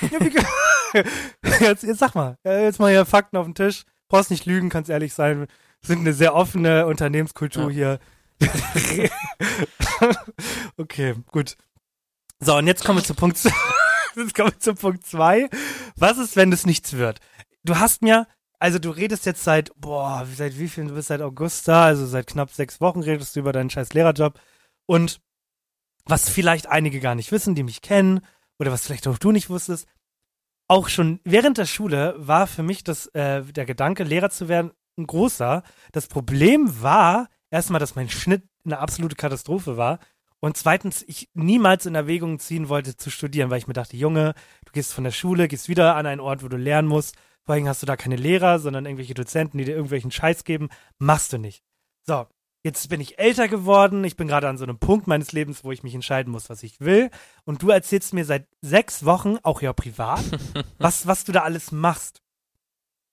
ja, 0.00 0.20
wie, 0.20 1.04
jetzt, 1.64 1.84
jetzt 1.84 1.98
sag 2.00 2.16
mal, 2.16 2.36
jetzt 2.44 2.80
mal 2.80 2.90
hier 2.90 3.06
Fakten 3.06 3.36
auf 3.36 3.46
den 3.46 3.54
Tisch. 3.54 3.84
Brauchst 4.08 4.32
nicht 4.32 4.46
lügen, 4.46 4.68
kannst 4.68 4.90
ehrlich 4.90 5.14
sein. 5.14 5.46
Wir 5.80 5.86
sind 5.86 6.00
eine 6.00 6.12
sehr 6.12 6.34
offene 6.34 6.86
Unternehmenskultur 6.86 7.64
Ja. 7.64 7.70
hier. 7.70 7.98
okay, 10.76 11.14
gut. 11.30 11.56
So, 12.40 12.56
und 12.56 12.66
jetzt 12.66 12.84
kommen 12.84 12.98
wir 12.98 13.04
zu 13.04 13.14
Punkt, 13.14 13.38
jetzt 14.16 14.34
kommen 14.34 14.50
wir 14.50 14.58
zu 14.58 14.74
Punkt 14.74 15.06
zwei. 15.06 15.48
Was 15.96 16.18
ist, 16.18 16.36
wenn 16.36 16.52
es 16.52 16.66
nichts 16.66 16.94
wird? 16.94 17.20
Du 17.64 17.76
hast 17.76 18.02
mir, 18.02 18.26
also 18.58 18.78
du 18.78 18.90
redest 18.90 19.26
jetzt 19.26 19.44
seit, 19.44 19.72
boah, 19.76 20.26
seit 20.34 20.58
wie 20.58 20.68
viel, 20.68 20.86
du 20.86 20.94
bist 20.94 21.08
seit 21.08 21.20
August 21.20 21.68
da, 21.68 21.84
also 21.84 22.06
seit 22.06 22.26
knapp 22.26 22.50
sechs 22.50 22.80
Wochen 22.80 23.00
redest 23.00 23.36
du 23.36 23.40
über 23.40 23.52
deinen 23.52 23.70
scheiß 23.70 23.92
Lehrerjob. 23.92 24.40
Und 24.86 25.20
was 26.04 26.28
vielleicht 26.28 26.66
einige 26.66 27.00
gar 27.00 27.14
nicht 27.14 27.30
wissen, 27.30 27.54
die 27.54 27.62
mich 27.62 27.82
kennen, 27.82 28.20
oder 28.58 28.72
was 28.72 28.86
vielleicht 28.86 29.06
auch 29.06 29.18
du 29.18 29.32
nicht 29.32 29.50
wusstest, 29.50 29.86
auch 30.68 30.88
schon 30.88 31.20
während 31.24 31.58
der 31.58 31.66
Schule 31.66 32.14
war 32.16 32.46
für 32.46 32.62
mich 32.62 32.82
das, 32.82 33.06
äh, 33.08 33.42
der 33.42 33.66
Gedanke, 33.66 34.04
Lehrer 34.04 34.30
zu 34.30 34.48
werden, 34.48 34.72
ein 34.96 35.06
großer. 35.06 35.62
Das 35.92 36.06
Problem 36.06 36.82
war 36.82 37.28
erstmal, 37.52 37.78
dass 37.78 37.94
mein 37.94 38.08
Schnitt 38.08 38.42
eine 38.64 38.78
absolute 38.78 39.14
Katastrophe 39.14 39.76
war. 39.76 40.00
Und 40.40 40.56
zweitens, 40.56 41.04
ich 41.06 41.28
niemals 41.34 41.86
in 41.86 41.94
Erwägung 41.94 42.40
ziehen 42.40 42.68
wollte 42.68 42.96
zu 42.96 43.10
studieren, 43.10 43.50
weil 43.50 43.58
ich 43.58 43.68
mir 43.68 43.74
dachte, 43.74 43.96
Junge, 43.96 44.34
du 44.64 44.72
gehst 44.72 44.92
von 44.92 45.04
der 45.04 45.12
Schule, 45.12 45.46
gehst 45.46 45.68
wieder 45.68 45.94
an 45.94 46.06
einen 46.06 46.20
Ort, 46.20 46.42
wo 46.42 46.48
du 46.48 46.56
lernen 46.56 46.88
musst. 46.88 47.14
Vor 47.44 47.54
allem 47.54 47.68
hast 47.68 47.82
du 47.82 47.86
da 47.86 47.96
keine 47.96 48.16
Lehrer, 48.16 48.58
sondern 48.58 48.86
irgendwelche 48.86 49.14
Dozenten, 49.14 49.58
die 49.58 49.64
dir 49.64 49.74
irgendwelchen 49.74 50.10
Scheiß 50.10 50.42
geben. 50.42 50.68
Machst 50.98 51.32
du 51.32 51.38
nicht. 51.38 51.62
So, 52.04 52.26
jetzt 52.64 52.88
bin 52.88 53.00
ich 53.00 53.20
älter 53.20 53.46
geworden. 53.46 54.02
Ich 54.02 54.16
bin 54.16 54.26
gerade 54.26 54.48
an 54.48 54.58
so 54.58 54.64
einem 54.64 54.78
Punkt 54.78 55.06
meines 55.06 55.30
Lebens, 55.30 55.62
wo 55.62 55.70
ich 55.70 55.84
mich 55.84 55.94
entscheiden 55.94 56.32
muss, 56.32 56.50
was 56.50 56.64
ich 56.64 56.80
will. 56.80 57.10
Und 57.44 57.62
du 57.62 57.70
erzählst 57.70 58.12
mir 58.12 58.24
seit 58.24 58.48
sechs 58.62 59.04
Wochen, 59.04 59.38
auch 59.44 59.62
ja 59.62 59.72
privat, 59.72 60.24
was, 60.78 61.06
was 61.06 61.24
du 61.24 61.30
da 61.30 61.42
alles 61.42 61.70
machst. 61.70 62.20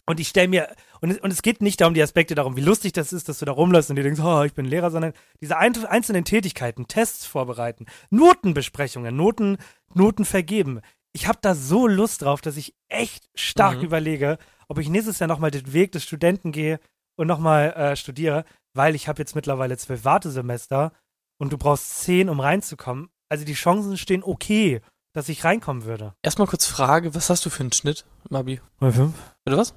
Und 0.10 0.20
ich 0.20 0.28
stelle 0.30 0.48
mir, 0.48 0.76
und, 1.02 1.12
es- 1.12 1.20
und 1.20 1.32
es 1.32 1.44
geht 1.44 1.62
nicht 1.62 1.80
darum, 1.82 1.94
die 1.94 2.02
Aspekte 2.02 2.34
darum, 2.34 2.56
wie 2.58 2.62
lustig 2.62 2.94
das 2.94 3.14
ist, 3.14 3.30
dass 3.30 3.38
du 3.40 3.46
da 3.46 3.52
rumläufst 3.52 3.92
und 3.92 3.96
dir 3.96 4.02
denkst, 4.04 4.20
oh, 4.24 4.42
ich 4.44 4.54
bin 4.56 4.66
Lehrer, 4.66 4.90
sondern 4.90 5.14
diese 5.40 5.56
ein, 5.58 5.74
einzelnen 5.86 6.26
Tätigkeiten, 6.26 6.88
Tests 6.88 7.28
vorbereiten, 7.28 7.86
Notenbesprechungen, 8.34 9.16
Noten, 9.16 9.58
Noten 9.94 10.26
vergeben. 10.26 10.82
Ich 11.14 11.28
habe 11.28 11.40
da 11.42 11.56
so 11.56 11.88
Lust 11.88 12.22
drauf, 12.22 12.42
dass 12.42 12.58
ich 12.58 12.74
echt 12.88 13.30
stark 13.36 13.78
Mhm. 13.78 13.84
überlege, 13.86 14.38
ob 14.68 14.78
ich 14.80 14.90
nächstes 14.90 15.20
Jahr 15.20 15.28
nochmal 15.28 15.52
den 15.52 15.74
Weg 15.74 15.92
des 15.92 16.04
Studenten 16.04 16.52
gehe 16.52 16.80
und 17.18 17.28
nochmal 17.28 17.74
äh, 17.74 17.96
studiere, 17.96 18.46
weil 18.74 18.96
ich 18.96 19.08
habe 19.08 19.20
jetzt 19.22 19.36
mittlerweile 19.36 19.78
zwölf 19.78 20.06
Wartesemester 20.06 20.92
und 21.40 21.52
du 21.54 21.58
brauchst 21.58 22.02
zehn, 22.02 22.30
um 22.30 22.40
reinzukommen. 22.40 23.10
Also 23.30 23.46
die 23.46 23.54
Chancen 23.54 23.98
stehen 23.98 24.24
okay, 24.24 24.82
dass 25.14 25.30
ich 25.30 25.44
reinkommen 25.44 25.86
würde. 25.86 26.14
Erstmal 26.24 26.48
kurz 26.48 26.66
Frage, 26.66 27.16
was 27.16 27.30
hast 27.30 27.46
du 27.46 27.50
für 27.50 27.62
einen 27.62 27.72
Schnitt, 27.74 28.06
Mabi? 28.30 28.62
3,5? 28.82 29.12
Oder 29.48 29.58
was? 29.58 29.74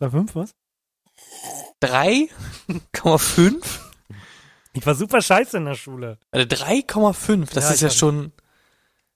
3,5, 0.00 0.34
was? 0.34 0.50
3,5? 1.82 3.62
Ich 4.72 4.86
war 4.86 4.94
super 4.94 5.22
scheiße 5.22 5.56
in 5.58 5.66
der 5.66 5.74
Schule. 5.76 6.18
Also 6.30 6.46
3,5, 6.46 7.54
das 7.54 7.64
Ja, 7.64 7.70
ist 7.70 7.80
ja 7.80 7.90
schon, 7.90 8.32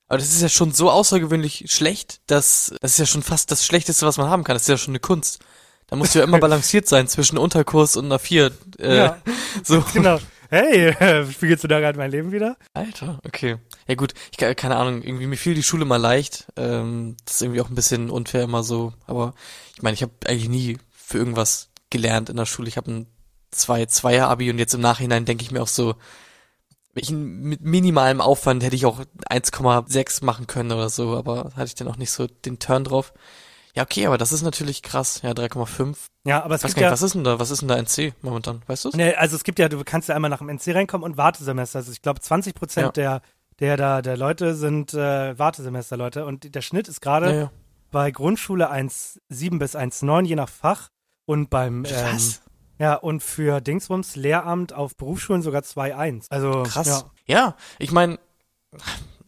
aber 0.06 0.18
das 0.18 0.28
ist 0.28 0.40
ja 0.42 0.48
schon 0.48 0.72
so 0.72 0.90
außergewöhnlich 0.90 1.64
schlecht, 1.68 2.20
dass, 2.26 2.74
das 2.80 2.92
ist 2.92 2.98
ja 2.98 3.06
schon 3.06 3.22
fast 3.22 3.50
das 3.50 3.66
Schlechteste, 3.66 4.06
was 4.06 4.16
man 4.18 4.30
haben 4.30 4.44
kann. 4.44 4.54
Das 4.54 4.62
ist 4.62 4.68
ja 4.68 4.76
schon 4.78 4.92
eine 4.92 5.00
Kunst. 5.00 5.40
Da 5.88 5.96
musst 5.96 6.14
du 6.14 6.20
ja 6.20 6.24
immer 6.24 6.38
balanciert 6.40 6.86
sein 6.86 7.08
zwischen 7.08 7.38
Unterkurs 7.38 7.96
und 7.96 8.04
einer 8.06 8.18
4. 8.18 8.52
Äh, 8.78 8.96
Ja. 8.96 9.18
So. 9.64 9.82
Genau. 9.92 10.18
Hey, 10.50 10.94
spiegelst 11.32 11.64
du 11.64 11.68
da 11.68 11.80
gerade 11.80 11.98
mein 11.98 12.10
Leben 12.10 12.32
wieder? 12.32 12.56
Alter, 12.72 13.20
okay. 13.26 13.56
Ja 13.86 13.94
gut, 13.94 14.14
ich 14.30 14.38
ke- 14.38 14.54
keine 14.54 14.76
Ahnung, 14.76 15.02
irgendwie 15.02 15.26
mir 15.26 15.36
fiel 15.36 15.54
die 15.54 15.62
Schule 15.62 15.84
mal 15.84 15.96
leicht. 15.96 16.46
Ähm, 16.56 17.16
das 17.24 17.36
ist 17.36 17.42
irgendwie 17.42 17.60
auch 17.60 17.68
ein 17.68 17.74
bisschen 17.74 18.10
unfair 18.10 18.42
immer 18.44 18.62
so. 18.62 18.92
Aber 19.06 19.34
ich 19.76 19.82
meine, 19.82 19.94
ich 19.94 20.02
habe 20.02 20.12
eigentlich 20.26 20.48
nie 20.48 20.78
für 20.90 21.18
irgendwas 21.18 21.68
gelernt 21.90 22.30
in 22.30 22.36
der 22.36 22.46
Schule. 22.46 22.68
Ich 22.68 22.76
habe 22.76 22.90
ein 22.90 23.06
zwei 23.50 23.86
Zweier 23.86 24.28
Abi 24.28 24.50
und 24.50 24.58
jetzt 24.58 24.74
im 24.74 24.80
Nachhinein 24.80 25.24
denke 25.24 25.42
ich 25.42 25.50
mir 25.50 25.62
auch 25.62 25.68
so, 25.68 25.94
ich, 26.94 27.10
mit 27.10 27.60
minimalem 27.60 28.20
Aufwand 28.20 28.62
hätte 28.64 28.74
ich 28.76 28.86
auch 28.86 29.00
1,6 29.30 30.24
machen 30.24 30.46
können 30.46 30.72
oder 30.72 30.88
so, 30.88 31.16
aber 31.16 31.52
hatte 31.54 31.66
ich 31.66 31.74
dann 31.74 31.88
auch 31.88 31.96
nicht 31.96 32.10
so 32.10 32.26
den 32.26 32.58
Turn 32.58 32.84
drauf. 32.84 33.12
Ja, 33.78 33.84
okay, 33.84 34.06
aber 34.06 34.18
das 34.18 34.32
ist 34.32 34.42
natürlich 34.42 34.82
krass. 34.82 35.20
Ja, 35.22 35.30
3,5. 35.30 35.96
Ja, 36.24 36.42
aber 36.42 36.56
es 36.56 36.64
Weiß 36.64 36.70
gibt 36.70 36.78
nicht, 36.78 36.82
ja, 36.82 36.90
was 36.90 37.00
ist 37.02 37.14
denn 37.14 37.22
da? 37.22 37.38
Was 37.38 37.52
ist 37.52 37.60
denn 37.62 37.68
da 37.68 37.76
NC 37.76 38.12
momentan? 38.22 38.60
Weißt 38.66 38.84
du 38.86 38.90
nee, 38.94 39.14
also 39.14 39.36
es 39.36 39.44
gibt 39.44 39.60
ja, 39.60 39.68
du 39.68 39.84
kannst 39.84 40.08
ja 40.08 40.16
einmal 40.16 40.30
nach 40.30 40.38
dem 40.38 40.48
NC 40.48 40.74
reinkommen 40.74 41.04
und 41.04 41.16
Wartesemester. 41.16 41.78
Also 41.78 41.92
ich 41.92 42.02
glaube 42.02 42.20
20 42.20 42.56
Prozent 42.56 42.96
Ja. 42.96 43.20
der, 43.20 43.22
der 43.60 43.76
da, 43.76 44.02
der 44.02 44.16
Leute 44.16 44.56
sind 44.56 44.94
äh, 44.94 45.38
Wartesemesterleute 45.38 46.26
und 46.26 46.56
der 46.56 46.60
Schnitt 46.60 46.88
ist 46.88 47.00
gerade 47.00 47.32
Ja, 47.32 47.50
bei 47.92 48.10
Grundschule 48.10 48.68
1,7 48.68 49.60
bis 49.60 49.76
1,9 49.76 50.24
je 50.24 50.34
nach 50.34 50.48
Fach 50.48 50.88
und 51.24 51.48
beim, 51.48 51.84
ähm, 51.88 52.18
ja, 52.80 52.94
und 52.94 53.22
für 53.22 53.60
Dingsbums 53.60 54.16
Lehramt 54.16 54.72
auf 54.72 54.96
Berufsschulen 54.96 55.42
sogar 55.42 55.62
2,1. 55.62 56.26
Also, 56.30 56.64
Krass. 56.64 56.88
Ja. 56.88 57.04
Ja, 57.26 57.56
ich 57.78 57.92
meine, 57.92 58.18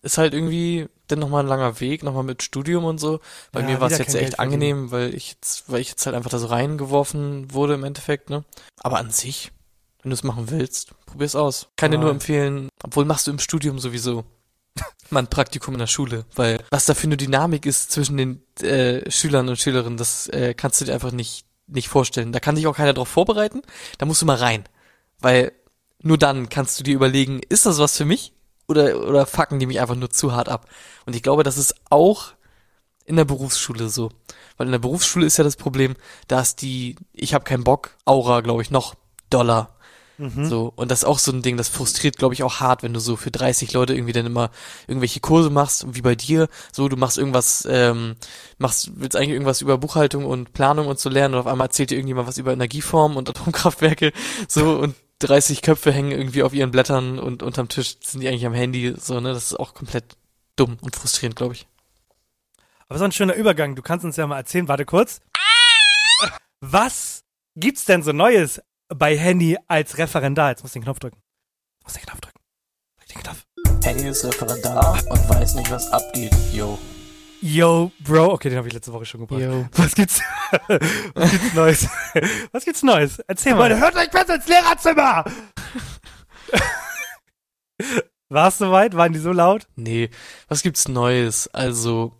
ist 0.02 0.18
halt 0.18 0.34
irgendwie 0.34 0.88
dann 1.08 1.18
nochmal 1.18 1.42
ein 1.44 1.48
langer 1.48 1.80
Weg, 1.80 2.02
nochmal 2.02 2.22
mit 2.22 2.42
Studium 2.42 2.84
und 2.84 2.98
so. 2.98 3.20
Bei 3.52 3.60
Ja, 3.60 3.66
mir 3.66 3.80
war 3.80 3.86
es 3.90 3.98
jetzt 3.98 4.08
echt 4.14 4.18
Geld 4.18 4.34
verdienen. 4.36 4.54
angenehm, 4.54 4.90
weil 4.90 5.14
ich 5.14 5.30
jetzt, 5.32 5.64
weil 5.70 5.80
ich 5.80 5.90
jetzt 5.90 6.06
halt 6.06 6.14
einfach 6.16 6.30
da 6.30 6.38
so 6.38 6.46
reingeworfen 6.46 7.52
wurde 7.52 7.74
im 7.74 7.84
Endeffekt, 7.84 8.30
ne? 8.30 8.44
Aber 8.80 8.98
an 8.98 9.10
sich, 9.10 9.50
wenn 10.02 10.10
du 10.10 10.14
es 10.14 10.22
machen 10.22 10.50
willst, 10.50 10.92
probier's 11.06 11.34
aus. 11.36 11.68
Kann 11.76 11.90
dir 11.90 11.96
Ja. 11.98 12.02
nur 12.02 12.10
empfehlen, 12.10 12.68
obwohl 12.82 13.04
machst 13.04 13.26
du 13.26 13.30
im 13.30 13.38
Studium 13.38 13.78
sowieso 13.78 14.24
mal 15.10 15.20
ein 15.20 15.26
Praktikum 15.26 15.74
in 15.74 15.80
der 15.80 15.86
Schule, 15.88 16.24
weil 16.36 16.62
was 16.70 16.86
da 16.86 16.94
für 16.94 17.06
eine 17.08 17.16
Dynamik 17.16 17.66
ist 17.66 17.90
zwischen 17.90 18.16
den 18.16 18.42
äh, 18.62 19.10
Schülern 19.10 19.48
und 19.48 19.58
Schülerinnen, 19.58 19.96
das 19.98 20.28
äh, 20.28 20.54
kannst 20.54 20.80
du 20.80 20.84
dir 20.84 20.94
einfach 20.94 21.12
nicht 21.12 21.44
nicht 21.72 21.88
vorstellen. 21.88 22.32
Da 22.32 22.40
kann 22.40 22.56
sich 22.56 22.66
auch 22.66 22.76
keiner 22.76 22.94
drauf 22.94 23.06
vorbereiten. 23.08 23.62
Da 23.98 24.04
musst 24.06 24.20
du 24.22 24.26
mal 24.26 24.36
rein, 24.36 24.64
weil 25.20 25.52
nur 26.02 26.18
dann 26.18 26.48
kannst 26.48 26.80
du 26.80 26.82
dir 26.84 26.94
überlegen, 26.94 27.40
ist 27.48 27.64
das 27.66 27.78
was 27.78 27.96
für 27.96 28.04
mich 28.04 28.32
oder 28.70 29.06
oder 29.06 29.26
fucken 29.26 29.58
die 29.58 29.66
mich 29.66 29.80
einfach 29.80 29.96
nur 29.96 30.10
zu 30.10 30.32
hart 30.32 30.48
ab? 30.48 30.66
Und 31.04 31.14
ich 31.14 31.22
glaube, 31.22 31.42
das 31.42 31.58
ist 31.58 31.74
auch 31.90 32.32
in 33.04 33.16
der 33.16 33.24
Berufsschule 33.24 33.88
so, 33.88 34.10
weil 34.56 34.68
in 34.68 34.72
der 34.72 34.78
Berufsschule 34.78 35.26
ist 35.26 35.36
ja 35.36 35.44
das 35.44 35.56
Problem, 35.56 35.96
dass 36.28 36.56
die 36.56 36.96
ich 37.12 37.34
habe 37.34 37.44
keinen 37.44 37.64
Bock 37.64 37.96
Aura, 38.04 38.40
glaube 38.40 38.62
ich, 38.62 38.70
noch 38.70 38.94
doller. 39.28 39.74
Mhm. 40.20 40.44
so, 40.44 40.70
und 40.76 40.90
das 40.90 41.00
ist 41.00 41.04
auch 41.06 41.18
so 41.18 41.32
ein 41.32 41.40
Ding, 41.40 41.56
das 41.56 41.70
frustriert, 41.70 42.18
glaube 42.18 42.34
ich, 42.34 42.42
auch 42.42 42.60
hart, 42.60 42.82
wenn 42.82 42.92
du 42.92 43.00
so 43.00 43.16
für 43.16 43.30
30 43.30 43.72
Leute 43.72 43.94
irgendwie 43.94 44.12
dann 44.12 44.26
immer 44.26 44.50
irgendwelche 44.86 45.20
Kurse 45.20 45.48
machst, 45.48 45.86
wie 45.94 46.02
bei 46.02 46.14
dir, 46.14 46.48
so, 46.72 46.88
du 46.90 46.96
machst 46.98 47.16
irgendwas, 47.16 47.66
ähm, 47.70 48.16
machst, 48.58 48.90
willst 48.96 49.16
eigentlich 49.16 49.30
irgendwas 49.30 49.62
über 49.62 49.78
Buchhaltung 49.78 50.26
und 50.26 50.52
Planung 50.52 50.88
und 50.88 50.98
so 50.98 51.08
lernen 51.08 51.34
und 51.34 51.40
auf 51.40 51.46
einmal 51.46 51.68
erzählt 51.68 51.90
dir 51.90 51.94
irgendjemand 51.94 52.28
was 52.28 52.36
über 52.36 52.52
Energieformen 52.52 53.16
und 53.16 53.30
Atomkraftwerke, 53.30 54.12
so, 54.46 54.78
und 54.78 54.94
30 55.20 55.62
Köpfe 55.62 55.92
hängen 55.92 56.10
irgendwie 56.10 56.42
auf 56.42 56.52
ihren 56.52 56.70
Blättern 56.70 57.18
und 57.18 57.42
unterm 57.42 57.68
Tisch 57.68 57.96
sind 58.02 58.20
die 58.20 58.28
eigentlich 58.28 58.46
am 58.46 58.54
Handy, 58.54 58.94
so, 58.98 59.20
ne, 59.20 59.32
das 59.32 59.52
ist 59.52 59.60
auch 59.60 59.74
komplett 59.74 60.16
dumm 60.56 60.76
und 60.80 60.96
frustrierend, 60.96 61.36
glaube 61.36 61.54
ich. 61.54 61.66
Aber 62.88 62.98
so 62.98 63.04
ein 63.04 63.12
schöner 63.12 63.34
Übergang. 63.34 63.76
Du 63.76 63.82
kannst 63.82 64.04
uns 64.04 64.16
ja 64.16 64.26
mal 64.26 64.38
erzählen, 64.38 64.66
warte 64.66 64.84
kurz. 64.84 65.20
Was 66.60 67.22
gibt's 67.54 67.84
denn 67.84 68.02
so 68.02 68.12
Neues 68.12 68.60
bei 68.88 69.16
Handy 69.16 69.56
als 69.68 69.96
Referendar? 69.96 70.50
Jetzt 70.50 70.62
muss 70.62 70.70
ich 70.70 70.80
den 70.80 70.82
Knopf 70.82 70.98
drücken. 70.98 71.22
Muss 71.84 71.92
den 71.92 72.02
Knopf 72.02 72.20
drücken. 72.20 72.40
Drück 72.98 73.08
den 73.08 73.22
Knopf. 73.22 73.46
Handy 73.84 74.08
ist 74.08 74.24
Referendar 74.24 74.98
und 75.08 75.28
weiß 75.28 75.54
nicht, 75.54 75.70
was 75.70 75.90
abgeht, 75.92 76.34
yo. 76.52 76.78
Yo, 77.42 77.90
Bro. 78.00 78.32
Okay, 78.32 78.50
den 78.50 78.58
habe 78.58 78.68
ich 78.68 78.74
letzte 78.74 78.92
Woche 78.92 79.06
schon 79.06 79.20
gebracht. 79.20 79.40
Yo. 79.40 79.66
Was 79.72 79.94
gibt's? 79.94 80.20
Was 81.14 81.30
gibt's 81.30 81.54
Neues? 81.54 81.88
Was 82.52 82.64
gibt's 82.64 82.82
Neues? 82.82 83.18
Erzähl 83.26 83.54
mal. 83.54 83.78
hört 83.78 83.96
euch 83.96 84.10
besser 84.10 84.34
ins 84.34 84.46
Lehrerzimmer! 84.48 85.24
War 88.28 88.48
es 88.48 88.58
soweit? 88.58 88.94
Waren 88.94 89.12
die 89.12 89.18
so 89.18 89.32
laut? 89.32 89.66
Nee, 89.74 90.10
was 90.48 90.62
gibt's 90.62 90.86
Neues? 90.86 91.48
Also, 91.48 92.12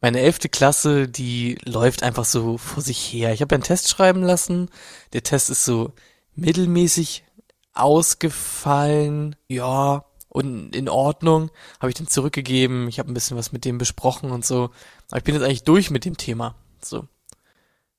meine 0.00 0.20
elfte 0.20 0.48
Klasse, 0.48 1.08
die 1.08 1.58
läuft 1.64 2.02
einfach 2.02 2.24
so 2.24 2.58
vor 2.58 2.82
sich 2.82 2.98
her. 3.12 3.32
Ich 3.32 3.40
habe 3.40 3.54
einen 3.54 3.64
Test 3.64 3.88
schreiben 3.88 4.22
lassen. 4.22 4.68
Der 5.12 5.22
Test 5.22 5.48
ist 5.48 5.64
so 5.64 5.92
mittelmäßig 6.34 7.24
ausgefallen. 7.72 9.36
Ja, 9.48 10.04
und 10.30 10.74
in 10.74 10.88
Ordnung. 10.88 11.50
Habe 11.80 11.90
ich 11.90 11.96
den 11.96 12.08
zurückgegeben. 12.08 12.88
Ich 12.88 12.98
habe 12.98 13.10
ein 13.10 13.14
bisschen 13.14 13.36
was 13.36 13.52
mit 13.52 13.66
dem 13.66 13.76
besprochen 13.76 14.30
und 14.30 14.46
so. 14.46 14.70
Aber 15.10 15.18
ich 15.18 15.24
bin 15.24 15.34
jetzt 15.34 15.44
eigentlich 15.44 15.64
durch 15.64 15.90
mit 15.90 16.06
dem 16.06 16.16
Thema. 16.16 16.54
So. 16.82 17.06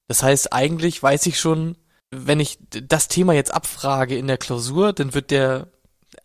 Das 0.08 0.24
heißt, 0.24 0.52
eigentlich 0.52 1.04
weiß 1.04 1.28
ich 1.28 1.40
schon, 1.40 1.78
wenn 2.10 2.40
ich 2.40 2.58
das 2.70 3.08
Thema 3.08 3.34
jetzt 3.34 3.54
abfrage 3.54 4.18
in 4.18 4.28
der 4.28 4.38
Klausur, 4.38 4.94
dann 4.94 5.14
wird 5.14 5.30
der 5.30 5.68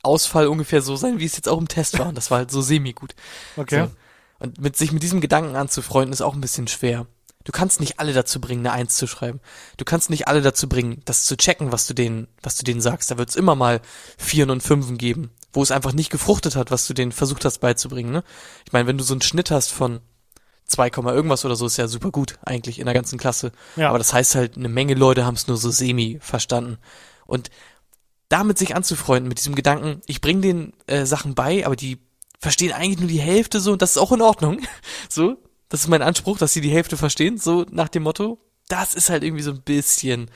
Ausfall 0.02 0.46
ungefähr 0.46 0.82
so 0.82 0.96
sein, 0.96 1.18
wie 1.18 1.24
es 1.24 1.36
jetzt 1.36 1.48
auch 1.48 1.58
im 1.58 1.68
Test 1.68 1.98
war. 1.98 2.08
Und 2.08 2.16
das 2.16 2.30
war 2.30 2.38
halt 2.38 2.50
so 2.50 2.62
semi-gut. 2.62 3.14
Okay. 3.56 3.84
So. 3.84 3.90
Und 4.38 4.60
mit 4.60 4.76
sich 4.76 4.92
mit 4.92 5.02
diesem 5.02 5.20
Gedanken 5.20 5.56
anzufreunden, 5.56 6.12
ist 6.12 6.22
auch 6.22 6.34
ein 6.34 6.40
bisschen 6.40 6.68
schwer. 6.68 7.06
Du 7.44 7.52
kannst 7.52 7.78
nicht 7.78 8.00
alle 8.00 8.12
dazu 8.12 8.40
bringen, 8.40 8.66
eine 8.66 8.74
Eins 8.74 8.96
zu 8.96 9.06
schreiben. 9.06 9.40
Du 9.76 9.84
kannst 9.84 10.10
nicht 10.10 10.26
alle 10.26 10.42
dazu 10.42 10.68
bringen, 10.68 11.00
das 11.04 11.24
zu 11.24 11.36
checken, 11.36 11.70
was 11.70 11.86
du 11.86 11.94
denen, 11.94 12.26
was 12.42 12.56
du 12.56 12.64
denen 12.64 12.80
sagst. 12.80 13.10
Da 13.10 13.18
wird 13.18 13.28
es 13.28 13.36
immer 13.36 13.54
mal 13.54 13.80
Vieren 14.18 14.50
und 14.50 14.64
Fünfen 14.64 14.98
geben, 14.98 15.30
wo 15.56 15.62
es 15.62 15.70
einfach 15.70 15.92
nicht 15.92 16.10
gefruchtet 16.10 16.54
hat, 16.54 16.70
was 16.70 16.86
du 16.86 16.94
denen 16.94 17.12
versucht 17.12 17.44
hast 17.44 17.58
beizubringen. 17.58 18.12
Ne? 18.12 18.22
Ich 18.66 18.72
meine, 18.72 18.86
wenn 18.86 18.98
du 18.98 19.04
so 19.04 19.14
einen 19.14 19.22
Schnitt 19.22 19.50
hast 19.50 19.72
von 19.72 20.00
2, 20.66 20.90
Komma 20.90 21.12
irgendwas 21.12 21.44
oder 21.44 21.56
so, 21.56 21.66
ist 21.66 21.78
ja 21.78 21.88
super 21.88 22.10
gut 22.10 22.38
eigentlich 22.42 22.78
in 22.78 22.84
der 22.84 22.94
ganzen 22.94 23.18
Klasse. 23.18 23.52
Ja. 23.76 23.88
Aber 23.88 23.98
das 23.98 24.12
heißt 24.12 24.34
halt, 24.34 24.56
eine 24.56 24.68
Menge 24.68 24.94
Leute 24.94 25.24
haben 25.24 25.34
es 25.34 25.46
nur 25.46 25.56
so 25.56 25.70
semi 25.70 26.18
verstanden. 26.20 26.76
Und 27.24 27.50
damit 28.28 28.58
sich 28.58 28.76
anzufreunden, 28.76 29.28
mit 29.28 29.38
diesem 29.38 29.54
Gedanken, 29.54 30.02
ich 30.06 30.20
bringe 30.20 30.42
denen 30.42 30.72
äh, 30.86 31.06
Sachen 31.06 31.34
bei, 31.34 31.64
aber 31.64 31.76
die 31.76 31.98
verstehen 32.38 32.72
eigentlich 32.72 32.98
nur 32.98 33.08
die 33.08 33.20
Hälfte 33.20 33.60
so 33.60 33.72
und 33.72 33.80
das 33.80 33.92
ist 33.92 33.98
auch 33.98 34.12
in 34.12 34.22
Ordnung. 34.22 34.60
So, 35.08 35.38
das 35.68 35.80
ist 35.80 35.88
mein 35.88 36.02
Anspruch, 36.02 36.36
dass 36.36 36.52
sie 36.52 36.60
die 36.60 36.70
Hälfte 36.70 36.96
verstehen, 36.96 37.38
so 37.38 37.64
nach 37.70 37.88
dem 37.88 38.02
Motto. 38.02 38.38
Das 38.68 38.94
ist 38.94 39.08
halt 39.08 39.22
irgendwie 39.22 39.42
so 39.42 39.52
ein 39.52 39.62
bisschen 39.62 40.30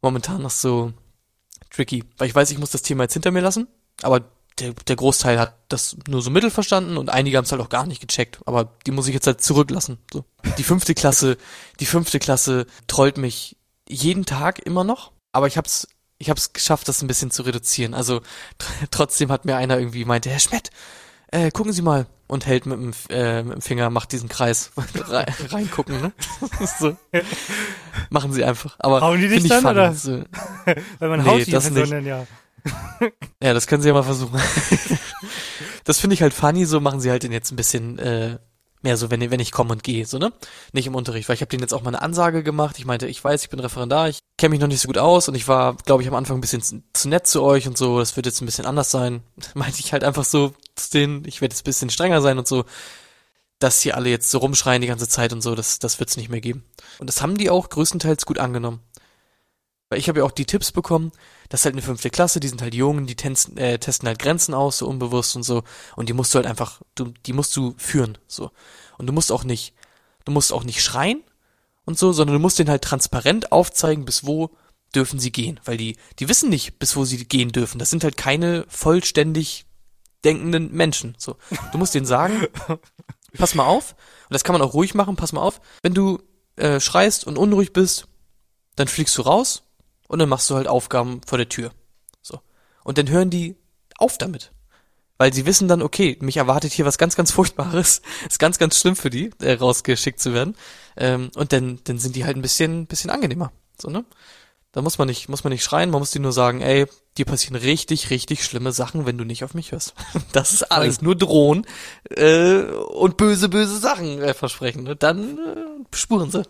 momentan 0.00 0.40
noch 0.40 0.50
so 0.50 0.92
tricky, 1.70 2.04
weil 2.16 2.28
ich 2.28 2.34
weiß, 2.34 2.50
ich 2.52 2.58
muss 2.58 2.70
das 2.70 2.82
Thema 2.82 3.02
jetzt 3.02 3.12
hinter 3.12 3.32
mir 3.32 3.42
lassen, 3.42 3.66
aber 4.02 4.22
der, 4.58 4.72
der 4.74 4.96
Großteil 4.96 5.38
hat 5.38 5.54
das 5.68 5.96
nur 6.08 6.20
so 6.22 6.30
mittel 6.30 6.50
verstanden 6.50 6.96
und 6.98 7.08
einige 7.10 7.36
haben 7.36 7.44
es 7.44 7.52
halt 7.52 7.62
auch 7.62 7.68
gar 7.70 7.86
nicht 7.86 8.00
gecheckt, 8.06 8.40
aber 8.46 8.72
die 8.86 8.90
muss 8.90 9.08
ich 9.08 9.14
jetzt 9.14 9.26
halt 9.26 9.40
zurücklassen. 9.40 9.98
So. 10.12 10.24
Die 10.58 10.62
fünfte 10.64 10.94
Klasse, 10.94 11.38
die 11.80 11.86
fünfte 11.86 12.18
Klasse 12.18 12.66
trollt 12.86 13.16
mich 13.16 13.56
jeden 13.88 14.26
Tag 14.26 14.58
immer 14.60 14.84
noch, 14.84 15.12
aber 15.32 15.46
ich 15.46 15.56
hab's 15.56 15.88
ich 16.18 16.28
habe 16.28 16.38
es 16.38 16.52
geschafft, 16.52 16.86
das 16.86 17.00
ein 17.00 17.06
bisschen 17.06 17.30
zu 17.30 17.42
reduzieren. 17.42 17.94
Also 17.94 18.18
tr- 18.18 18.22
trotzdem 18.90 19.32
hat 19.32 19.46
mir 19.46 19.56
einer 19.56 19.78
irgendwie 19.78 20.04
meinte, 20.04 20.28
Herr 20.28 20.38
Schmidt, 20.38 20.68
äh, 21.28 21.50
gucken 21.50 21.72
Sie 21.72 21.80
mal 21.80 22.06
und 22.26 22.44
hält 22.44 22.66
mit 22.66 22.78
dem, 22.78 22.92
äh, 23.08 23.42
mit 23.42 23.54
dem 23.54 23.62
Finger, 23.62 23.88
macht 23.88 24.12
diesen 24.12 24.28
Kreis 24.28 24.70
rein, 25.08 25.32
reingucken, 25.48 25.98
ne? 25.98 26.12
so. 26.78 26.94
Machen 28.10 28.32
Sie 28.34 28.44
einfach. 28.44 28.76
Aber 28.80 29.00
Hauen 29.00 29.20
die 29.20 29.28
dich 29.28 29.48
dann, 29.48 29.64
oder? 29.64 29.94
So. 29.94 30.22
Weil 30.98 31.08
man 31.08 31.22
Nee, 31.22 31.28
haut 31.30 31.46
die 31.46 31.50
das 31.50 31.70
Personen 31.70 32.04
ja. 32.06 32.26
Ja, 33.42 33.54
das 33.54 33.66
können 33.66 33.82
Sie 33.82 33.88
ja 33.88 33.94
mal 33.94 34.02
versuchen. 34.02 34.38
das 35.84 35.98
finde 35.98 36.14
ich 36.14 36.22
halt 36.22 36.34
funny, 36.34 36.66
so 36.66 36.80
machen 36.80 37.00
Sie 37.00 37.10
halt 37.10 37.22
den 37.22 37.32
jetzt 37.32 37.50
ein 37.50 37.56
bisschen 37.56 37.98
äh, 37.98 38.38
mehr 38.82 38.96
so, 38.96 39.10
wenn, 39.10 39.30
wenn 39.30 39.40
ich 39.40 39.52
komme 39.52 39.72
und 39.72 39.82
gehe, 39.82 40.06
so, 40.06 40.18
ne? 40.18 40.32
Nicht 40.72 40.86
im 40.86 40.94
Unterricht, 40.94 41.28
weil 41.28 41.34
ich 41.34 41.40
habe 41.40 41.50
denen 41.50 41.62
jetzt 41.62 41.74
auch 41.74 41.82
mal 41.82 41.88
eine 41.88 42.02
Ansage 42.02 42.42
gemacht. 42.42 42.78
Ich 42.78 42.86
meinte, 42.86 43.06
ich 43.06 43.22
weiß, 43.22 43.42
ich 43.42 43.50
bin 43.50 43.60
Referendar, 43.60 44.08
ich 44.08 44.20
kenne 44.38 44.50
mich 44.50 44.60
noch 44.60 44.68
nicht 44.68 44.80
so 44.80 44.88
gut 44.88 44.98
aus 44.98 45.28
und 45.28 45.34
ich 45.34 45.48
war, 45.48 45.76
glaube 45.84 46.02
ich, 46.02 46.08
am 46.08 46.14
Anfang 46.14 46.38
ein 46.38 46.40
bisschen 46.40 46.62
zu, 46.62 46.82
zu 46.92 47.08
nett 47.08 47.26
zu 47.26 47.42
euch 47.42 47.66
und 47.66 47.76
so, 47.76 47.98
das 47.98 48.16
wird 48.16 48.26
jetzt 48.26 48.40
ein 48.40 48.46
bisschen 48.46 48.66
anders 48.66 48.90
sein. 48.90 49.22
meinte 49.54 49.80
ich 49.80 49.92
halt 49.92 50.04
einfach 50.04 50.24
so 50.24 50.54
zu 50.76 50.90
denen, 50.90 51.24
ich 51.26 51.40
werde 51.40 51.52
jetzt 51.54 51.62
ein 51.62 51.64
bisschen 51.64 51.90
strenger 51.90 52.22
sein 52.22 52.38
und 52.38 52.48
so. 52.48 52.64
Dass 53.58 53.82
hier 53.82 53.94
alle 53.94 54.08
jetzt 54.08 54.30
so 54.30 54.38
rumschreien 54.38 54.80
die 54.80 54.88
ganze 54.88 55.06
Zeit 55.06 55.34
und 55.34 55.42
so, 55.42 55.54
das, 55.54 55.78
das 55.78 56.00
wird's 56.00 56.16
nicht 56.16 56.30
mehr 56.30 56.40
geben. 56.40 56.64
Und 56.98 57.08
das 57.08 57.20
haben 57.20 57.36
die 57.36 57.50
auch 57.50 57.68
größtenteils 57.68 58.24
gut 58.24 58.38
angenommen. 58.38 58.80
Weil 59.90 59.98
ich 59.98 60.08
habe 60.08 60.20
ja 60.20 60.24
auch 60.24 60.30
die 60.30 60.46
Tipps 60.46 60.72
bekommen, 60.72 61.12
das 61.50 61.60
ist 61.60 61.64
halt 61.64 61.74
eine 61.74 61.82
fünfte 61.82 62.10
Klasse, 62.10 62.38
die 62.38 62.48
sind 62.48 62.62
halt 62.62 62.74
jung, 62.74 63.06
die 63.06 63.16
testen, 63.16 63.58
äh, 63.58 63.78
testen 63.78 64.06
halt 64.06 64.20
Grenzen 64.20 64.54
aus, 64.54 64.78
so 64.78 64.86
unbewusst 64.86 65.34
und 65.34 65.42
so. 65.42 65.64
Und 65.96 66.08
die 66.08 66.12
musst 66.12 66.32
du 66.32 66.36
halt 66.36 66.46
einfach, 66.46 66.80
du, 66.94 67.12
die 67.26 67.32
musst 67.32 67.54
du 67.56 67.74
führen, 67.76 68.16
so. 68.28 68.52
Und 68.98 69.08
du 69.08 69.12
musst 69.12 69.32
auch 69.32 69.42
nicht, 69.42 69.74
du 70.24 70.32
musst 70.32 70.52
auch 70.52 70.62
nicht 70.62 70.80
schreien 70.80 71.24
und 71.84 71.98
so, 71.98 72.12
sondern 72.12 72.34
du 72.34 72.40
musst 72.40 72.60
denen 72.60 72.70
halt 72.70 72.82
transparent 72.82 73.50
aufzeigen, 73.50 74.04
bis 74.04 74.24
wo 74.24 74.50
dürfen 74.94 75.18
sie 75.18 75.32
gehen. 75.32 75.58
Weil 75.64 75.76
die, 75.76 75.96
die 76.20 76.28
wissen 76.28 76.50
nicht, 76.50 76.78
bis 76.78 76.94
wo 76.94 77.04
sie 77.04 77.24
gehen 77.24 77.50
dürfen. 77.50 77.80
Das 77.80 77.90
sind 77.90 78.04
halt 78.04 78.16
keine 78.16 78.64
vollständig 78.68 79.66
denkenden 80.24 80.70
Menschen, 80.72 81.16
so. 81.18 81.36
Du 81.72 81.78
musst 81.78 81.96
denen 81.96 82.06
sagen, 82.06 82.46
pass 83.36 83.56
mal 83.56 83.66
auf, 83.66 83.96
und 84.28 84.34
das 84.34 84.44
kann 84.44 84.52
man 84.52 84.62
auch 84.62 84.74
ruhig 84.74 84.94
machen, 84.94 85.16
pass 85.16 85.32
mal 85.32 85.42
auf, 85.42 85.60
wenn 85.82 85.94
du 85.94 86.22
äh, 86.54 86.78
schreist 86.78 87.26
und 87.26 87.38
unruhig 87.38 87.72
bist, 87.72 88.06
dann 88.76 88.86
fliegst 88.86 89.18
du 89.18 89.22
raus 89.22 89.64
und 90.10 90.18
dann 90.18 90.28
machst 90.28 90.50
du 90.50 90.56
halt 90.56 90.66
Aufgaben 90.66 91.20
vor 91.24 91.38
der 91.38 91.48
Tür. 91.48 91.70
So. 92.20 92.40
Und 92.82 92.98
dann 92.98 93.08
hören 93.08 93.30
die 93.30 93.56
auf 93.96 94.18
damit. 94.18 94.50
Weil 95.18 95.32
sie 95.32 95.46
wissen 95.46 95.68
dann, 95.68 95.82
okay, 95.82 96.18
mich 96.20 96.38
erwartet 96.38 96.72
hier 96.72 96.84
was 96.84 96.98
ganz, 96.98 97.14
ganz 97.14 97.30
Furchtbares. 97.30 98.02
Ist 98.28 98.40
ganz, 98.40 98.58
ganz 98.58 98.76
schlimm 98.76 98.96
für 98.96 99.08
die, 99.08 99.30
äh, 99.40 99.52
rausgeschickt 99.52 100.18
zu 100.18 100.34
werden. 100.34 100.56
Ähm, 100.96 101.30
und 101.36 101.52
dann, 101.52 101.78
dann 101.84 101.98
sind 102.00 102.16
die 102.16 102.24
halt 102.24 102.36
ein 102.36 102.42
bisschen, 102.42 102.86
bisschen 102.86 103.10
angenehmer. 103.10 103.52
So, 103.80 103.88
ne? 103.88 104.04
Da 104.72 104.82
muss 104.82 104.98
man 104.98 105.06
nicht, 105.06 105.28
muss 105.28 105.44
man 105.44 105.52
nicht 105.52 105.62
schreien, 105.62 105.90
man 105.90 106.00
muss 106.00 106.10
dir 106.10 106.20
nur 106.20 106.32
sagen, 106.32 106.60
ey, 106.60 106.86
dir 107.16 107.24
passieren 107.24 107.54
richtig, 107.54 108.10
richtig 108.10 108.44
schlimme 108.44 108.72
Sachen, 108.72 109.06
wenn 109.06 109.16
du 109.16 109.24
nicht 109.24 109.44
auf 109.44 109.54
mich 109.54 109.70
hörst. 109.70 109.94
Das 110.32 110.52
ist 110.52 110.72
alles. 110.72 111.02
Nur 111.02 111.14
drohen 111.14 111.66
äh, 112.08 112.62
und 112.62 113.16
böse, 113.16 113.48
böse 113.48 113.78
Sachen 113.78 114.20
äh, 114.20 114.34
versprechen. 114.34 114.82
Ne? 114.82 114.96
Dann 114.96 115.38
äh, 115.38 115.96
spuren 115.96 116.32
sie. 116.32 116.42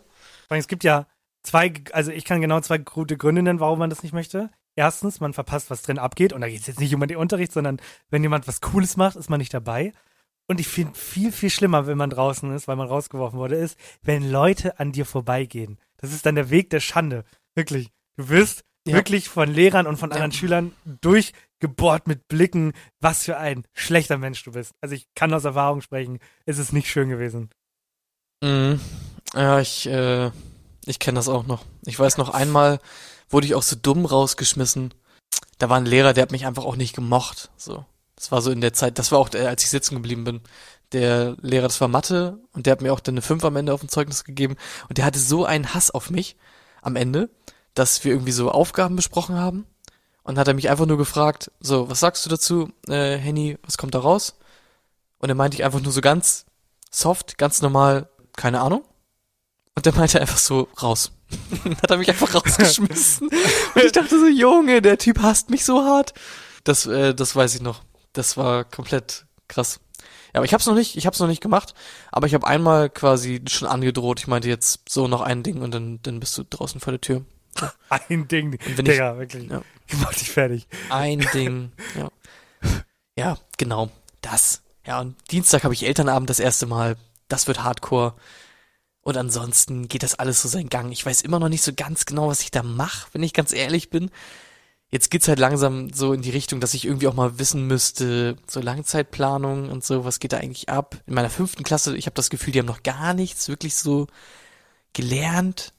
Es 0.49 0.67
gibt 0.67 0.83
ja 0.83 1.07
zwei, 1.43 1.72
also 1.93 2.11
ich 2.12 2.24
kann 2.24 2.41
genau 2.41 2.61
zwei 2.61 2.78
gute 2.78 3.16
Gründe 3.16 3.43
nennen, 3.43 3.61
warum 3.61 3.78
man 3.78 3.91
das 3.91 4.03
nicht 4.03 4.12
möchte. 4.12 4.51
Erstens, 4.76 5.20
man 5.20 5.32
verpasst, 5.32 5.70
was 5.70 5.82
drin 5.82 5.99
abgeht. 5.99 6.32
Und 6.32 6.41
da 6.41 6.49
geht 6.49 6.61
es 6.61 6.66
jetzt 6.66 6.80
nicht 6.80 6.95
um 6.95 7.01
den 7.07 7.16
Unterricht, 7.16 7.53
sondern 7.53 7.80
wenn 8.09 8.22
jemand 8.22 8.47
was 8.49 8.61
Cooles 8.61 8.97
macht, 8.97 9.16
ist 9.16 9.28
man 9.30 9.38
nicht 9.38 9.53
dabei. 9.53 9.93
Und 10.47 10.59
ich 10.61 10.68
finde 10.68 10.95
viel, 10.99 11.32
viel 11.32 11.51
schlimmer, 11.51 11.86
wenn 11.86 11.99
man 11.99 12.11
draußen 12.11 12.53
ist, 12.55 12.66
weil 12.66 12.76
man 12.76 12.88
rausgeworfen 12.88 13.38
wurde, 13.38 13.57
ist, 13.57 13.78
wenn 14.03 14.28
Leute 14.30 14.78
an 14.80 14.93
dir 14.93 15.05
vorbeigehen. 15.07 15.78
Das 15.99 16.12
ist 16.12 16.24
dann 16.26 16.34
der 16.34 16.51
Weg 16.51 16.70
der 16.70 16.80
Schande. 16.80 17.24
Wirklich. 17.55 17.91
Du 18.16 18.28
wirst 18.28 18.64
Ja. 18.86 18.95
wirklich 18.95 19.28
von 19.28 19.53
Lehrern 19.53 19.86
und 19.86 19.97
von 19.99 20.11
Ja. 20.11 20.14
anderen 20.16 20.32
Schülern 20.32 20.72
durchgebohrt 21.03 22.07
mit 22.09 22.26
Blicken, 22.28 22.72
was 23.01 23.24
für 23.24 23.36
ein 23.36 23.64
schlechter 23.74 24.18
Mensch 24.18 24.43
du 24.43 24.53
bist. 24.53 24.72
Also 24.80 24.95
ich 24.95 25.07
kann 25.14 25.32
aus 25.34 25.45
Erfahrung 25.45 25.82
sprechen, 25.82 26.18
es 26.47 26.59
ist 26.59 26.72
nicht 26.72 26.88
schön 26.88 27.11
gewesen. 27.11 27.51
Mhm. 28.43 28.80
Ja, 29.34 29.61
ich, 29.61 29.86
äh, 29.86 30.30
ich 30.87 30.99
kenne 30.99 31.16
das 31.16 31.28
auch 31.28 31.47
noch. 31.47 31.64
Ich 31.85 31.99
weiß 31.99 32.16
noch 32.16 32.31
einmal 32.31 32.78
wurde 33.31 33.47
ich 33.47 33.55
auch 33.55 33.62
so 33.62 33.76
dumm 33.81 34.05
rausgeschmissen. 34.05 34.93
Da 35.59 35.68
war 35.68 35.76
ein 35.76 35.87
Lehrer, 35.87 36.12
der 36.12 36.22
hat 36.22 36.33
mich 36.33 36.47
einfach 36.47 36.64
auch 36.64 36.76
nicht 36.76 36.95
gemocht. 36.95 37.51
So, 37.57 37.85
das 38.16 38.33
war 38.33 38.43
so 38.43 38.51
in 38.51 38.61
der 38.61 38.72
Zeit. 38.72 38.99
Das 38.99 39.12
war 39.12 39.18
auch, 39.18 39.33
äh, 39.33 39.47
als 39.47 39.62
ich 39.62 39.70
sitzen 39.70 39.95
geblieben 39.95 40.24
bin. 40.24 40.41
Der 40.93 41.37
Lehrer, 41.41 41.68
das 41.68 41.81
war 41.81 41.89
Mathe 41.89 42.41
und 42.53 42.66
der 42.66 42.72
hat 42.72 42.83
mir 42.83 42.93
auch 42.93 43.01
dann 43.01 43.14
eine 43.14 43.22
5 43.22 43.45
am 43.45 43.57
Ende 43.57 43.72
auf 43.72 43.81
dem 43.81 43.89
Zeugnis 43.89 44.24
gegeben 44.24 44.57
und 44.89 44.99
der 44.99 45.05
hatte 45.05 45.20
so 45.20 45.45
einen 45.45 45.72
Hass 45.72 45.93
auf 45.93 46.11
mich 46.11 46.37
am 46.83 46.97
Ende, 46.97 47.31
dass 47.74 48.03
wir 48.03 48.11
irgendwie 48.11 48.33
so 48.33 48.51
Aufgaben 48.51 48.97
besprochen 48.97 49.37
haben 49.37 49.66
und 50.24 50.37
hat 50.37 50.49
er 50.49 50.55
mich 50.55 50.68
einfach 50.68 50.87
nur 50.87 50.99
gefragt, 50.99 51.53
so, 51.61 51.89
was 51.89 52.01
sagst 52.01 52.26
du 52.26 52.31
dazu, 52.31 52.72
äh, 52.89 53.16
Henny, 53.16 53.57
was 53.62 53.78
kommt 53.78 53.95
da 53.95 54.01
raus? 54.01 54.35
Und 55.18 55.28
dann 55.28 55.37
meinte 55.37 55.55
ich 55.55 55.64
einfach 55.64 55.81
nur 55.81 55.93
so 55.93 56.01
ganz 56.01 56.47
soft, 56.91 57.39
ganz 57.39 57.62
normal, 57.62 58.09
keine 58.35 58.61
Ahnung. 58.61 58.83
Und 59.77 59.87
der 59.87 59.95
meinte 59.95 60.21
einfach 60.21 60.39
so, 60.39 60.68
raus. 60.83 61.12
Dann 61.64 61.77
hat 61.83 61.91
er 61.91 61.97
mich 61.97 62.09
einfach 62.09 62.35
rausgeschmissen. 62.35 63.29
Und 63.75 63.85
ich 63.85 63.93
dachte 63.93 64.18
so, 64.18 64.27
Junge, 64.27 64.83
der 64.83 64.99
Typ 64.99 65.21
hasst 65.23 65.49
mich 65.51 65.64
so 65.64 65.85
hart. 65.85 66.12
Das, 66.64 66.87
äh, 66.87 67.14
das 67.14 67.35
weiß 67.37 67.55
ich 67.55 67.62
noch. 67.62 67.83
Das 68.12 68.37
war 68.37 68.64
komplett 68.64 69.27
krass. 69.49 69.81
Ja, 70.33 70.39
aber 70.39 70.45
ich 70.45 70.53
hab's 70.55 70.66
noch 70.66 70.75
nicht, 70.75 70.97
ich 70.97 71.07
hab's 71.07 71.18
noch 71.18 71.27
nicht 71.27 71.41
gemacht, 71.41 71.75
aber 72.12 72.27
ich 72.27 72.35
habe 72.35 72.47
einmal 72.47 72.89
quasi 72.91 73.43
schon 73.49 73.66
angedroht. 73.68 74.21
Ich 74.21 74.27
meinte 74.27 74.49
jetzt 74.49 74.81
so 74.89 75.09
noch 75.09 75.23
ein 75.23 75.43
Ding 75.43 75.61
und 75.62 75.73
dann, 75.73 76.01
dann 76.03 76.21
bist 76.21 76.37
du 76.39 76.45
draußen 76.49 76.81
vor 76.81 76.93
der 76.93 77.01
Tür. 77.01 77.25
Ein 77.89 78.29
Ding, 78.29 78.53
wenn 78.77 78.87
ich- 78.87 78.93
Digga, 78.93 79.18
wirklich. 79.18 79.51
Ja. 79.51 79.62
Ich 79.89 79.99
mach 79.99 80.14
dich 80.14 80.31
fertig. 80.31 80.68
Ein 80.89 81.27
Ding. 81.35 81.73
Ja. 81.99 82.09
ja, 83.16 83.39
genau. 83.59 83.91
Das. 84.21 84.62
Ja, 84.87 85.01
und 85.01 85.16
Dienstag 85.33 85.64
habe 85.64 85.75
ich 85.75 85.85
Elternabend 85.85 86.31
das 86.31 86.39
erste 86.39 86.66
Mal. 86.66 86.97
Das 87.27 87.49
wird 87.49 87.64
Hardcore. 87.64 88.14
Und 89.03 89.17
ansonsten 89.17 89.89
geht 89.89 90.03
das 90.03 90.15
alles 90.15 90.43
so 90.43 90.49
seinen 90.49 90.69
Gang. 90.69 90.93
Ich 90.93 91.05
weiß 91.05 91.23
immer 91.23 91.39
noch 91.39 91.49
nicht 91.49 91.63
so 91.63 91.73
ganz 91.75 92.05
genau, 92.05 92.29
was 92.29 92.43
ich 92.43 92.51
da 92.51 92.63
mache, 92.63 93.09
wenn 93.13 93.23
ich 93.23 93.33
ganz 93.33 93.53
ehrlich 93.53 93.91
bin. 93.91 94.11
Jetzt 94.91 95.11
geht's 95.11 95.29
halt 95.29 95.39
langsam 95.39 95.93
so 95.93 96.13
in 96.13 96.21
die 96.21 96.31
Richtung, 96.31 96.61
dass 96.61 96.75
ich 96.75 96.85
irgendwie 96.85 97.07
auch 97.07 97.15
mal 97.15 97.39
wissen 97.39 97.67
müsste, 97.67 98.37
so 98.49 98.61
Langzeitplanung 98.61 99.71
und 99.71 99.85
so, 99.85 100.05
was 100.05 100.19
geht 100.19 100.33
da 100.33 100.39
eigentlich 100.39 100.69
ab? 100.69 100.97
In 101.07 101.15
meiner 101.15 101.31
fünften 101.31 101.63
Klasse, 101.63 101.97
ich 101.97 102.07
habe 102.07 102.15
das 102.15 102.29
Gefühl, 102.29 102.53
die 102.53 102.59
haben 102.59 102.67
noch 102.67 102.83
gar 102.83 103.15
nichts 103.15 103.49
wirklich 103.49 103.77
so 103.77 104.09
gelernt. 104.93 105.73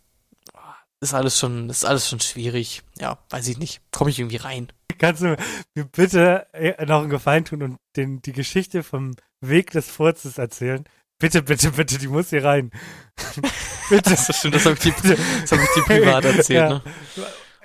Ist 1.02 1.14
alles 1.14 1.38
schon, 1.38 1.70
ist 1.70 1.84
alles 1.84 2.08
schon 2.08 2.22
schwierig. 2.22 2.84
Ja, 3.00 3.18
weiß 3.32 3.48
ich 3.50 3.58
nicht. 3.58 3.82
Komme 3.92 4.12
ich 4.12 4.20
irgendwie 4.20 4.38
rein. 4.38 4.72
Kannst 4.98 5.24
du 5.24 5.36
mir 5.74 5.86
bitte 5.86 6.48
äh, 6.54 6.86
noch 6.86 7.02
einen 7.02 7.10
Gefallen 7.10 7.44
tun 7.44 7.64
und 7.64 7.78
den, 7.96 8.22
die 8.22 8.34
Geschichte 8.34 8.84
vom 8.84 9.16
Weg 9.42 9.72
des 9.72 9.90
Furzes 9.90 10.38
erzählen? 10.38 10.86
Bitte, 11.22 11.44
bitte, 11.44 11.72
bitte, 11.72 11.98
die 12.00 12.08
muss 12.08 12.32
hier 12.32 12.44
rein. 12.44 12.72
bitte. 13.90 14.10
Das 14.10 14.36
stimmt, 14.38 14.56
das 14.56 14.66
habe 14.66 14.76
ich, 14.76 14.86
hab 14.86 15.04
ich 15.04 15.70
dir 15.76 15.84
privat 15.86 16.26
erzählt, 16.26 16.50
Ja. 16.50 16.70
ne? 16.70 16.82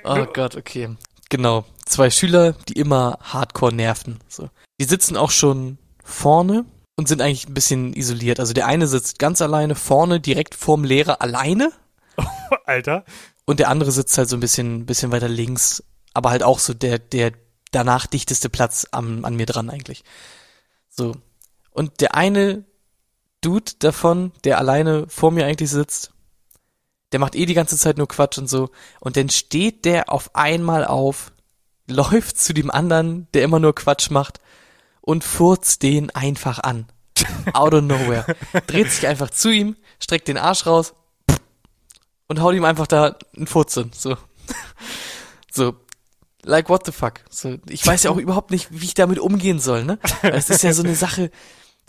Oh 0.05 0.27
Gott, 0.33 0.57
okay. 0.57 0.95
Genau. 1.31 1.65
Zwei 1.87 2.11
Schüler, 2.11 2.53
die 2.69 2.75
immer 2.75 3.19
hardcore 3.23 3.73
nerven. 3.73 4.19
So. 4.29 4.51
Die 4.79 4.85
sitzen 4.85 5.17
auch 5.17 5.31
schon 5.31 5.79
vorne 6.05 6.67
und 6.97 7.09
sind 7.09 7.23
eigentlich 7.23 7.49
ein 7.49 7.55
bisschen 7.55 7.95
isoliert. 7.95 8.41
Also 8.41 8.53
der 8.53 8.67
eine 8.67 8.87
sitzt 8.87 9.19
ganz 9.19 9.41
alleine 9.41 9.75
vorne, 9.75 10.21
direkt 10.21 10.55
vorm 10.55 10.85
Lehrer 10.85 11.23
alleine. 11.23 11.73
Alter. 12.67 13.05
Und 13.47 13.59
der 13.59 13.69
andere 13.71 13.91
sitzt 13.91 14.19
halt 14.19 14.29
so 14.29 14.37
ein 14.37 14.41
bisschen, 14.41 14.85
bisschen 14.87 15.13
weiter 15.13 15.29
links, 15.29 15.83
aber 16.13 16.31
halt 16.31 16.43
auch 16.43 16.59
so 16.59 16.75
der, 16.75 16.99
der 16.99 17.33
danach 17.73 18.07
dichteste 18.07 18.49
Platz 18.51 18.87
am, 18.91 19.25
an 19.25 19.35
mir 19.35 19.47
dran 19.47 19.71
eigentlich. 19.71 20.05
So. 20.91 21.17
Und 21.71 22.01
der 22.01 22.15
eine 22.15 22.65
Dude 23.41 23.73
davon, 23.79 24.33
der 24.45 24.59
alleine 24.59 25.07
vor 25.09 25.31
mir 25.31 25.47
eigentlich 25.47 25.71
sitzt, 25.71 26.13
der 27.13 27.21
macht 27.21 27.37
eh 27.37 27.47
die 27.47 27.55
ganze 27.55 27.77
Zeit 27.77 27.99
nur 27.99 28.09
Quatsch 28.09 28.39
und 28.39 28.49
so. 28.49 28.71
Und 29.01 29.17
dann 29.17 29.31
steht 29.31 29.85
der 29.85 30.13
auf 30.13 30.35
einmal 30.35 30.85
auf, 30.85 31.33
läuft 31.89 32.39
zu 32.39 32.53
dem 32.53 32.71
anderen, 32.71 33.29
der 33.33 33.45
immer 33.45 33.61
nur 33.61 33.75
Quatsch 33.75 34.11
macht 34.11 34.41
und 35.01 35.23
furzt 35.23 35.83
den 35.83 36.11
einfach 36.11 36.59
an. 36.59 36.87
Out 37.53 37.75
of 37.75 37.83
nowhere. 37.83 38.27
Dreht 38.67 38.91
sich 38.91 39.07
einfach 39.07 39.31
zu 39.31 39.51
ihm, 39.51 39.77
streckt 40.01 40.29
den 40.29 40.37
Arsch 40.37 40.67
raus 40.67 40.95
und 42.29 42.41
haut 42.41 42.55
ihm 42.55 42.65
einfach 42.65 42.87
da 42.87 43.17
einen 43.37 43.47
Furz 43.47 43.75
hin. 43.75 43.91
So. 43.95 44.17
So. 45.51 45.77
Like 46.43 46.69
what 46.69 46.87
the 46.87 46.93
fuck? 46.93 47.23
So, 47.29 47.57
ich 47.69 47.85
weiß 47.85 48.05
ja 48.05 48.11
auch 48.11 48.19
überhaupt 48.19 48.53
nicht, 48.53 48.69
wie 48.71 48.85
ich 48.85 48.95
damit 48.95 49.19
umgehen 49.19 49.59
soll, 49.59 49.85
ne? 49.85 49.99
Es 50.23 50.49
ist 50.49 50.63
ja 50.63 50.73
so 50.73 50.85
eine 50.85 50.95
Sache, 50.95 51.33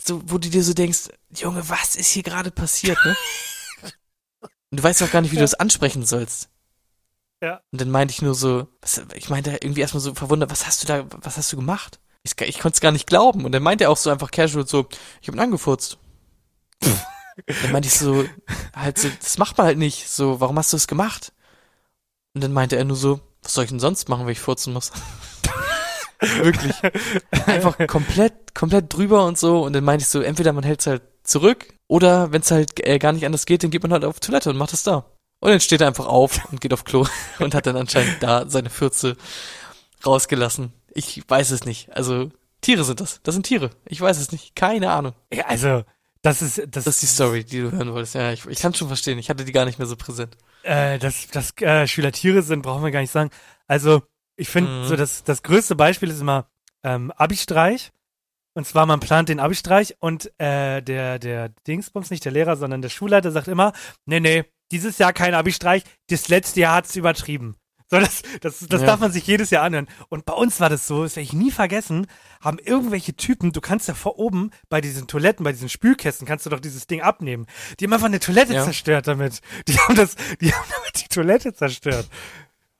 so, 0.00 0.22
wo 0.26 0.38
du 0.38 0.48
dir 0.48 0.62
so 0.62 0.74
denkst, 0.74 1.08
Junge, 1.34 1.68
was 1.68 1.96
ist 1.96 2.10
hier 2.10 2.22
gerade 2.22 2.50
passiert, 2.50 2.98
ne? 3.04 3.16
Und 4.70 4.80
du 4.80 4.82
weißt 4.82 5.02
auch 5.02 5.10
gar 5.10 5.22
nicht, 5.22 5.32
wie 5.32 5.36
du 5.36 5.42
das 5.42 5.54
ansprechen 5.54 6.04
sollst. 6.04 6.50
Ja. 7.42 7.62
Und 7.70 7.80
dann 7.80 7.90
meinte 7.90 8.12
ich 8.12 8.22
nur 8.22 8.34
so, 8.34 8.68
was, 8.80 9.02
ich 9.14 9.28
meinte 9.30 9.50
irgendwie 9.62 9.80
erstmal 9.80 10.00
so 10.00 10.14
verwundert, 10.14 10.50
was 10.50 10.66
hast 10.66 10.82
du 10.82 10.86
da, 10.86 11.06
was 11.08 11.36
hast 11.36 11.52
du 11.52 11.56
gemacht? 11.56 12.00
Ich, 12.22 12.38
ich 12.40 12.58
konnte 12.58 12.76
es 12.76 12.80
gar 12.80 12.92
nicht 12.92 13.06
glauben. 13.06 13.44
Und 13.44 13.52
dann 13.52 13.62
meinte 13.62 13.84
er 13.84 13.90
auch 13.90 13.96
so 13.96 14.10
einfach 14.10 14.30
casual 14.30 14.66
so, 14.66 14.88
ich 15.20 15.28
hab 15.28 15.34
ihn 15.34 15.40
angefurzt. 15.40 15.98
dann 16.82 17.72
meinte 17.72 17.88
ich 17.88 17.94
so, 17.94 18.24
halt 18.74 18.98
so, 18.98 19.08
das 19.08 19.38
macht 19.38 19.56
man 19.56 19.66
halt 19.66 19.78
nicht. 19.78 20.08
So, 20.08 20.40
warum 20.40 20.58
hast 20.58 20.72
du 20.72 20.76
das 20.76 20.88
gemacht? 20.88 21.32
Und 22.34 22.42
dann 22.42 22.52
meinte 22.52 22.76
er 22.76 22.84
nur 22.84 22.96
so, 22.96 23.20
was 23.42 23.54
soll 23.54 23.64
ich 23.64 23.70
denn 23.70 23.80
sonst 23.80 24.08
machen, 24.08 24.26
wenn 24.26 24.32
ich 24.32 24.40
furzen 24.40 24.72
muss? 24.72 24.92
Wirklich. 26.42 26.74
Einfach 27.46 27.78
komplett, 27.86 28.54
komplett 28.54 28.92
drüber 28.92 29.24
und 29.26 29.38
so. 29.38 29.62
Und 29.62 29.72
dann 29.72 29.84
meinte 29.84 30.02
ich 30.02 30.08
so, 30.08 30.20
entweder 30.20 30.52
man 30.52 30.64
hält 30.64 30.80
es 30.80 30.86
halt 30.86 31.02
zurück 31.22 31.66
oder 31.86 32.32
wenn 32.32 32.40
es 32.42 32.50
halt 32.50 32.84
äh, 32.86 32.98
gar 32.98 33.12
nicht 33.12 33.24
anders 33.26 33.46
geht, 33.46 33.62
dann 33.62 33.70
geht 33.70 33.82
man 33.82 33.92
halt 33.92 34.04
auf 34.04 34.18
Toilette 34.20 34.50
und 34.50 34.56
macht 34.56 34.72
es 34.72 34.82
da. 34.82 35.04
Und 35.40 35.50
dann 35.50 35.60
steht 35.60 35.80
er 35.80 35.86
einfach 35.86 36.06
auf 36.06 36.40
und 36.50 36.60
geht 36.60 36.72
auf 36.72 36.84
Klo 36.84 37.06
und 37.38 37.54
hat 37.54 37.66
dann 37.66 37.76
anscheinend 37.76 38.22
da 38.22 38.48
seine 38.48 38.70
Fürze 38.70 39.16
rausgelassen. 40.04 40.72
Ich 40.92 41.22
weiß 41.28 41.50
es 41.50 41.64
nicht. 41.64 41.90
Also, 41.94 42.30
Tiere 42.60 42.82
sind 42.84 43.00
das. 43.00 43.20
Das 43.22 43.34
sind 43.34 43.44
Tiere. 43.44 43.70
Ich 43.86 44.00
weiß 44.00 44.18
es 44.18 44.32
nicht. 44.32 44.56
Keine 44.56 44.90
Ahnung. 44.90 45.12
Ja, 45.32 45.46
also, 45.46 45.84
das 46.22 46.42
ist, 46.42 46.58
das, 46.58 46.84
Das 46.84 46.86
ist 46.96 47.02
die 47.02 47.06
Story, 47.06 47.44
die 47.44 47.60
du 47.60 47.70
hören 47.70 47.92
wolltest. 47.92 48.14
Ja, 48.16 48.32
ich, 48.32 48.44
ich 48.46 48.58
kann 48.58 48.74
schon 48.74 48.88
verstehen. 48.88 49.18
Ich 49.18 49.30
hatte 49.30 49.44
die 49.44 49.52
gar 49.52 49.64
nicht 49.64 49.78
mehr 49.78 49.86
so 49.86 49.94
präsent. 49.96 50.36
äh, 50.64 50.98
dass, 50.98 51.28
dass 51.28 51.56
äh, 51.60 51.86
Schüler 51.86 52.10
Tiere 52.10 52.42
sind, 52.42 52.62
brauchen 52.62 52.82
wir 52.82 52.90
gar 52.90 53.00
nicht 53.00 53.12
sagen. 53.12 53.30
Also, 53.68 54.02
ich 54.38 54.48
finde, 54.48 54.70
Mhm. 54.70 54.84
so 54.86 54.96
das, 54.96 55.24
das 55.24 55.42
größte 55.42 55.74
Beispiel 55.76 56.08
ist 56.10 56.20
immer 56.20 56.46
ähm, 56.84 57.10
Abi-Streich. 57.12 57.90
Und 58.54 58.66
zwar, 58.66 58.86
man 58.86 58.98
plant 59.00 59.28
den 59.28 59.38
Abi-Streich 59.40 59.96
und 60.00 60.32
äh, 60.40 60.80
der, 60.82 61.18
der 61.18 61.50
Dingsbums, 61.66 62.10
nicht 62.10 62.24
der 62.24 62.32
Lehrer, 62.32 62.56
sondern 62.56 62.82
der 62.82 62.88
Schulleiter 62.88 63.30
sagt 63.30 63.46
immer, 63.48 63.72
nee, 64.06 64.18
nee, 64.20 64.44
dieses 64.72 64.98
Jahr 64.98 65.12
kein 65.12 65.34
Abi-Streich, 65.34 65.84
das 66.08 66.28
letzte 66.28 66.60
Jahr 66.60 66.76
hat's 66.76 66.96
übertrieben. 66.96 67.56
So, 67.90 67.98
das, 67.98 68.22
das, 68.42 68.58
das 68.68 68.80
Ja. 68.82 68.86
darf 68.88 69.00
man 69.00 69.12
sich 69.12 69.26
jedes 69.26 69.48
Jahr 69.50 69.62
anhören. 69.64 69.88
Und 70.10 70.24
bei 70.26 70.34
uns 70.34 70.60
war 70.60 70.68
das 70.68 70.86
so, 70.86 71.04
das 71.04 71.16
werde 71.16 71.24
ich 71.24 71.32
nie 71.32 71.50
vergessen, 71.50 72.06
haben 72.42 72.58
irgendwelche 72.58 73.14
Typen, 73.16 73.52
du 73.52 73.60
kannst 73.62 73.88
ja 73.88 73.94
vor 73.94 74.18
oben 74.18 74.50
bei 74.68 74.80
diesen 74.82 75.06
Toiletten, 75.06 75.42
bei 75.44 75.52
diesen 75.52 75.68
Spülkästen, 75.70 76.26
kannst 76.26 76.44
du 76.44 76.50
doch 76.50 76.60
dieses 76.60 76.86
Ding 76.86 77.00
abnehmen. 77.00 77.46
Die 77.80 77.84
haben 77.86 77.92
einfach 77.94 78.06
eine 78.06 78.20
Toilette 78.20 78.54
Ja. 78.54 78.64
zerstört 78.64 79.06
damit. 79.06 79.40
Die 79.68 79.78
haben 79.78 79.94
das, 79.94 80.16
die 80.40 80.52
haben 80.52 80.68
damit 80.70 80.92
die 81.02 81.08
Toilette 81.08 81.54
zerstört. 81.54 82.08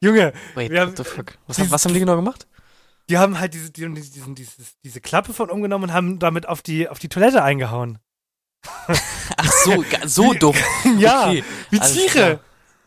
Junge, 0.00 0.32
Wait, 0.54 0.70
wir 0.70 0.80
haben, 0.80 0.90
what 0.90 0.96
the 0.98 1.04
fuck? 1.04 1.34
Was, 1.46 1.56
dieses- 1.56 1.70
was 1.72 1.84
haben 1.84 1.94
die 1.94 2.00
genau 2.00 2.16
gemacht? 2.16 2.46
die 3.10 3.16
haben 3.16 3.38
halt 3.40 3.54
diese, 3.54 3.70
die, 3.70 3.88
diesen, 3.94 4.34
dieses, 4.34 4.54
diese 4.84 5.00
Klappe 5.00 5.32
von 5.32 5.48
umgenommen 5.48 5.84
und 5.84 5.92
haben 5.94 6.18
damit 6.18 6.46
auf 6.46 6.60
die, 6.60 6.88
auf 6.90 6.98
die 6.98 7.08
Toilette 7.08 7.42
eingehauen. 7.42 7.98
Ach 9.36 9.52
so, 9.64 9.82
so 10.04 10.34
dumm. 10.34 10.54
Ja, 10.98 11.28
Okay, 11.30 11.44
wie 11.70 11.80
Tiere. 11.80 12.40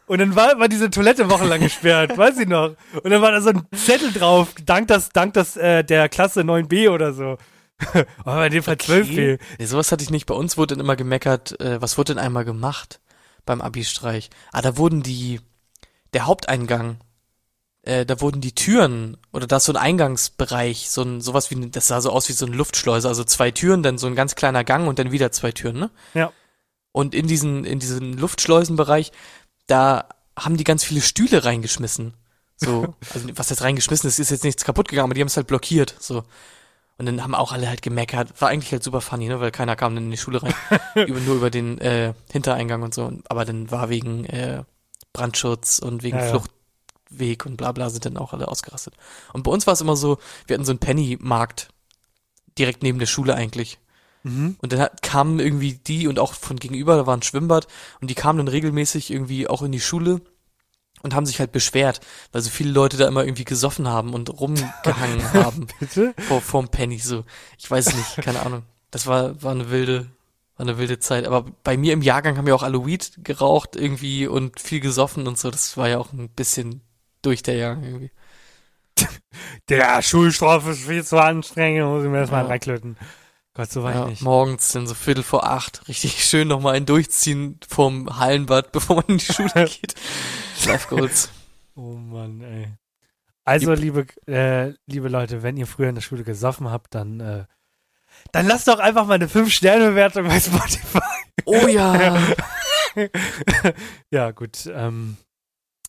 Und 0.06 0.20
dann 0.20 0.36
war, 0.36 0.60
war 0.60 0.68
diese 0.68 0.90
Toilette 0.92 1.30
wochenlang 1.30 1.62
gesperrt, 1.62 2.18
weiß 2.18 2.38
ich 2.40 2.48
noch. 2.48 2.76
Und 3.02 3.10
dann 3.10 3.22
war 3.22 3.32
da 3.32 3.42
so 3.42 3.50
ein 3.50 3.66
Zettel 3.76 4.12
drauf, 4.12 4.50
dank 4.64 4.90
das, 4.90 5.10
dank 5.10 5.34
das 5.34 5.58
äh, 5.58 5.84
der 5.84 6.08
Klasse 6.10 6.42
9b 6.42 6.90
oder 6.90 7.14
so. 7.14 7.38
Aber 8.24 8.46
in 8.46 8.52
dem 8.54 8.62
Fall 8.62 8.76
12b. 8.76 9.40
Nee, 9.58 9.66
sowas 9.66 9.92
hatte 9.92 10.04
ich 10.04 10.12
nicht. 10.12 10.28
Bei 10.28 10.36
uns 10.36 10.56
wurde 10.58 10.76
dann 10.76 10.84
immer 10.86 10.96
gemeckert, 10.96 11.60
äh, 11.60 11.82
was 11.82 11.98
wurde 11.98 12.14
denn 12.14 12.24
einmal 12.24 12.46
gemacht 12.46 13.00
beim 13.46 13.60
Abi-Streich? 13.62 14.30
Ah, 14.52 14.62
da 14.62 14.78
wurden 14.78 15.02
die, 15.02 15.40
der 16.14 16.26
Haupteingang, 16.26 16.98
äh, 17.84 18.06
da 18.06 18.22
wurden 18.22 18.42
die 18.42 18.54
Türen, 18.54 19.18
oder 19.32 19.48
da 19.48 19.58
ist 19.58 19.66
so 19.66 19.74
ein 19.74 19.78
Eingangsbereich, 19.78 20.90
so 20.90 21.02
ein, 21.02 21.22
sowas 21.22 21.50
wie, 21.52 21.70
das 21.70 21.88
sah 21.88 22.02
so 22.02 22.12
aus 22.12 22.30
wie 22.30 22.34
so 22.34 22.46
ein 22.46 22.54
Luftschleuse, 22.54 23.08
also 23.08 23.24
zwei 23.24 23.52
Türen, 23.52 23.84
dann 23.84 23.98
so 23.98 24.08
ein 24.08 24.16
ganz 24.16 24.36
kleiner 24.36 24.64
Gang 24.64 24.88
und 24.88 25.00
dann 25.00 25.12
wieder 25.12 25.32
zwei 25.32 25.52
Türen, 25.52 25.80
ne? 25.80 25.92
Ja. 26.14 26.32
Und 26.92 27.16
in 27.16 27.28
diesen, 27.28 27.64
in 27.66 27.80
diesen 27.80 28.18
Luftschleusenbereich, 28.18 29.12
da 29.68 30.10
haben 30.38 30.58
die 30.58 30.64
ganz 30.64 30.84
viele 30.84 31.02
Stühle 31.02 31.46
reingeschmissen. 31.46 32.14
So, 32.58 32.96
also 33.14 33.28
was 33.36 33.50
jetzt 33.50 33.64
reingeschmissen 33.64 34.08
ist, 34.08 34.20
ist 34.20 34.30
jetzt 34.30 34.44
nichts 34.44 34.66
kaputt 34.66 34.90
gegangen, 34.90 35.06
aber 35.06 35.14
die 35.14 35.22
haben 35.22 35.28
es 35.28 35.38
halt 35.38 35.48
blockiert, 35.48 35.96
so. 36.00 36.24
Und 36.98 37.08
dann 37.08 37.24
haben 37.24 37.34
auch 37.34 37.52
alle 37.52 37.68
halt 37.68 37.82
gemeckert. 37.82 38.40
War 38.40 38.50
eigentlich 38.50 38.72
halt 38.72 38.84
super 38.84 39.02
funny, 39.02 39.28
ne, 39.28 39.40
weil 39.40 39.50
keiner 39.50 39.76
kam 39.76 39.96
dann 39.96 40.04
in 40.04 40.12
die 40.12 40.18
Schule 40.18 40.44
rein. 40.44 40.54
über, 41.08 41.20
nur 41.20 41.38
über 41.38 41.50
den 41.50 41.80
äh, 41.80 42.14
Hintereingang 42.32 42.84
und 42.84 42.94
so. 42.94 43.12
Aber 43.28 43.44
dann 43.44 43.72
war 43.72 43.90
wegen 43.90 44.26
äh, 44.26 44.64
Brandschutz 45.14 45.80
und 45.80 46.04
wegen 46.04 46.18
Ja. 46.18 46.28
Fluchtweg 46.30 47.46
und 47.46 47.58
bla 47.58 47.72
bla 47.72 47.90
sind 47.90 48.06
dann 48.06 48.18
auch 48.18 48.34
alle 48.34 48.48
ausgerastet. 48.48 48.94
Und 49.34 49.44
bei 49.44 49.52
uns 49.52 49.68
war 49.68 49.74
es 49.74 49.82
immer 49.82 49.96
so, 49.96 50.18
wir 50.48 50.56
hatten 50.56 50.66
so 50.66 50.72
einen 50.72 50.80
Penny-Markt 50.80 51.70
direkt 52.58 52.84
neben 52.84 53.00
der 53.00 53.06
Schule 53.08 53.36
eigentlich. 53.36 53.80
Mhm. 54.24 54.56
Und 54.62 54.72
dann 54.74 54.80
hat, 54.80 55.02
kamen 55.02 55.40
irgendwie 55.40 55.74
die 55.74 56.08
und 56.08 56.20
auch 56.20 56.34
von 56.34 56.58
gegenüber, 56.58 56.96
da 56.96 57.08
war 57.08 57.18
ein 57.18 57.24
Schwimmbad 57.24 57.68
und 58.02 58.10
die 58.10 58.16
kamen 58.16 58.38
dann 58.38 58.48
regelmäßig 58.48 59.12
irgendwie 59.12 59.48
auch 59.48 59.62
in 59.64 59.72
die 59.72 59.80
Schule 59.80 60.22
und 61.02 61.16
haben 61.16 61.26
sich 61.26 61.40
halt 61.40 61.52
beschwert, 61.52 62.00
weil 62.32 62.42
so 62.42 62.52
viele 62.52 62.72
Leute 62.72 62.98
da 62.98 63.08
immer 63.08 63.24
irgendwie 63.26 63.46
gesoffen 63.46 63.88
haben 63.88 64.14
und 64.14 64.30
rumgehangen 64.40 65.34
haben 65.34 65.68
Bitte? 65.80 66.14
vor 66.28 66.42
vorm 66.42 66.68
Penny 66.70 67.00
so. 67.00 67.24
Ich 67.58 67.70
weiß 67.70 67.96
nicht, 67.96 68.18
keine 68.18 68.46
Ahnung. 68.46 68.64
Das 68.92 69.08
war 69.08 69.42
war 69.42 69.52
eine 69.52 69.72
wilde 69.72 70.12
eine 70.62 70.78
wilde 70.78 71.00
Zeit, 71.00 71.26
aber 71.26 71.44
bei 71.64 71.78
mir 71.78 71.94
im 71.94 72.02
Jahrgang 72.02 72.38
haben 72.38 72.48
ja 72.48 72.56
auch 72.56 72.64
alle 72.64 72.86
Weed 72.86 73.14
geraucht 73.24 73.76
irgendwie 73.76 74.28
und 74.28 74.60
viel 74.60 74.80
gesoffen 74.80 75.28
und 75.28 75.38
so. 75.38 75.52
Das 75.52 75.76
war 75.78 75.90
ja 75.90 75.98
auch 75.98 76.14
ein 76.14 76.30
bisschen 76.30 76.82
durch 77.22 77.44
der 77.44 77.56
Jahrgang 77.56 77.84
irgendwie. 77.84 78.12
Der 79.70 80.02
Schulstrafe 80.02 80.72
ist 80.72 80.86
viel 80.86 81.04
zu 81.04 81.18
anstrengend, 81.22 81.88
muss 81.88 82.04
ich 82.04 82.10
mir 82.10 82.20
erstmal 82.20 82.44
Ja. 82.44 82.50
reinklöten. 82.50 82.98
Gott, 83.54 83.72
so 83.72 83.84
war 83.84 83.94
Ja, 83.94 84.04
ich 84.04 84.10
nicht. 84.12 84.22
morgens 84.22 84.72
dann 84.72 84.88
so 84.88 84.94
Viertel 84.94 85.24
vor 85.24 85.46
acht 85.46 85.88
richtig 85.88 86.24
schön 86.30 86.48
nochmal 86.48 86.76
ein 86.76 86.86
Durchziehen 86.86 87.60
vorm 87.68 88.18
Hallenbad, 88.20 88.72
bevor 88.72 88.98
man 88.98 89.06
in 89.08 89.18
die 89.18 89.26
Schule 89.34 89.50
geht. 89.54 89.96
Life 90.66 90.88
Goals. 90.90 91.30
Oh 91.76 91.94
Mann, 91.96 92.42
ey. 92.42 92.68
Also, 93.44 93.74
liebe, 93.74 94.06
äh, 94.28 94.74
liebe 94.86 95.10
Leute, 95.10 95.42
wenn 95.42 95.58
ihr 95.58 95.66
früher 95.68 95.90
in 95.90 95.96
der 95.96 96.02
Schule 96.02 96.24
gesoffen 96.24 96.70
habt, 96.70 96.94
dann, 96.94 97.20
äh, 97.20 97.46
dann 98.32 98.48
lasst 98.48 98.68
doch 98.68 98.80
einfach 98.80 99.06
mal 99.06 99.16
eine 99.16 99.28
5-Sterne-Bewertung 99.28 100.28
bei 100.28 100.40
Spotify. 100.40 101.00
Oh 101.46 101.68
ja. 101.68 102.18
ja, 104.12 104.32
gut. 104.32 104.70
Ähm, 104.74 105.18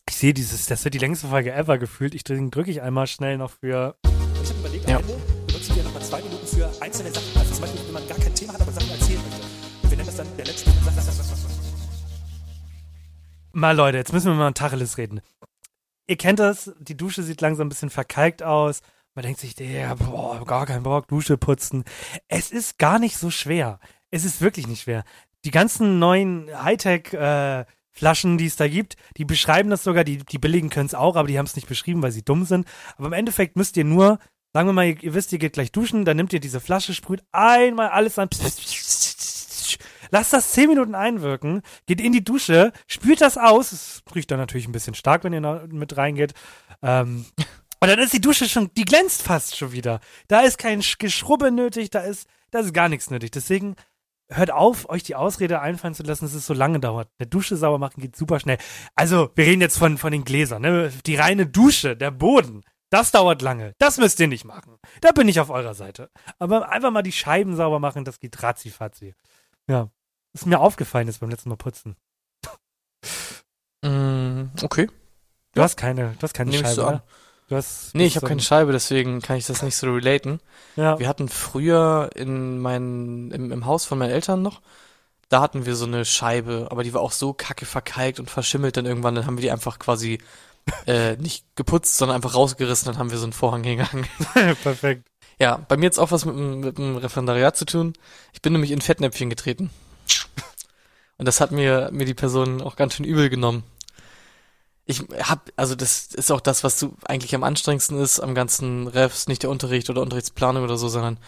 ich 0.09 0.15
sehe 0.15 0.33
dieses, 0.33 0.65
das 0.65 0.83
wird 0.83 0.93
die 0.93 0.99
längste 0.99 1.27
Folge 1.27 1.53
ever 1.53 1.77
gefühlt. 1.77 2.15
Ich 2.15 2.23
drücke 2.23 2.49
drück 2.49 2.67
ich 2.67 2.81
einmal 2.81 3.07
schnell 3.07 3.37
noch 3.37 3.51
für. 3.51 3.95
Ich 4.41 4.49
habe 4.49 4.59
überlegt, 4.59 4.89
Ja. 4.89 4.97
am 4.97 5.01
Ende 5.03 5.17
benutzen 5.47 5.75
wir 5.75 5.83
nochmal 5.83 6.01
zwei 6.03 6.21
Minuten 6.21 6.47
für 6.47 6.69
einzelne 6.81 7.11
Sachen. 7.11 7.37
Also 7.39 7.53
zum 7.53 7.61
Beispiel, 7.61 7.81
wenn 7.85 7.93
man 7.93 8.07
gar 8.07 8.17
kein 8.17 8.35
Thema 8.35 8.53
hat, 8.53 8.61
aber 8.61 8.71
Sachen 8.71 8.89
erzählen 8.91 9.21
möchte. 9.21 9.45
Und 9.83 9.89
wir 9.91 9.97
nennen 9.97 10.07
das 10.07 10.15
dann 10.17 10.27
der 10.37 10.45
letzte. 10.45 10.71
Mal 13.55 13.75
Leute, 13.75 13.97
jetzt 13.99 14.11
müssen 14.11 14.31
wir 14.31 14.35
mal 14.35 14.47
ein 14.47 14.55
Tacheles 14.55 14.97
reden. 14.97 15.21
Ihr 16.07 16.17
kennt 16.17 16.39
das, 16.39 16.71
die 16.79 16.97
Dusche 16.97 17.21
sieht 17.23 17.39
langsam 17.39 17.67
ein 17.67 17.69
bisschen 17.69 17.91
verkalkt 17.91 18.41
aus. 18.43 18.81
Man 19.15 19.23
denkt 19.23 19.39
sich, 19.39 19.53
der, 19.53 19.95
boah, 19.95 20.43
gar 20.43 20.65
keinen 20.65 20.83
Bock, 20.83 21.07
Dusche 21.07 21.37
putzen. 21.37 21.83
Es 22.27 22.51
ist 22.51 22.79
gar 22.79 22.97
nicht 22.97 23.17
so 23.17 23.29
schwer. 23.29 23.79
Es 24.09 24.25
ist 24.25 24.41
wirklich 24.41 24.65
nicht 24.67 24.81
schwer. 24.81 25.03
Die 25.45 25.51
ganzen 25.51 25.99
neuen 25.99 26.49
Hightech-Flaschen, 26.63 28.39
die 28.39 28.47
es 28.47 28.55
da 28.55 28.67
gibt, 28.67 28.95
die 29.17 29.25
beschreiben 29.25 29.69
das 29.69 29.83
sogar, 29.83 30.03
die, 30.03 30.17
die 30.17 30.39
billigen 30.39 30.71
können 30.71 30.87
es 30.87 30.95
auch, 30.95 31.15
aber 31.15 31.27
die 31.27 31.37
haben 31.37 31.45
es 31.45 31.55
nicht 31.55 31.67
beschrieben, 31.67 32.01
weil 32.01 32.11
sie 32.11 32.23
dumm 32.23 32.45
sind. 32.45 32.67
Aber 32.97 33.05
im 33.05 33.13
Endeffekt 33.13 33.55
müsst 33.55 33.77
ihr 33.77 33.83
nur, 33.83 34.17
sagen 34.51 34.67
wir 34.67 34.73
mal, 34.73 34.87
ihr, 34.87 35.03
ihr 35.03 35.13
wisst, 35.13 35.31
ihr 35.31 35.39
geht 35.39 35.53
gleich 35.53 35.71
duschen, 35.71 36.05
dann 36.05 36.17
nehmt 36.17 36.33
ihr 36.33 36.39
diese 36.39 36.59
Flasche, 36.59 36.95
sprüht 36.95 37.23
einmal 37.31 37.89
alles 37.89 38.17
an. 38.17 38.29
Lasst 40.09 40.33
das 40.33 40.51
10 40.51 40.69
Minuten 40.69 40.95
einwirken, 40.95 41.61
geht 41.85 42.01
in 42.01 42.13
die 42.13 42.23
Dusche, 42.23 42.71
spült 42.87 43.21
das 43.21 43.37
aus. 43.37 43.71
Es 43.71 44.03
riecht 44.13 44.31
dann 44.31 44.39
natürlich 44.39 44.67
ein 44.67 44.71
bisschen 44.71 44.95
stark, 44.95 45.23
wenn 45.23 45.33
ihr 45.33 45.67
mit 45.71 45.97
reingeht. 45.97 46.33
Ähm, 46.81 47.25
und 47.83 47.89
dann 47.89 47.99
ist 47.99 48.13
die 48.13 48.21
Dusche 48.21 48.47
schon, 48.49 48.71
die 48.75 48.85
glänzt 48.85 49.21
fast 49.21 49.57
schon 49.57 49.71
wieder. 49.71 49.99
Da 50.27 50.41
ist 50.41 50.57
kein 50.57 50.81
Sch- 50.81 50.97
Geschrubbe 50.99 51.51
nötig, 51.51 51.89
da 51.89 51.99
ist, 52.01 52.27
da 52.51 52.59
ist 52.59 52.73
gar 52.73 52.89
nichts 52.89 53.09
nötig. 53.09 53.31
Deswegen 53.31 53.75
hört 54.29 54.51
auf, 54.51 54.89
euch 54.89 55.03
die 55.03 55.15
Ausrede 55.15 55.59
einfallen 55.61 55.93
zu 55.93 56.03
lassen, 56.03 56.25
dass 56.25 56.33
es 56.33 56.45
so 56.45 56.53
lange 56.53 56.79
dauert. 56.79 57.09
Eine 57.19 57.27
Dusche 57.27 57.55
sauber 57.57 57.77
machen 57.77 58.01
geht 58.01 58.15
super 58.15 58.39
schnell. 58.39 58.57
Also, 58.95 59.29
wir 59.35 59.45
reden 59.45 59.61
jetzt 59.61 59.77
von, 59.77 59.97
von 59.97 60.11
den 60.11 60.23
Gläsern, 60.23 60.61
ne? 60.61 60.91
Die 61.05 61.15
reine 61.15 61.45
Dusche, 61.45 61.95
der 61.97 62.11
Boden, 62.11 62.63
das 62.89 63.11
dauert 63.11 63.41
lange. 63.41 63.73
Das 63.79 63.97
müsst 63.97 64.19
ihr 64.19 64.27
nicht 64.27 64.45
machen. 64.45 64.77
Da 65.01 65.11
bin 65.11 65.27
ich 65.27 65.39
auf 65.39 65.49
eurer 65.49 65.73
Seite. 65.73 66.09
Aber 66.39 66.69
einfach 66.69 66.91
mal 66.91 67.01
die 67.03 67.11
Scheiben 67.11 67.55
sauber 67.55 67.79
machen, 67.79 68.05
das 68.05 68.19
geht 68.19 68.41
ratzi-fatzi. 68.41 69.13
Ja. 69.67 69.89
Ist 70.33 70.45
mir 70.45 70.59
aufgefallen 70.59 71.07
jetzt 71.07 71.19
beim 71.19 71.29
letzten 71.29 71.49
Mal 71.49 71.57
putzen. 71.57 71.95
Mm, 73.83 74.49
okay. 74.61 74.87
Du 75.53 75.59
Ja. 75.59 75.63
hast 75.63 75.75
keine, 75.77 76.15
du 76.17 76.23
hast 76.23 76.33
keine 76.33 76.51
Nehm 76.51 76.61
Scheibe? 76.61 77.03
Du 77.53 77.57
hast, 77.57 77.93
Nee, 77.95 78.05
ich 78.05 78.15
habe 78.15 78.27
keine 78.27 78.39
ein- 78.39 78.43
Scheibe, 78.43 78.71
deswegen 78.71 79.21
kann 79.21 79.37
ich 79.37 79.45
das 79.45 79.61
nicht 79.61 79.75
so 79.75 79.91
relaten. 79.93 80.39
Ja. 80.75 80.97
Wir 80.99 81.07
hatten 81.07 81.29
früher 81.29 82.09
in 82.15 82.59
meinen, 82.59 83.31
im, 83.31 83.51
im 83.51 83.65
Haus 83.65 83.85
von 83.85 83.97
meinen 83.97 84.11
Eltern 84.11 84.41
noch, 84.41 84.61
da 85.29 85.41
hatten 85.41 85.65
wir 85.65 85.75
so 85.75 85.85
eine 85.85 86.03
Scheibe, 86.05 86.67
aber 86.71 86.83
die 86.83 86.93
war 86.93 87.01
auch 87.01 87.11
so 87.11 87.33
kacke 87.33 87.65
verkalkt 87.65 88.19
und 88.19 88.29
verschimmelt 88.29 88.75
dann 88.77 88.85
irgendwann, 88.85 89.15
dann 89.15 89.25
haben 89.25 89.37
wir 89.37 89.41
die 89.43 89.51
einfach 89.51 89.79
quasi 89.79 90.19
äh, 90.87 91.15
nicht 91.17 91.45
geputzt, 91.55 91.97
sondern 91.97 92.15
einfach 92.15 92.33
rausgerissen, 92.35 92.85
dann 92.87 92.97
haben 92.97 93.11
wir 93.11 93.17
so 93.17 93.25
einen 93.25 93.33
Vorhang 93.33 93.63
hingehangen. 93.63 94.05
Perfekt. 94.63 95.07
Ja, 95.39 95.57
bei 95.67 95.77
mir 95.77 95.85
jetzt 95.85 95.99
auch 95.99 96.11
was 96.11 96.25
mit, 96.25 96.35
dem- 96.35 96.59
mit 96.61 96.77
dem 96.77 96.97
Referendariat 96.97 97.55
zu 97.57 97.65
tun. 97.65 97.93
Ich 98.33 98.41
bin 98.41 98.53
nämlich 98.53 98.71
in 98.71 98.81
Fettnäpfchen 98.81 99.29
getreten. 99.29 99.69
Und 101.17 101.27
das 101.27 101.39
hat 101.41 101.51
mir, 101.51 101.89
mir 101.91 102.05
die 102.05 102.13
Person 102.13 102.61
auch 102.61 102.75
ganz 102.75 102.95
schön 102.95 103.05
übel 103.05 103.29
genommen. 103.29 103.63
Ich 104.85 105.01
hab, 105.21 105.49
also 105.55 105.75
das 105.75 106.07
ist 106.07 106.31
auch 106.31 106.41
das, 106.41 106.63
was 106.63 106.77
du 106.79 106.93
eigentlich 107.05 107.33
am 107.35 107.43
anstrengendsten 107.43 107.99
ist, 107.99 108.19
am 108.19 108.35
ganzen 108.35 108.87
Refs, 108.87 109.27
nicht 109.27 109.43
der 109.43 109.49
Unterricht 109.49 109.89
oder 109.89 110.01
Unterrichtsplanung 110.01 110.63
oder 110.63 110.77
so, 110.77 110.89
sondern 110.89 111.19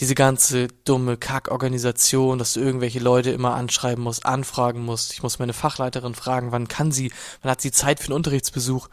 diese 0.00 0.14
ganze 0.14 0.68
dumme 0.84 1.16
Kackorganisation, 1.16 2.38
dass 2.38 2.52
du 2.52 2.60
irgendwelche 2.60 3.00
Leute 3.00 3.30
immer 3.30 3.54
anschreiben 3.54 4.02
musst, 4.02 4.26
anfragen 4.26 4.84
musst. 4.84 5.12
Ich 5.12 5.22
muss 5.22 5.38
meine 5.38 5.52
Fachleiterin 5.52 6.14
fragen, 6.14 6.52
wann 6.52 6.68
kann 6.68 6.92
sie, 6.92 7.12
wann 7.42 7.50
hat 7.50 7.60
sie 7.60 7.72
Zeit 7.72 8.00
für 8.00 8.06
einen 8.06 8.14
Unterrichtsbesuch? 8.14 8.88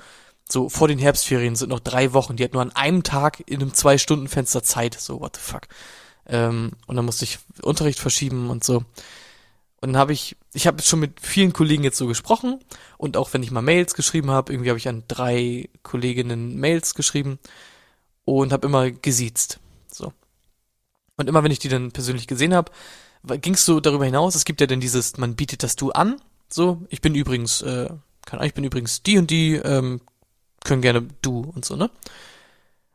So, 0.48 0.70
vor 0.70 0.88
den 0.88 1.00
Herbstferien 1.00 1.56
sind 1.56 1.70
noch 1.70 1.80
drei 1.80 2.14
Wochen. 2.14 2.36
Die 2.36 2.44
hat 2.44 2.54
nur 2.54 2.62
an 2.62 2.72
einem 2.72 3.04
Tag 3.04 3.44
in 3.48 3.62
einem 3.62 3.74
Zwei-Stunden-Fenster 3.74 4.64
Zeit. 4.64 5.00
So, 5.00 5.20
what 5.20 5.36
the 5.36 5.42
fuck. 5.42 5.64
Ähm, 6.28 6.72
und 6.88 6.96
dann 6.96 7.06
musste 7.06 7.26
ich 7.26 7.40
Unterricht 7.62 8.00
verschieben 8.00 8.50
und 8.50 8.64
so. 8.64 8.84
Und 9.82 9.94
dann 9.94 9.98
habe 9.98 10.14
ich, 10.14 10.36
ich 10.54 10.68
habe 10.68 10.82
schon 10.82 11.00
mit 11.00 11.20
vielen 11.20 11.54
Kollegen 11.54 11.84
jetzt 11.84 11.98
so 11.98 12.08
gesprochen 12.08 12.60
und 12.98 13.18
auch 13.18 13.34
wenn 13.34 13.44
ich 13.44 13.52
mal 13.52 13.62
Mails 13.62 13.94
geschrieben 13.94 14.32
habe, 14.32 14.52
irgendwie 14.52 14.70
habe 14.70 14.80
ich 14.80 14.88
an 14.88 15.04
drei 15.08 15.70
Kolleginnen 15.84 16.58
Mails 16.58 16.96
geschrieben 16.96 17.40
und 18.24 18.52
habe 18.52 18.68
immer 18.68 18.90
gesiezt. 18.90 19.60
So. 19.88 20.14
Und 21.18 21.30
immer 21.30 21.44
wenn 21.44 21.52
ich 21.52 21.60
die 21.60 21.70
dann 21.70 21.92
persönlich 21.92 22.28
gesehen 22.28 22.54
habe, 22.54 22.72
ging 23.42 23.54
es 23.54 23.66
so 23.66 23.80
darüber 23.80 24.06
hinaus, 24.06 24.36
es 24.36 24.46
gibt 24.46 24.62
ja 24.62 24.68
dann 24.68 24.80
dieses, 24.80 25.18
man 25.18 25.36
bietet 25.36 25.64
das 25.64 25.76
Du 25.76 25.92
an. 25.92 26.22
So, 26.48 26.82
ich 26.90 27.02
bin 27.02 27.16
übrigens, 27.16 27.62
äh, 27.62 27.90
Ahnung, 28.30 28.46
ich 28.46 28.54
bin 28.54 28.64
übrigens 28.64 29.04
die 29.04 29.18
und 29.18 29.30
die, 29.30 29.56
ähm, 29.56 30.02
können 30.64 30.82
gerne 30.82 31.08
du 31.22 31.52
und 31.56 31.66
so, 31.66 31.76
ne? 31.76 31.90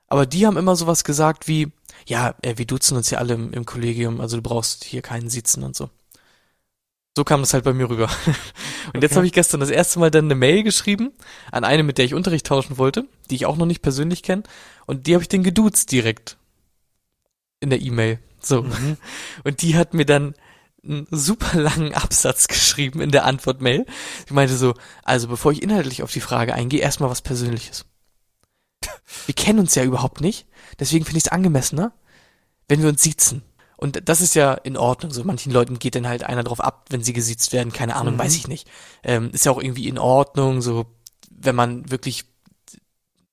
Aber 0.09 0.27
die 0.27 0.47
haben 0.47 0.57
immer 0.57 0.75
sowas 0.75 1.05
gesagt 1.05 1.47
wie, 1.47 1.71
ja, 2.07 2.35
äh, 2.43 2.59
wir 2.59 2.67
duzen 2.67 2.97
uns 2.97 3.11
ja 3.11 3.19
alle 3.19 3.35
im, 3.35 3.53
im 3.53 3.65
Kollegium, 3.65 4.21
also 4.21 4.37
du 4.37 4.43
brauchst 4.43 4.85
hier 4.85 5.03
keinen 5.03 5.31
Sitzen 5.31 5.63
und 5.63 5.77
so. 5.77 5.89
So 7.21 7.25
kam 7.25 7.43
das 7.43 7.53
halt 7.53 7.65
bei 7.65 7.75
mir 7.75 7.91
rüber. 7.91 8.09
Und 8.95 9.03
jetzt 9.03 9.11
Okay. 9.13 9.17
habe 9.17 9.27
ich 9.27 9.35
gestern 9.35 9.61
das 9.61 9.69
erste 9.69 9.99
Mal 9.99 10.11
dann 10.11 10.25
eine 10.25 10.35
Mail 10.35 10.63
geschrieben 10.63 11.13
an 11.53 11.65
eine, 11.65 11.83
mit 11.83 11.99
der 11.99 12.07
ich 12.07 12.15
Unterricht 12.15 12.47
tauschen 12.47 12.79
wollte, 12.79 13.05
die 13.29 13.35
ich 13.35 13.45
auch 13.45 13.59
noch 13.59 13.67
nicht 13.67 13.83
persönlich 13.83 14.23
kenne. 14.23 14.45
Und 14.87 15.07
die 15.07 15.13
habe 15.13 15.23
ich 15.23 15.29
den 15.29 15.43
geduzt 15.43 15.93
direkt. 15.93 16.39
In 17.61 17.69
der 17.69 17.83
E-Mail. 17.83 18.21
So. 18.41 18.63
Mhm. 18.63 18.97
Und 19.45 19.61
die 19.61 19.77
hat 19.77 19.93
mir 19.93 20.07
dann 20.07 20.35
einen 20.83 21.07
super 21.11 21.61
langen 21.61 21.93
Absatz 21.93 22.49
geschrieben 22.49 23.03
in 23.03 23.11
der 23.11 23.27
Antwortmail. 23.27 23.85
Ich 24.25 24.33
meinte 24.33 24.57
so, 24.57 24.73
also 25.03 25.29
bevor 25.29 25.53
ich 25.53 25.63
inhaltlich 25.63 26.03
auf 26.03 26.13
die 26.13 26.23
Frage 26.23 26.55
eingehe, 26.55 26.81
erstmal 26.81 27.11
was 27.11 27.21
Persönliches. 27.21 27.85
Wir 29.27 29.35
kennen 29.35 29.59
uns 29.59 29.75
ja 29.75 29.85
überhaupt 29.85 30.23
nicht, 30.23 30.47
deswegen 30.79 31.05
finde 31.05 31.19
ich 31.19 31.25
es 31.25 31.33
angemessener, 31.33 31.93
wenn 32.67 32.81
wir 32.81 32.89
uns 32.89 33.03
siezen. 33.03 33.43
Und 33.81 34.09
das 34.09 34.21
ist 34.21 34.35
ja 34.35 34.53
in 34.55 34.77
Ordnung. 34.77 35.11
So 35.11 35.25
manchen 35.25 35.53
Leuten 35.53 35.79
geht 35.79 35.95
dann 35.95 36.07
halt 36.07 36.23
einer 36.23 36.45
drauf 36.45 36.61
ab, 36.61 36.85
wenn 36.91 37.03
sie 37.03 37.15
gesiezt 37.15 37.53
werden. 37.53 37.73
Keine 37.73 37.97
Ahnung, 37.97 38.15
Mhm. 38.15 38.19
weiß 38.19 38.37
ich 38.37 38.47
nicht. 38.47 38.69
Ähm, 39.03 39.31
ist 39.33 39.47
ja 39.47 39.53
auch 39.53 39.63
irgendwie 39.63 39.89
in 39.89 39.99
Ordnung, 39.99 40.61
so 40.61 40.85
wenn 41.31 41.55
man 41.57 41.91
wirklich 41.91 42.27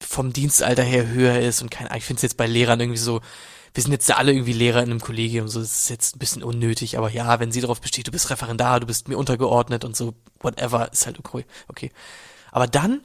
vom 0.01 0.31
Dienstalter 0.31 0.83
her 0.83 1.07
höher 1.07 1.39
ist 1.39 1.61
und 1.61 1.75
Ahnung. 1.77 1.97
Ich 1.97 2.05
finde 2.05 2.19
es 2.19 2.21
jetzt 2.23 2.37
bei 2.37 2.47
Lehrern 2.47 2.79
irgendwie 2.79 2.99
so, 2.99 3.19
wir 3.73 3.83
sind 3.83 3.91
jetzt 3.91 4.09
alle 4.11 4.31
irgendwie 4.31 4.53
Lehrer 4.53 4.81
in 4.81 4.89
einem 4.89 5.01
Kollegium, 5.01 5.47
so 5.49 5.59
das 5.59 5.81
ist 5.81 5.89
jetzt 5.89 6.15
ein 6.15 6.19
bisschen 6.19 6.43
unnötig, 6.43 6.97
aber 6.97 7.09
ja, 7.09 7.39
wenn 7.39 7.51
sie 7.51 7.61
darauf 7.61 7.81
besteht, 7.81 8.07
du 8.07 8.11
bist 8.11 8.29
Referendar, 8.29 8.79
du 8.79 8.87
bist 8.87 9.07
mir 9.09 9.17
untergeordnet 9.17 9.83
und 9.83 9.95
so, 9.97 10.13
whatever, 10.39 10.91
ist 10.91 11.05
halt 11.05 11.19
okay. 11.19 11.45
okay. 11.67 11.91
Aber 12.51 12.67
dann 12.67 13.01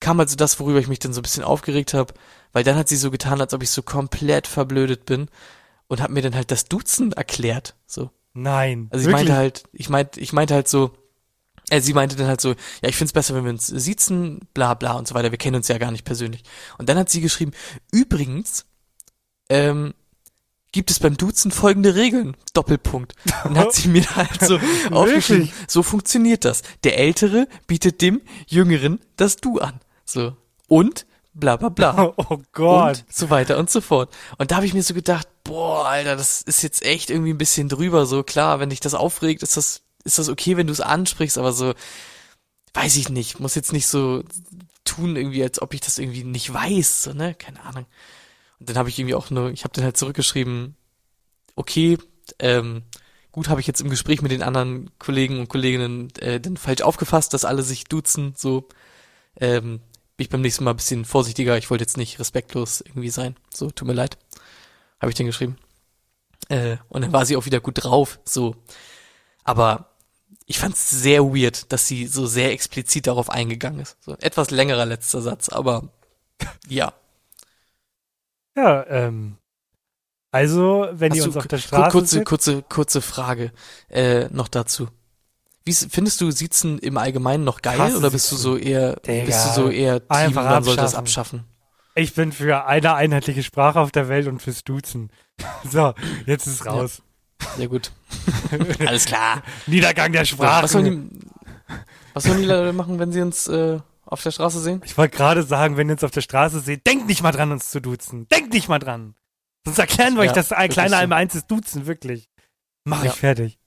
kam 0.00 0.20
also 0.20 0.36
das, 0.36 0.58
worüber 0.60 0.78
ich 0.78 0.88
mich 0.88 0.98
dann 1.00 1.12
so 1.12 1.20
ein 1.20 1.22
bisschen 1.22 1.44
aufgeregt 1.44 1.94
habe, 1.94 2.14
weil 2.52 2.64
dann 2.64 2.76
hat 2.76 2.88
sie 2.88 2.96
so 2.96 3.10
getan, 3.10 3.40
als 3.40 3.52
ob 3.54 3.62
ich 3.62 3.70
so 3.70 3.82
komplett 3.82 4.46
verblödet 4.46 5.06
bin 5.06 5.28
und 5.88 6.00
hat 6.00 6.10
mir 6.10 6.22
dann 6.22 6.34
halt 6.34 6.50
das 6.50 6.66
Duzen 6.66 7.12
erklärt, 7.12 7.74
so. 7.86 8.10
Nein. 8.34 8.88
Also 8.90 9.02
ich 9.02 9.06
wirklich? 9.06 9.28
meinte 9.28 9.36
halt, 9.36 9.64
ich 9.72 9.88
meinte, 9.88 10.20
ich 10.20 10.32
meinte 10.32 10.54
halt 10.54 10.68
so, 10.68 10.92
äh, 11.70 11.80
sie 11.80 11.94
meinte 11.94 12.16
dann 12.16 12.28
halt 12.28 12.40
so, 12.40 12.50
ja, 12.82 12.88
ich 12.88 12.96
find's 12.96 13.12
besser, 13.12 13.34
wenn 13.34 13.44
wir 13.44 13.50
uns 13.50 13.66
siezen, 13.66 14.40
bla 14.54 14.74
bla 14.74 14.92
und 14.92 15.08
so 15.08 15.14
weiter. 15.14 15.30
Wir 15.30 15.38
kennen 15.38 15.56
uns 15.56 15.68
ja 15.68 15.78
gar 15.78 15.90
nicht 15.90 16.04
persönlich. 16.04 16.44
Und 16.78 16.88
dann 16.88 16.98
hat 16.98 17.10
sie 17.10 17.20
geschrieben, 17.20 17.52
übrigens, 17.90 18.66
ähm, 19.48 19.94
gibt 20.72 20.90
es 20.90 21.00
beim 21.00 21.16
Duzen 21.16 21.50
folgende 21.50 21.94
Regeln. 21.94 22.36
Doppelpunkt. 22.54 23.14
Dann 23.44 23.58
hat 23.58 23.72
sie 23.72 23.88
mir 23.88 24.04
halt 24.14 24.40
so 24.40 24.58
aufgeschrieben, 24.90 25.50
so 25.66 25.82
funktioniert 25.82 26.44
das. 26.44 26.62
Der 26.84 26.98
Ältere 26.98 27.48
bietet 27.66 28.02
dem 28.02 28.20
Jüngeren 28.46 29.00
das 29.16 29.36
Du 29.36 29.58
an. 29.58 29.80
So. 30.04 30.36
Und 30.68 31.06
bla 31.34 31.56
bla 31.56 31.68
bla. 31.68 32.14
Oh 32.16 32.40
Gott. 32.52 33.04
Und 33.06 33.14
so 33.14 33.30
weiter 33.30 33.58
und 33.58 33.70
so 33.70 33.80
fort. 33.80 34.14
Und 34.38 34.50
da 34.50 34.56
habe 34.56 34.66
ich 34.66 34.74
mir 34.74 34.82
so 34.82 34.94
gedacht, 34.94 35.28
boah, 35.44 35.86
Alter, 35.86 36.16
das 36.16 36.42
ist 36.42 36.62
jetzt 36.62 36.84
echt 36.84 37.10
irgendwie 37.10 37.32
ein 37.32 37.38
bisschen 37.38 37.68
drüber. 37.68 38.06
So 38.06 38.22
klar, 38.22 38.60
wenn 38.60 38.70
dich 38.70 38.80
das 38.80 38.94
aufregt, 38.94 39.42
ist 39.42 39.56
das, 39.56 39.82
ist 40.04 40.18
das 40.18 40.28
okay, 40.28 40.56
wenn 40.56 40.66
du 40.66 40.72
es 40.72 40.80
ansprichst, 40.80 41.38
aber 41.38 41.52
so, 41.52 41.74
weiß 42.74 42.96
ich 42.96 43.08
nicht, 43.08 43.40
muss 43.40 43.54
jetzt 43.54 43.72
nicht 43.72 43.86
so 43.86 44.24
tun, 44.84 45.16
irgendwie, 45.16 45.42
als 45.42 45.60
ob 45.60 45.74
ich 45.74 45.80
das 45.80 45.98
irgendwie 45.98 46.24
nicht 46.24 46.52
weiß, 46.52 47.04
so, 47.04 47.12
ne? 47.12 47.34
Keine 47.34 47.62
Ahnung. 47.62 47.86
Und 48.58 48.68
dann 48.68 48.76
habe 48.76 48.88
ich 48.88 48.98
irgendwie 48.98 49.14
auch 49.14 49.30
nur, 49.30 49.50
ich 49.50 49.64
habe 49.64 49.74
dann 49.74 49.84
halt 49.84 49.96
zurückgeschrieben, 49.96 50.76
okay, 51.54 51.98
ähm, 52.38 52.82
gut, 53.32 53.48
habe 53.48 53.60
ich 53.60 53.66
jetzt 53.66 53.80
im 53.80 53.90
Gespräch 53.90 54.22
mit 54.22 54.32
den 54.32 54.42
anderen 54.42 54.90
Kollegen 54.98 55.38
und 55.40 55.48
Kolleginnen 55.48 56.12
äh, 56.18 56.40
dann 56.40 56.56
falsch 56.56 56.82
aufgefasst, 56.82 57.34
dass 57.34 57.44
alle 57.44 57.62
sich 57.62 57.84
duzen, 57.84 58.34
so, 58.36 58.68
ähm, 59.40 59.80
bin 60.18 60.24
ich 60.24 60.30
beim 60.30 60.40
nächsten 60.42 60.64
Mal 60.64 60.72
ein 60.72 60.76
bisschen 60.76 61.04
vorsichtiger. 61.06 61.56
Ich 61.56 61.70
wollte 61.70 61.82
jetzt 61.84 61.96
nicht 61.96 62.18
respektlos 62.18 62.80
irgendwie 62.82 63.08
sein. 63.08 63.36
So, 63.54 63.70
tut 63.70 63.86
mir 63.88 63.94
leid. 63.94 64.18
Habe 65.00 65.10
ich 65.10 65.16
den 65.16 65.26
geschrieben. 65.26 65.56
Äh, 66.48 66.76
und 66.88 67.02
dann 67.02 67.12
war 67.12 67.24
sie 67.24 67.36
auch 67.36 67.46
wieder 67.46 67.60
gut 67.60 67.82
drauf. 67.84 68.18
So. 68.24 68.56
Aber 69.44 69.94
ich 70.44 70.58
fand 70.58 70.74
es 70.74 70.90
sehr 70.90 71.22
weird, 71.24 71.72
dass 71.72 71.86
sie 71.86 72.06
so 72.08 72.26
sehr 72.26 72.50
explizit 72.52 73.06
darauf 73.06 73.30
eingegangen 73.30 73.78
ist. 73.80 73.96
So 74.02 74.16
etwas 74.18 74.50
längerer 74.50 74.86
letzter 74.86 75.22
Satz, 75.22 75.48
aber 75.48 75.88
ja. 76.68 76.92
Ja, 78.56 78.84
ähm. 78.88 79.38
Also, 80.32 80.88
wenn 80.92 81.14
ihr 81.14 81.20
Hast 81.22 81.26
uns 81.28 81.34
du- 81.34 81.40
auf 81.40 81.46
der 81.46 81.58
Straße 81.58 81.90
kurze, 81.92 82.24
kurze, 82.24 82.62
kurze 82.62 83.00
Frage 83.00 83.52
äh, 83.88 84.24
noch 84.30 84.48
dazu. 84.48 84.88
Wie 85.68 85.74
findest 85.74 86.20
du 86.20 86.30
Sitzen 86.30 86.78
im 86.78 86.96
Allgemeinen 86.96 87.44
noch 87.44 87.60
geil 87.62 87.78
Hasse 87.78 87.98
oder 87.98 88.10
bist 88.10 88.32
du 88.32 88.36
so 88.36 88.56
eher 88.56 88.96
Digga. 88.96 89.26
bist 89.26 89.46
du 89.46 89.52
so 89.52 89.68
eher 89.70 90.00
Team, 90.00 90.08
Einfach 90.10 90.44
man 90.44 90.64
sollte 90.64 90.80
das 90.80 90.94
abschaffen. 90.94 91.44
ich 91.94 92.14
bin 92.14 92.32
für 92.32 92.64
eine 92.66 92.94
einheitliche 92.94 93.42
Sprache 93.42 93.78
auf 93.80 93.90
der 93.90 94.08
Welt 94.08 94.26
und 94.28 94.40
fürs 94.40 94.64
Duzen. 94.64 95.10
So, 95.70 95.92
jetzt 96.26 96.46
ist 96.46 96.64
raus. 96.66 97.02
Sehr 97.56 97.68
gut. 97.68 97.92
Alles 98.86 99.04
klar. 99.04 99.42
Niedergang 99.66 100.10
der 100.12 100.22
Was 100.22 100.28
Sprache. 100.30 100.68
sollen 100.68 101.10
die, 101.10 101.26
was 102.14 102.24
sollen 102.24 102.38
die 102.40 102.46
Leute 102.46 102.72
machen, 102.72 102.98
wenn 102.98 103.12
sie 103.12 103.20
uns 103.20 103.46
äh, 103.46 103.78
auf 104.06 104.22
der 104.22 104.30
Straße 104.32 104.60
sehen? 104.60 104.80
Ich 104.84 104.96
wollte 104.98 105.16
gerade 105.16 105.42
sagen, 105.44 105.76
wenn 105.76 105.88
ihr 105.88 105.92
uns 105.92 106.02
auf 106.04 106.10
der 106.10 106.22
Straße 106.22 106.60
seht, 106.60 106.86
denkt 106.86 107.06
nicht 107.06 107.22
mal 107.22 107.30
dran, 107.32 107.52
uns 107.52 107.70
zu 107.70 107.80
duzen. 107.80 108.26
Denkt 108.28 108.52
nicht 108.54 108.68
mal 108.68 108.78
dran. 108.80 109.14
Sonst 109.64 109.78
erklären 109.78 110.14
wir 110.14 110.20
euch 110.22 110.28
Ja, 110.28 110.32
das 110.32 110.50
ein 110.50 110.62
wirklich 110.62 110.72
kleine 110.74 110.90
so. 110.90 110.96
einmal 110.96 111.18
eins 111.18 111.34
ist 111.34 111.46
Duzen, 111.50 111.86
wirklich. 111.86 112.28
Mach 112.84 113.04
Ja. 113.04 113.10
ich 113.12 113.16
fertig. 113.18 113.57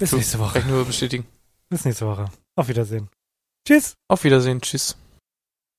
Bis 0.00 0.12
nächste 0.12 0.38
Kann 0.38 0.46
Woche. 0.46 0.58
ich 0.60 0.64
nur 0.66 0.84
bestätigen. 0.84 1.26
Bis 1.68 1.84
nächste 1.84 2.06
Woche. 2.06 2.30
Auf 2.56 2.68
Wiedersehen. 2.68 3.08
Tschüss. 3.66 3.94
Auf 4.08 4.24
Wiedersehen. 4.24 4.60
Tschüss. 4.60 4.96